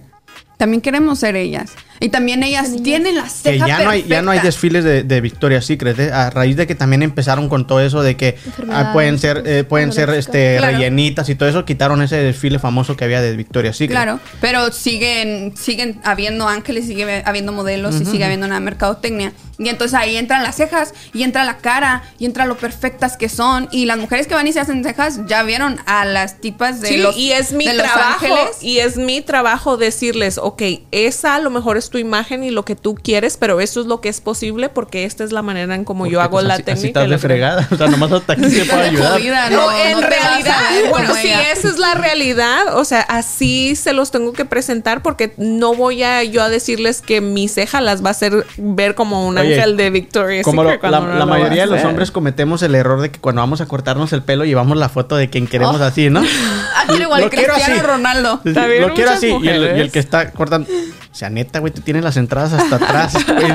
[0.57, 1.73] También queremos ser ellas.
[2.01, 5.03] Y también ellas tienen la que ceja ya no hay ya no hay desfiles de,
[5.03, 6.11] de Victoria's Secret ¿eh?
[6.11, 8.37] a raíz de que también empezaron con todo eso de que
[8.71, 10.77] ah, pueden ser eh, pueden ser este Claro.
[10.77, 14.71] rellenitas y todo eso quitaron ese desfile famoso que había de Victoria's Secret Claro, pero
[14.71, 19.31] siguen siguen habiendo ángeles, sigue habiendo modelos y sigue habiendo una mercadotecnia.
[19.59, 23.29] Y entonces ahí entran las cejas y entra la cara y entra lo perfectas que
[23.29, 23.67] son.
[23.71, 26.87] Y las mujeres que van y se hacen cejas ya vieron a las tipas de
[26.87, 28.25] Sí, los y es mi de trabajo
[28.61, 32.65] y es mi trabajo decirles, ok, esa a lo mejor es tu imagen y lo
[32.65, 35.75] que tú quieres, pero eso es lo que es posible porque esta es la manera
[35.75, 37.01] en como Porque, yo hago pues, la así, así técnica.
[37.01, 39.91] estás de fregada o sea nomás hasta aquí te puedo ayudar Jodida, No, no, en
[39.91, 40.55] no realidad,
[40.89, 41.51] bueno, si ella.
[41.51, 46.01] esa es la realidad, o sea, así se los tengo que presentar porque no voy
[46.03, 49.77] a yo a decirles que mi ceja las va a hacer ver como Oye, ángel
[49.77, 53.19] de Victoria's Como lo- la, lo mayoría de los hombres cometemos el error de que
[53.19, 55.83] cuando vamos a cortarnos el pelo llevamos la foto de quien queremos Oh.
[55.83, 56.21] así, ¿no?
[56.73, 57.87] Ah, quiero igual Lo que quiero Cristiano así.
[57.87, 58.39] Ronaldo.
[58.45, 59.27] Lo quiero así.
[59.27, 59.77] Y el, mujeres.
[59.77, 60.67] y el que está cortando.
[61.11, 63.13] O sea, neta, güey, tú tienes las entradas hasta atrás.
[63.27, 63.51] güey.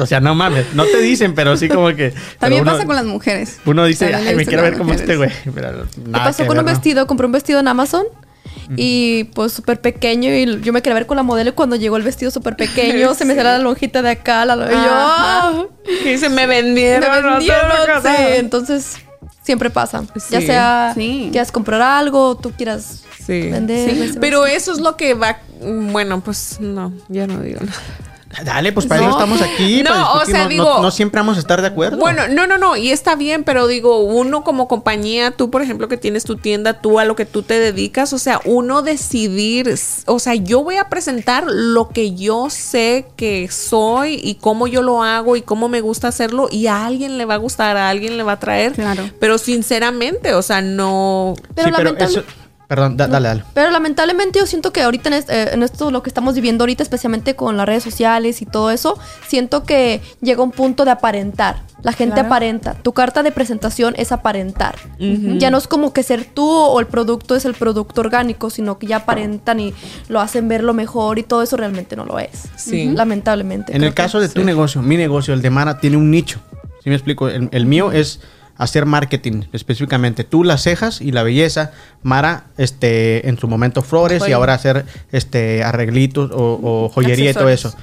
[0.00, 0.74] O sea, no mames.
[0.74, 2.12] No te dicen, pero sí como que.
[2.40, 3.60] También uno- pasa con las mujeres.
[3.64, 5.30] Uno dice, ay, me quiero a ver como este güey.
[5.54, 6.72] Pero nada pasó que con ver, un ¿no?
[6.72, 8.04] vestido, compré un vestido en Amazon
[8.76, 11.96] y pues súper pequeño y yo me quería ver con la modelo y cuando llegó
[11.96, 14.90] el vestido súper pequeño se me salió la lonjita de acá, la y yo.
[14.90, 15.64] ¡ah!
[16.04, 17.08] Y dice, me vendieron.
[17.10, 18.08] me vendieron, sí.
[18.36, 18.96] Entonces,
[19.42, 20.02] siempre pasa.
[20.30, 21.28] Ya sea Sí.
[21.30, 23.48] quieras comprar algo, tú quieras Sí.
[23.50, 23.90] vender.
[24.12, 24.18] Sí.
[24.20, 25.38] Pero eso es lo que va.
[25.60, 27.78] Bueno, pues no, ya no digo nada.
[28.46, 29.08] Dale, pues para No.
[29.08, 29.82] eso estamos aquí.
[29.82, 31.98] No, para o sea, no, digo- no- no siempre vamos a estar de acuerdo.
[31.98, 35.86] Bueno, no, no, no, y está bien, pero digo, uno como compañía, tú por ejemplo
[35.86, 39.74] que tienes tu tienda, tú a lo que tú te dedicas, o sea, uno decidir,
[40.06, 44.80] o sea, yo voy a presentar lo que yo sé que soy y cómo yo
[44.80, 47.90] lo hago y cómo me gusta hacerlo y a alguien le va a gustar, a
[47.90, 49.10] alguien le va a traer, Claro.
[49.20, 51.34] pero sinceramente, o sea, no...
[51.54, 52.22] Pero sí, pero eso.
[52.74, 53.44] Perdón, da- dale, dale.
[53.52, 56.62] Pero lamentablemente yo siento que ahorita en, es- eh, en esto lo que estamos viviendo
[56.62, 58.98] ahorita, especialmente con las redes sociales y todo eso,
[59.28, 61.64] siento que llega un punto de aparentar.
[61.82, 62.28] La gente Claro.
[62.28, 62.74] aparenta.
[62.74, 64.76] Tu carta de presentación es aparentar.
[64.98, 68.78] Ya no es como que ser tú o el producto es el producto orgánico, sino
[68.78, 69.74] que ya aparentan y
[70.08, 72.44] lo hacen ver lo mejor y todo eso realmente no lo es.
[72.56, 72.86] Sí.
[72.94, 73.76] Lamentablemente.
[73.76, 76.40] En el que- caso de tu negocio, mi negocio, el de Mara, tiene un nicho.
[76.82, 77.28] ¿Sí me explico?
[77.28, 78.20] El, el mío es
[78.62, 80.24] hacer marketing específicamente.
[80.24, 81.72] Tú las cejas y la belleza.
[82.02, 87.34] Mara, este, en su momento flores y ahora hacer este arreglitos o, o joyería y
[87.34, 87.74] todo eso.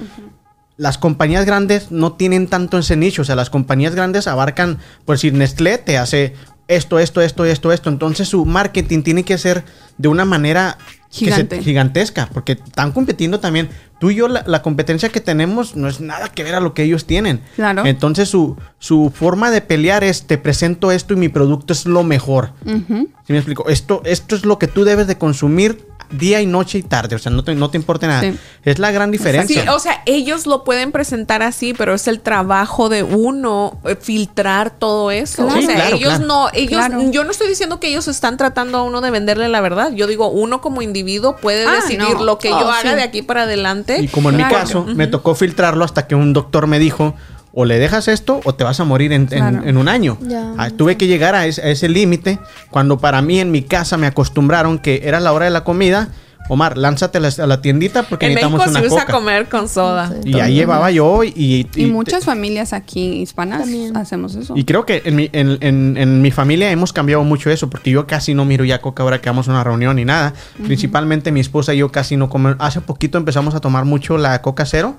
[0.76, 3.22] Las compañías grandes no tienen tanto ese nicho.
[3.22, 6.34] O sea, las compañías grandes abarcan, por decir, Nestlé te hace
[6.68, 7.90] esto, esto, esto, esto, esto.
[7.90, 9.64] Entonces su marketing tiene que ser
[9.98, 10.78] de una manera
[11.10, 11.62] que se- Gigante.
[11.62, 13.68] gigantesca, porque están compitiendo también.
[13.98, 16.72] Tú y yo, la, la competencia que tenemos no es nada que ver a lo
[16.72, 17.40] que ellos tienen.
[17.56, 17.84] Claro.
[17.84, 22.02] Entonces su, su forma de pelear es, te presento esto y mi producto es lo
[22.04, 22.52] mejor.
[22.64, 23.08] Ujú.
[23.26, 23.68] ¿Sí me explico?
[23.68, 27.16] Esto, esto es lo que tú debes de consumir día y noche y tarde.
[27.16, 28.20] O sea, no te, no te importa nada.
[28.22, 28.36] Sí.
[28.64, 29.74] Es la gran Sí, diferencia.
[29.74, 34.70] o sea, ellos lo pueden presentar así, pero es el trabajo de uno eh, filtrar
[34.70, 35.46] todo eso.
[35.46, 35.60] Claro.
[35.60, 36.26] o sea, Sí, claro, ellos claro.
[36.26, 37.10] no, ellos, Claro.
[37.10, 39.92] yo no estoy diciendo que ellos están tratando a uno de venderle la verdad.
[39.92, 42.24] Yo digo, uno como individuo puede Ah, decidir no.
[42.24, 42.96] lo que Oh, yo haga sí.
[42.96, 44.00] de aquí para adelante.
[44.00, 47.14] Y como en mi caso, me tocó filtrarlo hasta que un doctor me dijo,
[47.52, 49.62] o le dejas esto o te vas a morir en, en- Claro.
[49.64, 50.18] en un año.
[50.22, 50.52] Ya.
[50.58, 52.38] Ah, tuve que llegar a a ese límite
[52.70, 56.08] cuando para mí en mi casa me acostumbraron que era la hora de la comida.
[56.48, 59.12] Omar, lánzate a la, a la tiendita porque en necesitamos México una se usa coca.
[59.12, 60.12] comer con soda.
[60.24, 60.30] Sí.
[60.30, 61.28] Y ahí llevaba yo y...
[61.36, 63.96] y- Y, y- muchas familias aquí hispanas También.
[63.96, 64.54] hacemos eso.
[64.56, 67.90] Y creo que en mi, en, en- en mi familia hemos cambiado mucho eso, porque
[67.92, 70.34] yo casi no miro ya coca ahora que vamos a una reunión ni nada.
[70.64, 72.56] Principalmente mi esposa y yo casi no comemos.
[72.60, 74.96] Hace poquito empezamos a tomar mucho la coca cero.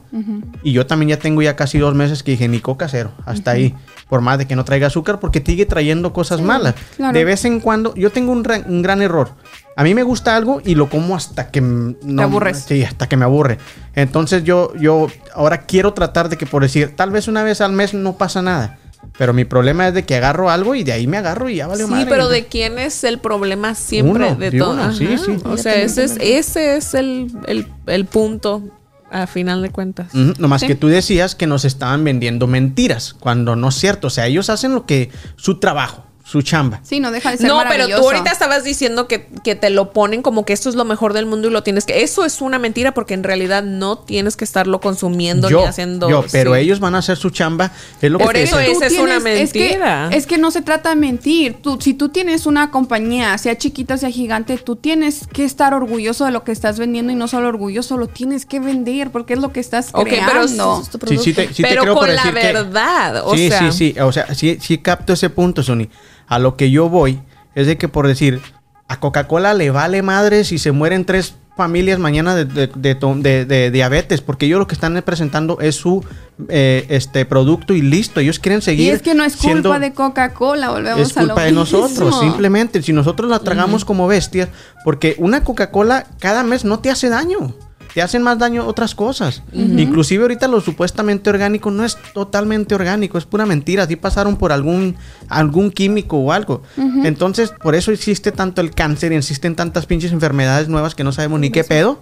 [0.64, 3.12] Y yo también ya tengo ya casi dos meses que dije ni coca cero.
[3.26, 3.76] Hasta ahí.
[4.10, 6.76] Por más de que no traiga azúcar, porque sigue trayendo cosas malas.
[6.98, 7.14] claro.
[7.18, 9.32] De vez en cuando, yo tengo un, un gran error.
[9.76, 12.66] A mí me gusta algo y lo como hasta que no, aburres.
[12.68, 13.58] Sí, hasta que me aburre.
[13.96, 17.72] Entonces yo, yo ahora quiero tratar de que por decir, tal vez una vez al
[17.72, 18.78] mes no pasa nada.
[19.18, 21.68] Pero mi problema es de que agarro algo y de ahí me agarro y ya
[21.68, 24.28] vale Sí, pero ¿de quién es el problema siempre?
[24.28, 24.74] Uno, de de todo.
[24.74, 25.38] uno, sí, sí.
[25.44, 28.64] O sea, ese es, ese es el, el, el punto
[29.10, 30.14] a final de cuentas.
[30.14, 30.68] Ujú, Nomás Sí.
[30.68, 34.08] que tú decías que nos estaban vendiendo mentiras, cuando no es cierto.
[34.08, 36.80] O sea, ellos hacen lo que, su trabajo, su chamba.
[36.84, 39.92] Sí, no deja de ser No, pero tú ahorita estabas diciendo que, que te lo
[39.92, 42.04] ponen como que esto es lo mejor del mundo y lo tienes que.
[42.04, 46.10] Eso es una mentira porque en realidad no tienes que estarlo consumiendo Yo, ni haciendo.
[46.10, 46.62] yo, pero sí.
[46.62, 47.72] ellos van a hacer su chamba.
[48.02, 50.06] Es lo Por que eso es- una mentira.
[50.06, 51.58] Es que, es que no se trata de mentir.
[51.62, 56.24] Tú, si tú tienes una compañía, sea chiquita, sea gigante, tú tienes que estar orgulloso
[56.26, 59.40] de lo que estás vendiendo y no solo orgulloso, lo tienes que vender porque es
[59.40, 60.84] lo que estás Ok, pero creando.
[60.90, 63.50] tu Sí, sí te, sí te Pero creo con por la que- verdad, o sí,
[63.50, 63.72] sea.
[63.72, 64.00] sí, sí.
[64.00, 65.88] O sea, sí, sí capto ese punto, Sony.
[66.32, 67.20] A lo que yo voy
[67.56, 68.42] es de que por decir,
[68.88, 74.22] a Coca-Cola le vale madre si se mueren tres familias mañana de, de- de diabetes,
[74.22, 76.04] porque ellos lo que están presentando es su
[76.48, 78.22] eh, este producto y listo.
[78.22, 78.94] Ellos quieren Y seguir.
[78.94, 82.20] es que no es culpa siendo- de Coca-Cola, volvemos es a lo culpa de nosotros,
[82.22, 82.82] simplemente.
[82.82, 84.48] Si nosotros la tragamos como bestias,
[84.86, 87.54] porque una Coca-Cola cada mes no te hace daño.
[87.94, 89.44] Te hacen más daño otras cosas.
[89.54, 93.84] Inclusive ahorita lo supuestamente orgánico no es totalmente orgánico, es pura mentira.
[93.84, 94.96] Así pasaron por algún,
[95.28, 96.62] algún químico o algo.
[97.04, 101.12] Entonces, por eso existe tanto el cáncer y existen tantas pinches enfermedades nuevas que no
[101.12, 102.00] sabemos ni qué pedo.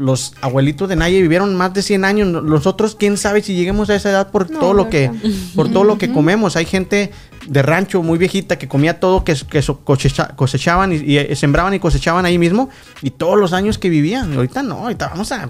[0.00, 2.42] Los abuelitos de Naye vivieron más de 100 años.
[2.42, 5.10] Nosotros, quién sabe si lleguemos a esa edad por todo lo que
[5.54, 6.56] por todo lo que comemos.
[6.56, 7.12] Hay gente
[7.46, 11.74] de rancho muy viejita que comía todo que, que cosecha- cosechaban y, y, eh, sembraban
[11.74, 12.70] y cosechaban ahí mismo
[13.02, 14.32] y todos los años que vivían.
[14.32, 15.48] Y ahorita no, ahorita vamos a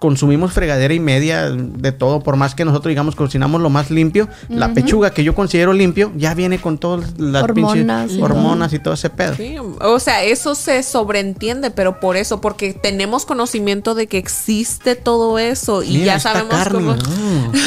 [0.00, 4.28] consumimos fregadera y media de todo, por más que nosotros digamos cocinamos lo más limpio,
[4.48, 7.74] la pechuga que yo considero limpio ya viene con todas las Hormonas
[8.08, 9.36] pinches y hormonas y todo ese pedo.
[9.36, 14.96] Sí, o sea, eso se sobreentiende, pero por eso, porque tenemos conocimiento de que existe
[14.96, 16.96] todo eso y Mira, ya esta sabemos carne, cómo.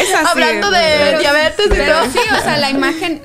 [0.00, 2.10] Es así, Hablando de pero- diabetes y Pero todo.
[2.12, 3.20] sí, o sea, la imagen,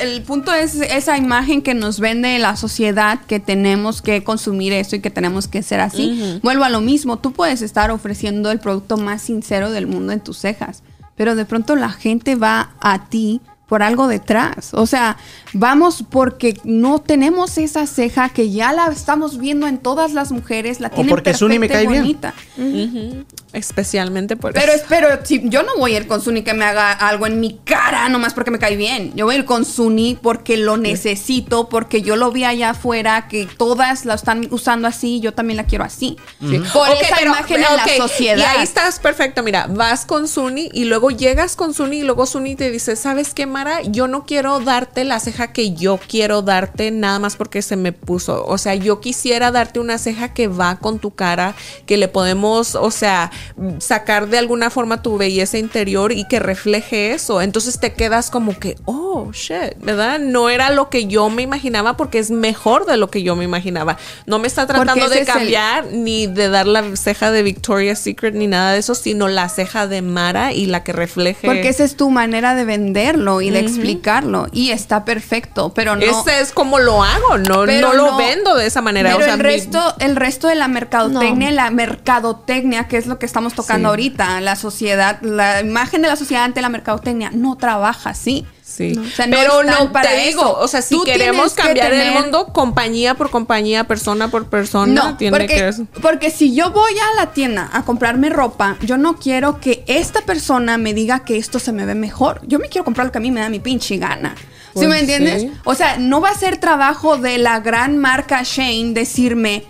[0.00, 4.96] el punto es esa imagen que nos vende la sociedad que tenemos que consumir esto
[4.96, 6.40] y que tenemos que ser así.
[6.42, 10.20] Vuelvo a lo mismo, tú puedes estar ofreciendo el producto más sincero del mundo en
[10.20, 10.82] tus cejas,
[11.16, 13.40] pero de pronto la gente va a ti
[13.70, 14.70] por algo detrás.
[14.72, 15.16] O sea,
[15.54, 20.80] vamos porque no tenemos esa ceja que ya la estamos viendo en todas las mujeres,
[20.80, 22.02] la O tienen porque me perfecta y cae bien.
[22.02, 22.34] bonita.
[22.58, 24.82] Ujú, Especialmente por Pero eso.
[24.82, 27.58] espero, si yo no voy a ir con Suni que me haga algo en mi
[27.64, 29.12] cara nomás porque me cae bien.
[29.16, 33.28] Yo voy a ir con Suni porque lo necesito, porque yo lo vi allá afuera,
[33.28, 36.16] que todas la están usando así, yo también la quiero así.
[36.40, 36.48] Por
[36.90, 38.36] esa pero- imagen en ok, la sociedad.
[38.38, 39.42] Y ahí estás perfecto.
[39.42, 43.34] Mira, vas con Suni y luego llegas con Suni y luego Suni te dice, ¿sabes
[43.34, 43.46] qué,
[43.84, 47.92] Yo no quiero darte la ceja que yo quiero darte nada más porque se me
[47.92, 48.44] puso.
[48.46, 51.54] O sea, yo quisiera darte una ceja que va con tu cara,
[51.86, 53.30] que le podemos, o sea,
[53.78, 57.42] sacar de alguna forma tu belleza interior y que refleje eso.
[57.42, 60.18] Entonces te quedas como que, oh, shit, ¿verdad?
[60.18, 63.44] No era lo que yo me imaginaba porque es mejor de lo que yo me
[63.44, 63.96] imaginaba.
[64.26, 68.34] No me está tratando de el- cambiar ni de dar la ceja de Victoria's Secret
[68.34, 71.46] ni nada de eso, sino la ceja de Mara y la que refleje.
[71.46, 74.46] Porque esa es tu manera de venderlo y de explicarlo.
[74.52, 76.02] Y está perfecto, pero no.
[76.02, 79.10] Ese es como lo hago, no, no lo no- vendo de esa manera.
[79.10, 81.56] Pero o sea, el resto, el resto de la mercadotecnia, No.
[81.56, 83.90] la mercadotecnia, que es lo que estamos tocando Sí.
[83.90, 88.46] ahorita, la sociedad, la imagen de la sociedad ante la mercadotecnia no trabaja así.
[88.70, 90.58] Sí, O sea, no pero no para te digo, eso.
[90.60, 94.92] o sea, si Tú queremos que cambiar el mundo compañía por compañía, persona por persona,
[94.92, 98.96] No, tiene porque, que porque si yo voy a la tienda a comprarme ropa, yo
[98.96, 102.40] no quiero que esta persona me diga que esto se me ve mejor.
[102.46, 104.34] Yo me quiero comprar lo que a mí me da mi pinche gana.
[104.36, 104.44] ¿Sí
[104.74, 105.42] Pues me entiendes?
[105.42, 105.52] sí.
[105.64, 109.64] O sea, no va a ser trabajo de la gran marca Shane decirme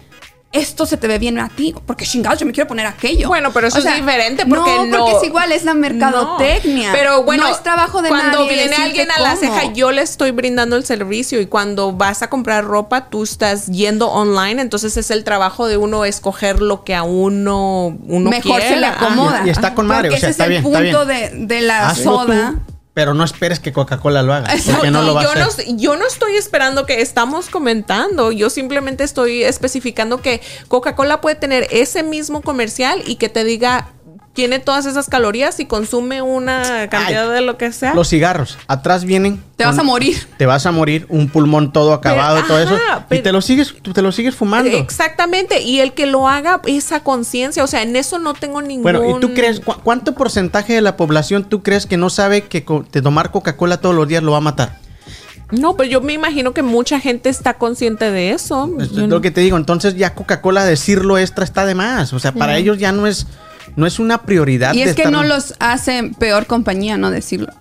[0.53, 3.29] esto se te ve bien a ti, porque chingados yo me quiero poner aquello.
[3.29, 4.99] Bueno, pero eso O sea, es diferente porque no.
[4.99, 6.89] porque es igual, es la mercadotecnia.
[6.89, 9.41] No, Pero bueno, no es trabajo de cuando nadie viene alguien a la cómo.
[9.41, 13.67] ceja, yo le estoy brindando el servicio y cuando vas a comprar ropa, tú estás
[13.69, 18.61] yendo online, entonces es el trabajo de uno escoger lo que a uno uno mejor
[18.61, 19.43] se le acomoda.
[19.45, 21.61] Y- y está con madre, Porque o sea, ese está es el punto de, de
[21.61, 22.55] la Hazlo tú, soda.
[23.01, 24.73] Pero no esperes que Coca-Cola lo haga, Exacto.
[24.73, 25.69] porque no lo va a yo, hacer.
[25.69, 31.37] no, yo no estoy esperando que estamos comentando, yo simplemente estoy especificando que Coca-Cola puede
[31.37, 33.89] tener ese mismo comercial y que te diga
[34.33, 37.95] tiene todas esas calorías y consume una cantidad Ay, de lo que sea.
[37.95, 39.43] Los cigarros, atrás vienen.
[39.57, 40.27] Te vas a morir.
[40.39, 43.05] Te vas a morir, un pulmón todo acabado y todo ajá, eso.
[43.09, 44.71] pero- y te lo sigues, tú te lo sigues fumando.
[44.71, 48.83] Exactamente, y el que lo haga, esa conciencia, o sea, en eso no tengo ningún...
[48.85, 52.43] Bueno, ¿y tú crees, cu- cuánto porcentaje de la población tú crees que no sabe
[52.45, 54.79] que co- de tomar Coca-Cola todos los días lo va a matar?
[55.51, 58.71] No, pero yo me imagino que mucha gente está consciente de eso.
[58.81, 62.13] Es lo que te digo, entonces ya Coca-Cola decirlo extra está de más.
[62.13, 63.27] O sea, para ellos ya no es,
[63.77, 64.75] no es una prioridad.
[64.75, 67.53] Y de es que estar- no los hace peor compañía no decirlo.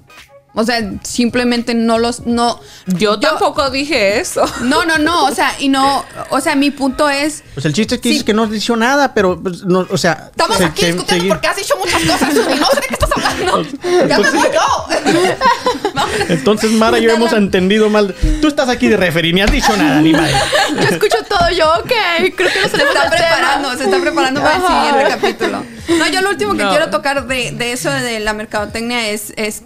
[0.56, 4.44] O sea, simplemente no los no Yo tampoco dije eso.
[4.62, 7.96] No, no, no, o sea, y no, o sea, mi punto es Pues el chiste
[7.96, 8.14] es que Sí.
[8.14, 10.30] dices que no has dicho nada, pero pues, no, o sea.
[10.32, 12.88] Estamos se- aquí se- discutiendo seguir- porque has dicho muchas cosas y no sé de
[12.88, 13.64] qué estás hablando.
[14.08, 15.92] Ya me voy yo.
[15.94, 16.10] Vamos.
[16.30, 18.16] Entonces, Mara, yo hemos entendido mal.
[18.42, 20.34] Tú estás aquí de referir, ni has dicho nada, ni madre.
[20.76, 22.34] Yo escucho todo yo, ok.
[22.36, 25.64] Creo que no se le está preparando, se está preparando para el siguiente capítulo.
[25.98, 26.70] No, yo lo último que No.
[26.72, 29.64] quiero tocar de, de eso de la mercadotecnia es, es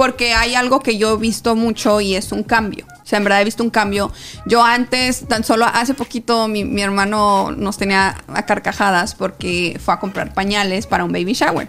[0.00, 2.86] porque hay algo que yo he visto mucho y es un cambio.
[3.02, 4.10] O sea, en verdad he visto un cambio.
[4.46, 9.92] Yo antes, tan solo hace poquito, mi, mi hermano nos tenía a carcajadas porque fue
[9.92, 11.68] a comprar pañales para un baby shower.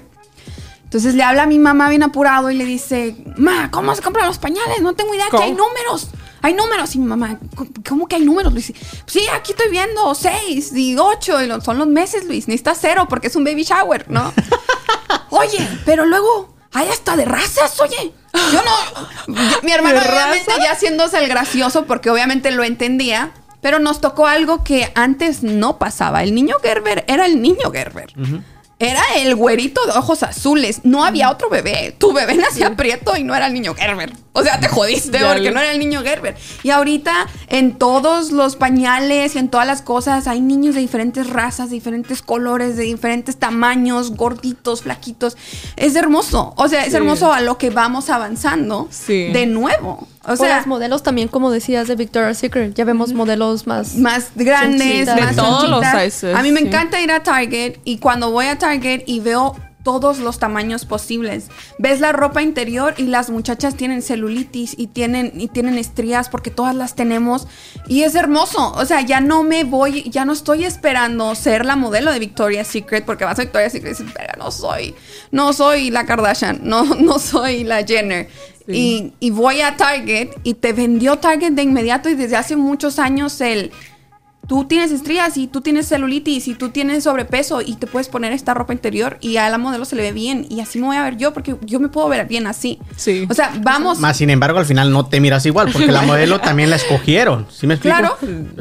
[0.85, 4.27] Entonces le habla a mi mamá bien apurado y le dice, Ma, ¿cómo se compran
[4.27, 4.79] los pañales?
[4.81, 5.43] No tengo idea ¿Cómo?
[5.43, 6.07] que hay números.
[6.41, 6.95] Hay números.
[6.95, 8.71] Y mi mamá, "¿Cómo- ¿cómo que hay números, Luis?
[9.07, 11.41] Sí, aquí estoy viendo seis y ocho.
[11.41, 12.47] Y lo- son los meses, Luis.
[12.47, 14.31] Necesitas cero porque es un baby shower, ¿no?
[15.31, 18.13] oye, pero luego hay hasta de razas, oye.
[18.33, 19.35] Yo no.
[19.49, 23.31] yo- mi hermano, ¿De obviamente, ya haciéndose el gracioso porque obviamente lo entendía.
[23.61, 26.23] Pero nos tocó algo que antes no pasaba.
[26.23, 28.11] El niño Gerber era el niño Gerber.
[28.81, 30.81] Era el güerito de ojos azules.
[30.83, 31.95] No había otro bebé.
[31.99, 34.11] Tu bebé nacía prieto y no era el niño Gerber.
[34.33, 36.35] O sea, te jodiste porque no era el niño Gerber.
[36.63, 41.29] Y ahorita en todos los pañales y en todas las cosas hay niños de diferentes
[41.29, 45.37] razas, de diferentes colores, de diferentes tamaños, gorditos, flaquitos.
[45.75, 46.53] Es hermoso.
[46.57, 46.95] O sea, es Sí.
[46.97, 49.27] hermoso a lo que vamos avanzando Sí.
[49.31, 50.07] de nuevo.
[50.26, 52.73] O O sea, las modelos también, como decías, de Victoria's Secret.
[52.76, 53.95] Ya vemos modelos más...
[53.95, 56.68] más grandes, más De todos los sizes, A mí me sí.
[56.68, 61.49] encanta ir a Target y cuando voy a Target y veo todos los tamaños posibles.
[61.77, 66.51] Ves la ropa interior y las muchachas tienen celulitis y tienen y tienen estrías porque
[66.51, 67.47] todas las tenemos
[67.87, 68.73] y es hermoso.
[68.73, 72.67] O sea, ya no me voy, ya no estoy esperando ser la modelo de Victoria's
[72.67, 74.95] Secret porque vas a Victoria's Secret y dices, "Verga, no soy,
[75.31, 78.29] no soy la Kardashian, no, no soy la Jenner.
[78.67, 82.99] Y, y voy a Target y te vendió Target de inmediato y desde hace muchos
[82.99, 83.71] años el
[84.52, 88.34] tú tienes estrías y tú tienes celulitis y tú tienes sobrepeso y te puedes poner
[88.34, 90.98] esta ropa interior y a la modelo se le ve bien y así me voy
[90.98, 92.78] a ver yo porque yo me puedo ver bien así.
[92.98, 93.26] Sí.
[93.30, 93.99] O sea, vamos.
[93.99, 97.48] Más sin embargo, al final no te miras igual, porque la modelo también la escogieron.
[97.49, 97.95] ¿Sí me explico?
[97.98, 98.18] Claro,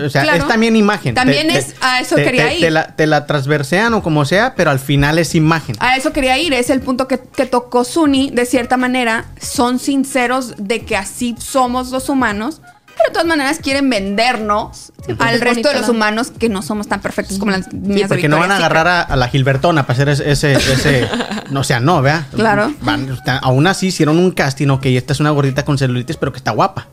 [0.07, 0.39] O sea, claro.
[0.45, 1.17] es también imagen.
[1.17, 2.61] También es- a eso te- quería te- ir.
[2.61, 5.75] Te la, te la transversean o como sea, pero al final es imagen.
[5.81, 9.81] A eso quería ir, es el punto que, que tocó Suni, de cierta manera, son
[9.81, 12.61] sinceros de que así somos los humanos,
[13.01, 16.89] pero de todas maneras quieren vendernos al es resto de los humanos que no somos
[16.89, 19.28] tan perfectos como las Sí, niñas de porque no van a agarrar a, a la
[19.28, 21.09] Gilbertona para hacer ese, ese, ese-
[21.51, 22.27] no o sea, no, ¿vea?
[22.35, 22.72] Claro.
[22.82, 26.39] Van, aún así hicieron un casting, ok, esta es una gordita con celulitis, pero que
[26.39, 26.89] está guapa.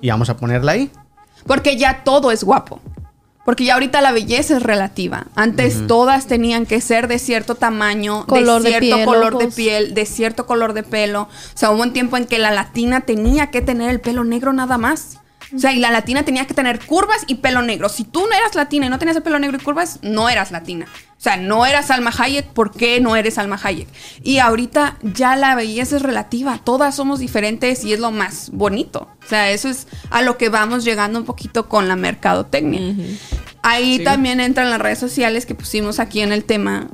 [0.00, 0.90] Y vamos a ponerla ahí.
[1.46, 2.80] Porque ya todo es guapo.
[3.44, 5.26] Porque ya ahorita la belleza es relativa.
[5.34, 9.48] Antes todas tenían que ser de cierto tamaño, Color de de cierto piel, color de
[9.48, 11.22] piel, de cierto color de pelo.
[11.22, 11.28] O
[11.58, 14.76] sea, hubo un tiempo en que la latina tenía que tener el pelo negro nada
[14.78, 15.19] más.
[15.54, 17.88] O sea, y la latina tenía que tener curvas y pelo negro.
[17.88, 20.50] Si tú no eras latina y no tenías el pelo negro y curvas, no eras
[20.52, 20.86] latina.
[21.18, 23.88] O sea, no eras Salma Hayek, ¿por qué no eres Salma Hayek?
[24.22, 29.08] Y ahorita ya la belleza es relativa, todas somos diferentes y es lo más bonito.
[29.24, 32.94] O sea, eso es a lo que vamos llegando un poquito con la mercadotecnia.
[33.62, 34.04] Ahí Sí.
[34.04, 36.88] también entran las redes sociales que pusimos aquí en el tema.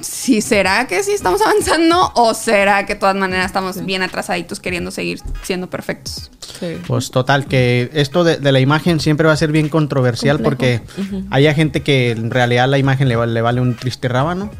[0.00, 4.60] Si será que sí estamos avanzando o será que de todas maneras estamos bien atrasaditos
[4.60, 6.30] queriendo seguir siendo perfectos.
[6.60, 6.78] Sí.
[6.86, 10.82] Pues total, que esto de, de la imagen siempre va a ser bien controversial Complejo.
[10.84, 14.50] porque hay gente que en realidad la imagen le, le vale un triste rábano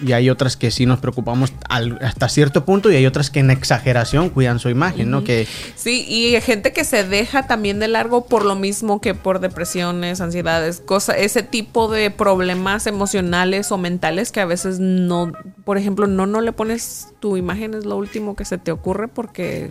[0.00, 3.38] y hay otras que sí nos preocupamos al- hasta cierto punto y hay otras que
[3.40, 5.22] en exageración cuidan su imagen, ¿no?
[5.22, 5.46] Que
[5.76, 9.38] Sí, y hay gente que se deja también de largo por lo mismo que por
[9.38, 15.32] depresiones, ansiedades, cosa, ese tipo de problemas emocionales o mentales que a veces no,
[15.64, 19.06] por ejemplo, no, no le pones tu imagen, es lo último que se te ocurre
[19.06, 19.70] porque,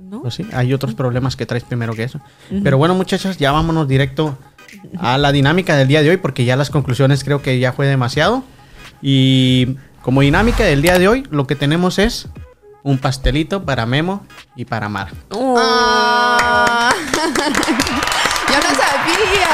[0.00, 0.20] ¿no?
[0.20, 2.20] Pues sí, hay otros problemas que traes primero que eso.
[2.62, 4.36] Pero bueno, muchachas, ya vámonos directo
[4.98, 7.86] a la dinámica del día de hoy, porque ya las conclusiones creo que ya fue
[7.86, 8.44] demasiado.
[9.02, 12.28] Y como dinámica del día de hoy, lo que tenemos es
[12.82, 14.24] un pastelito para Memo
[14.54, 15.08] y para Mar.
[15.30, 16.92] Oh, Ah.
[17.12, 19.48] Yo no sabía.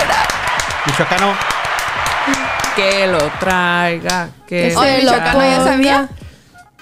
[0.00, 0.28] llorar.
[0.86, 1.32] Michoacano,
[2.76, 6.08] que lo traiga, que Que el michoacano ya sabía.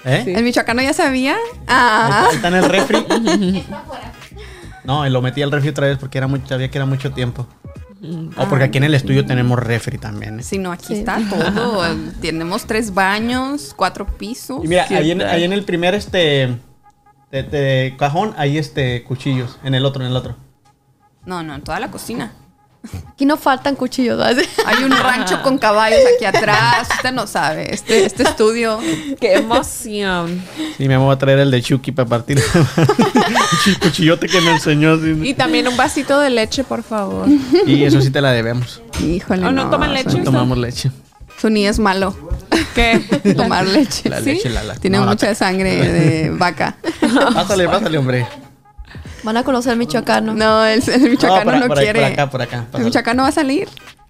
[0.03, 0.23] ¿eh?
[0.35, 1.33] ¿El michoacano ya sabía?
[1.35, 2.07] Ahí Ah.
[2.09, 3.05] está- ahí está en el refri.
[4.83, 7.47] No, lo metí al refri otra vez porque era mucho, sabía que era mucho tiempo.
[8.37, 10.39] O porque aquí en el estudio tenemos refri también.
[10.39, 10.43] ¿eh?
[10.43, 10.93] Sí, no, aquí Sí.
[10.95, 11.83] está todo.
[12.21, 14.63] Tenemos tres baños, cuatro pisos.
[14.63, 16.57] Y mira, ¿Qué ahí en, ahí el primer este
[17.31, 19.57] de, de cajón hay este cuchillos.
[19.63, 20.35] En el otro, en el otro.
[21.25, 22.33] No, no, en toda la cocina.
[23.09, 24.21] Aquí no faltan cuchillos.
[24.65, 26.87] Hay un rancho con caballos aquí atrás.
[26.97, 27.73] Usted no sabe.
[27.73, 28.79] Este, este estudio.
[29.21, 30.41] qué emoción.
[30.77, 32.39] Sí, me voy a traer el de Chucky para partir.
[33.65, 34.93] el cuchillote que me enseñó.
[34.95, 35.15] así.
[35.23, 37.27] Y también un vasito de leche, por favor.
[37.65, 38.81] Y eso sí te la debemos.
[39.01, 39.51] Híjole.
[39.51, 40.11] ¿no toman leche?
[40.11, 40.91] Su, Tomamos leche.
[41.39, 42.15] su ni es malo.
[42.75, 42.99] ¿Qué?
[43.35, 44.09] Tomar leche.
[44.09, 44.33] La ¿Sí?
[44.33, 46.75] leche, la, la- Tiene no, la- mucha sangre de vaca.
[47.33, 48.27] Pásale, pásale, hombre.
[49.23, 50.33] Van a conocer Michoacano.
[50.33, 51.99] No, el, el michoacano por, no por ahí, quiere.
[52.01, 52.65] por acá, por acá.
[52.73, 53.69] El michoacano va a salir.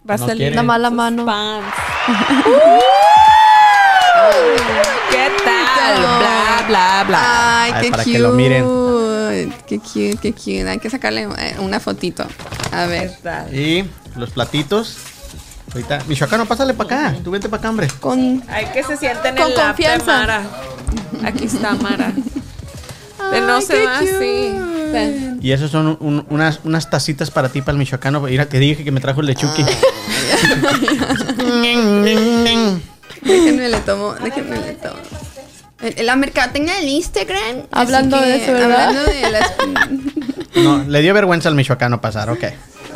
[0.09, 0.55] Va a No salir quiere.
[0.55, 1.25] Nada más la mano.
[1.25, 1.65] Fans.
[5.11, 5.99] ¿Qué tal?
[5.99, 7.63] Bla, bla, bla.
[7.63, 8.13] Ay, Ay, qué para cute.
[8.13, 8.65] que lo miren.
[9.67, 10.69] Qué cute, qué cute.
[10.69, 12.25] Hay que sacarle eh, una fotito.
[12.71, 13.11] A ver.
[13.51, 13.85] Y
[14.15, 14.97] los platitos.
[15.73, 17.15] Ahorita, Michoacano, pásale para acá.
[17.23, 17.87] Tú vente para acá, hombre.
[17.99, 20.17] Con Ay, que se sienten Con en la confianza.
[20.19, 20.41] Mara.
[21.25, 22.11] Aquí está Mara.
[23.31, 25.39] De no se qué va así.
[25.41, 28.21] Y esos son un- unas, unas tacitas para ti, para el Michoacano.
[28.21, 29.63] Mira, te dije que me trajo el de Chucky.
[33.21, 34.95] Déjenme le tomo, déjenme le tomo.
[35.81, 37.67] El- La mercadotecnia del Instagram.
[37.71, 38.87] Hablando de eso, ¿verdad?
[38.89, 39.53] Hablando de las.
[40.63, 42.43] no, le dio vergüenza al Michoacano pasar, ok.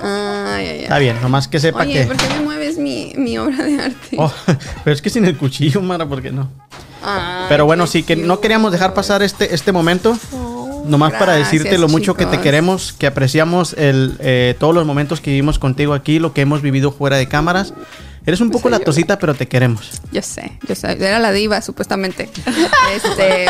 [0.03, 1.03] Ay, ay, Está ay.
[1.05, 2.05] bien, nomás que sepa Oye, que.
[2.05, 4.15] ¿por qué me mueves mi, mi obra de arte?
[4.17, 4.31] Oh,
[4.83, 6.49] pero es que sin el cuchillo, Mara, ¿por qué no?
[7.07, 8.49] Ay, Pero bueno, sí que no cute.
[8.49, 10.17] quería dejar pasar este, este momento.
[10.85, 15.19] Nomás para decirte lo mucho que te queremos, que apreciamos el, eh, todos los momentos
[15.19, 17.73] que vivimos contigo aquí, lo que hemos vivido fuera de cámaras.
[18.27, 20.01] Eres un poco la tosita, pero te queremos.
[20.11, 20.91] Yo sé, yo sé.
[20.99, 22.29] Era la diva, supuestamente.
[22.93, 23.45] este,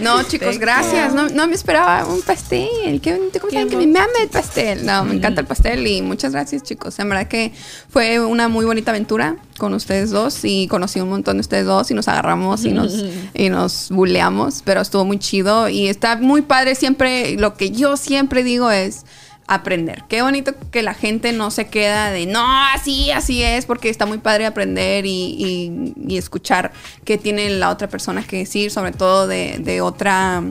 [0.00, 1.12] no, chicos, gracias.
[1.12, 2.98] No, no me esperaba un pastel.
[3.02, 4.86] Qué bonito, ¿cómo saben que me ama el pastel?
[4.86, 6.98] No, me encanta el pastel y muchas gracias, chicos.
[6.98, 7.52] En verdad que
[7.90, 11.90] fue una muy bonita aventura con ustedes dos y conocí un montón de ustedes dos
[11.90, 13.04] y nos agarramos y nos,
[13.34, 17.36] y nos buleamos, pero estuvo muy chido y está muy padre siempre.
[17.36, 19.04] Lo que yo siempre digo es
[19.46, 20.04] aprender.
[20.08, 22.44] Qué bonito que la gente no se queda de no,
[22.74, 26.72] así, así es, porque está muy padre aprender y, y- y escuchar
[27.04, 30.42] qué tiene la otra persona que decir, sobre todo de, de otra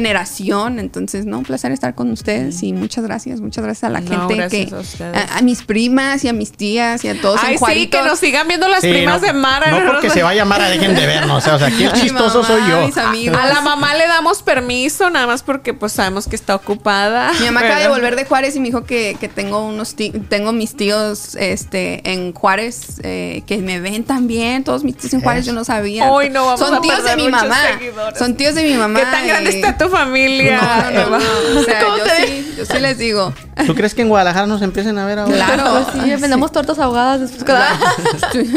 [0.00, 0.78] generación.
[0.78, 4.28] Entonces, no, un placer estar con ustedes y muchas gracias, muchas gracias a la No,
[4.28, 5.16] gente que a ustedes.
[5.16, 8.02] a, a mis primas y a mis tías y a todos Ay, en sí, que
[8.02, 9.70] nos sigan viendo las Sí, primas no, de Mara.
[9.70, 11.38] No porque se vaya Mara, dejen de vernos.
[11.38, 12.86] O sea, o sea, aquí el chistoso mamá, soy yo.
[12.86, 13.38] mis amigos.
[13.38, 17.32] A la mamá le damos permiso, nada más porque pues sabemos que está ocupada.
[17.40, 20.10] Mi mamá acaba de volver de Juárez y me dijo que, que tengo unos ti-
[20.28, 25.20] tengo mis tíos este en Juárez eh, que me ven también, todos mis tíos en
[25.22, 26.10] Juárez yo no sabía.
[26.10, 27.56] Hoy no vamos Son a tíos de mi mamá.
[27.78, 28.18] seguidores.
[28.18, 29.00] Son tíos de mi mamá.
[29.00, 30.60] ¿Qué tan grande y- está tu familia?
[30.60, 31.16] No, no, no.
[31.60, 33.32] O sea, ¿Cómo yo te sí, yo sí les digo.
[33.66, 35.34] ¿Tú crees que en Guadalajara nos empiecen a ver ahora?
[35.34, 35.84] Claro.
[35.92, 37.78] Pues sí, vendemos tortas ahogadas después cada...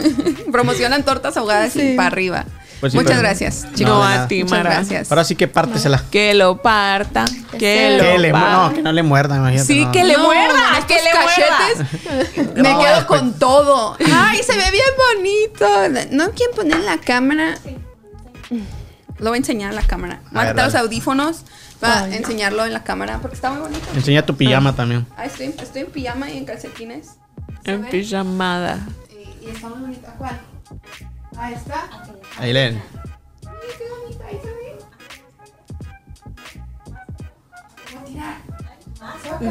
[0.51, 1.93] Promocionan tortas ahogadas y Sí.
[1.95, 2.45] para arriba.
[2.79, 3.93] Pues sí, Muchas pero- gracias, No, chicos.
[3.93, 4.69] No, a ti, Muchas Mara.
[4.75, 5.11] gracias.
[5.11, 6.03] Ahora sí que pártesela.
[6.09, 7.25] Que lo parta.
[7.51, 8.51] Que Que lo Que le, parta.
[8.69, 9.67] no, que no le muerda, imagínate.
[9.67, 9.91] Sí, no.
[9.91, 12.55] que le No, muerda, estos que le cachetes.
[12.55, 13.97] Me No, quedo después- con todo.
[14.13, 14.85] Ay, se ve bien
[15.17, 15.67] bonito.
[16.11, 17.57] ¿No quieren poner en la cámara?
[19.17, 20.21] Lo voy a enseñar en la cámara.
[20.31, 20.85] Voy A a ver, quitar los dale.
[20.85, 21.43] audífonos
[21.81, 22.15] para Ay.
[22.15, 23.85] enseñarlo en la cámara porque está muy bonito.
[23.93, 25.05] Enseña tu pijama también.
[25.17, 27.07] Ay, estoy, estoy en pijama y en calcetines.
[27.65, 27.89] ¿Se En ve?
[27.89, 28.79] pijamada.
[29.11, 30.07] Y, y está muy bonito.
[30.17, 30.39] ¿Cuál?
[31.37, 31.87] Ahí está.
[32.37, 32.81] Ahí leen.
[33.45, 34.77] Ay, qué bonito, ahí se ve.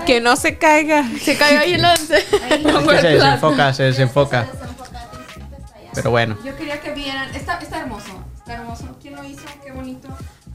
[0.06, 1.04] Que no se caiga.
[1.20, 2.14] Se cayó ahí el lance.
[2.16, 2.64] Ahí.
[2.66, 4.46] Es que se desenfoca, se desenfoca.
[5.94, 6.36] Pero bueno.
[6.44, 7.34] Yo quería que vieran.
[7.34, 8.24] Está, está hermoso.
[8.36, 8.96] Está hermoso.
[9.00, 9.42] ¿Quién lo hizo?
[9.64, 10.08] Qué bonito.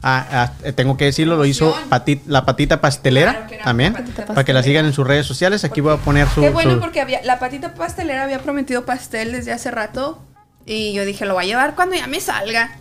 [0.06, 3.94] Ah, ah, eh, tengo que decirlo, lo hizo Pati- la patita pastelera Claro también.
[3.94, 5.64] patita Para que la sigan en sus redes sociales.
[5.64, 6.42] Aquí voy a poner su.
[6.42, 10.22] Qué bueno su- porque había, la patita pastelera había prometido pastel desde hace rato.
[10.66, 12.76] Y yo dije, lo voy a llevar cuando ya me salga.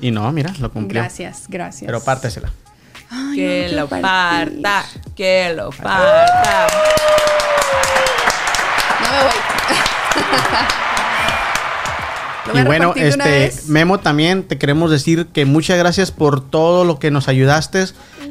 [0.00, 1.02] Y no, mira, lo cumplió.
[1.02, 1.86] Gracias, gracias.
[1.86, 2.52] Pero pártesela.
[3.10, 4.84] Ay, Que no, lo parta.
[5.14, 6.66] Que lo parta.
[9.00, 9.32] No me voy.
[12.54, 13.52] Y bueno, este.
[13.66, 17.84] Memo también te queremos decir que muchas gracias por todo lo que nos ayudaste.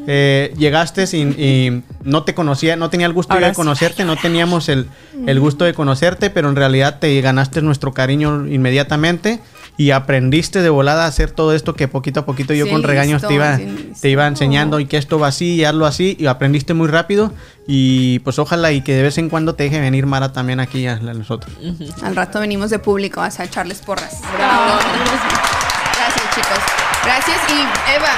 [0.10, 3.58] Eh, llegaste sin- y no te conocía, no tenía el gusto Ahora de sí.
[3.58, 4.88] conocerte, no teníamos el,
[5.26, 9.42] el gusto de conocerte, pero en realidad te ganaste nuestro cariño inmediatamente
[9.76, 12.84] y aprendiste de volada a hacer todo esto que poquito a poquito yo Sí, con
[12.84, 15.86] regaños listo, te iba, sí, te iba enseñando y que esto va así y hazlo
[15.86, 17.34] así y aprendiste muy rápido
[17.68, 20.88] y pues ojalá y que de vez en cuando te deje venir Mara también aquí
[20.88, 21.54] a, a nosotros.
[22.02, 24.22] Al rato venimos de público a echarles porras.
[25.96, 26.60] Gracias, chicos.
[27.04, 27.38] Gracias.
[27.50, 27.60] Y
[27.96, 28.14] Eva,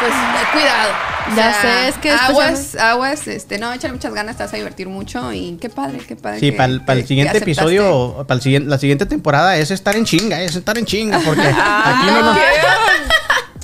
[0.00, 1.50] pues eh, cuidado.
[1.50, 4.56] O Ya sé, es que aguas, aguas, este, no, échale muchas ganas, te vas a
[4.56, 6.40] divertir mucho y qué padre, qué padre.
[6.40, 9.96] Sí, para el, que- que siguiente episodio, para el siguiente, la siguiente temporada es estar
[9.96, 12.36] en chinga, es estar en chinga, porque aquí no nos,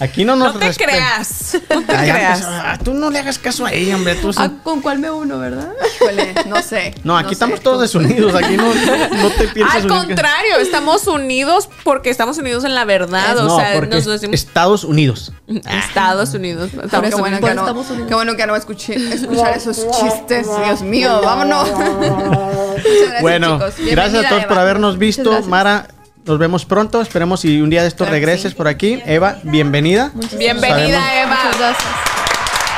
[0.01, 1.59] aquí no nos No te creas.
[1.70, 2.43] No te creas.
[2.45, 4.15] ah, tú no le hagas caso a ella, hombre.
[4.16, 5.73] Tú Ah, ¿Con cuál me uno, verdad?
[5.97, 6.95] Híjole, no sé.
[7.05, 8.35] no, aquí estamos todos desunidos.
[8.35, 13.39] Aquí no, no te piensas Al contrario, estamos unidos porque estamos unidos en la verdad.
[13.39, 15.33] O sea, porque nos decimos Estados Unidos.
[15.47, 16.70] Estados Unidos.
[16.83, 20.47] Estamos qué bueno, que no, qué bueno que no escuché, escuchar esos chistes.
[20.65, 21.69] Dios mío, vámonos.
[22.79, 23.91] Muchas gracias, bueno, chicos.
[23.91, 24.49] gracias a todos Eva.
[24.49, 25.43] por habernos visto.
[25.43, 25.89] Mara,
[26.28, 27.00] nos vemos pronto.
[27.00, 28.56] Esperemos si un día de esto Claro regreses sí.
[28.56, 29.02] por aquí.
[29.06, 30.12] Eva, bienvenida.
[30.36, 31.36] Bienvenida, Sabemos- Eva.
[31.44, 31.88] Muchas gracias.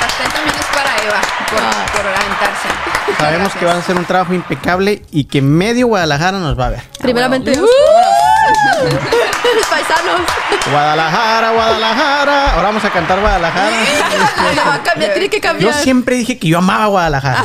[0.00, 1.20] Pastel también es para Eva,
[1.50, 1.86] por, Ah.
[1.92, 2.68] por aventarse.
[3.06, 3.58] Muchas Sabemos gracias.
[3.58, 6.82] que vas a hacer un trabajo impecable y que medio Guadalajara nos va a ver.
[7.00, 7.66] Primeramente, Uh.
[9.56, 10.20] mis paisanos.
[10.70, 12.50] Guadalajara, Guadalajara.
[12.52, 13.70] Ahora vamos a cantar Guadalajara.
[13.70, 15.74] Le va a cambiar, tiene que Yo cambiar.
[15.74, 17.44] siempre dije que yo amaba Guadalajara.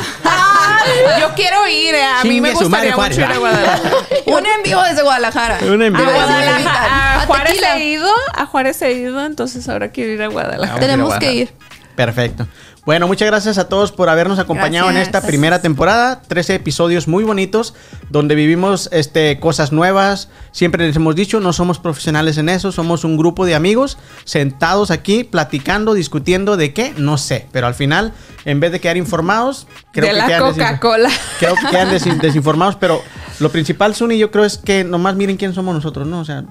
[1.20, 1.94] Yo quiero ir.
[1.94, 2.02] eh.
[2.04, 3.38] A mí me madre, gustaría mucho ir a.
[3.38, 3.90] Guadalajara.
[4.26, 5.58] Un en vivo desde Guadalajara.
[5.62, 6.10] Un en A vivo.
[6.10, 6.94] Sí, Guadalajara.
[6.94, 8.10] A A Juárez he ido.
[8.34, 9.24] A Juárez he ido.
[9.24, 10.66] Entonces ahora quiero ir a Guadalajara.
[10.66, 11.42] Vamos a ir a Tenemos que Guadalajara.
[11.42, 11.94] ir.
[11.96, 12.46] Perfecto.
[12.86, 15.16] Bueno, muchas gracias a todos por habernos acompañado en Gracias.
[15.16, 16.22] esta primera temporada.
[16.22, 17.74] 13 episodios muy bonitos
[18.10, 20.28] donde vivimos este, cosas nuevas.
[20.52, 24.92] Siempre les hemos dicho, no somos profesionales en eso, somos un grupo de amigos sentados
[24.92, 27.48] aquí platicando, discutiendo de qué, no sé.
[27.50, 28.12] Pero al final,
[28.44, 31.10] en vez de quedar informados, creo de que la Coca-Cola.
[31.40, 33.02] Creo que quedan desin- desinformados, pero
[33.40, 36.20] lo principal, Suni, yo creo es que nomás miren quién somos nosotros, ¿no?
[36.20, 36.44] O sea,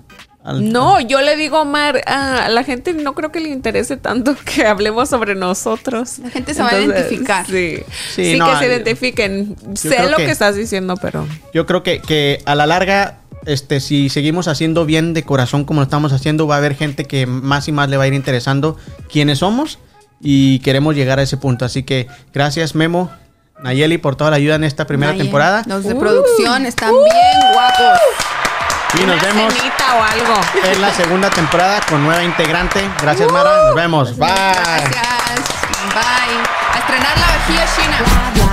[0.46, 3.98] al- No, yo le digo a Omar, a la gente no creo que le interese
[3.98, 6.20] tanto que hablemos sobre nosotros.
[6.20, 7.46] La gente se va a identificar.
[7.46, 7.80] Sí,
[8.16, 9.56] Sí, sí, no, que se yo- identifiquen.
[9.74, 10.32] sé creo lo que- que...
[10.32, 15.14] estás diciendo, pero Yo creo que, que a la larga este, si seguimos haciendo bien
[15.14, 17.98] de corazón como lo estamos haciendo, va a haber gente que más y más le
[17.98, 18.76] va a ir interesando
[19.12, 19.78] quiénes somos
[20.20, 21.64] y queremos llegar a ese punto.
[21.66, 23.12] Así que gracias Memo,
[23.62, 25.62] Nayeli por toda la ayuda en esta primera temporada.
[25.68, 28.00] Los de producción están bien guapos.
[28.98, 30.42] Y nos Una vemos o algo.
[30.64, 32.90] en la segunda temporada con nueva integrante.
[33.02, 34.18] Gracias Mara, nos vemos.
[34.18, 34.30] Bye.
[34.30, 35.46] Gracias.
[35.94, 36.40] Bye.
[36.74, 38.45] A estrenar la vajilla china.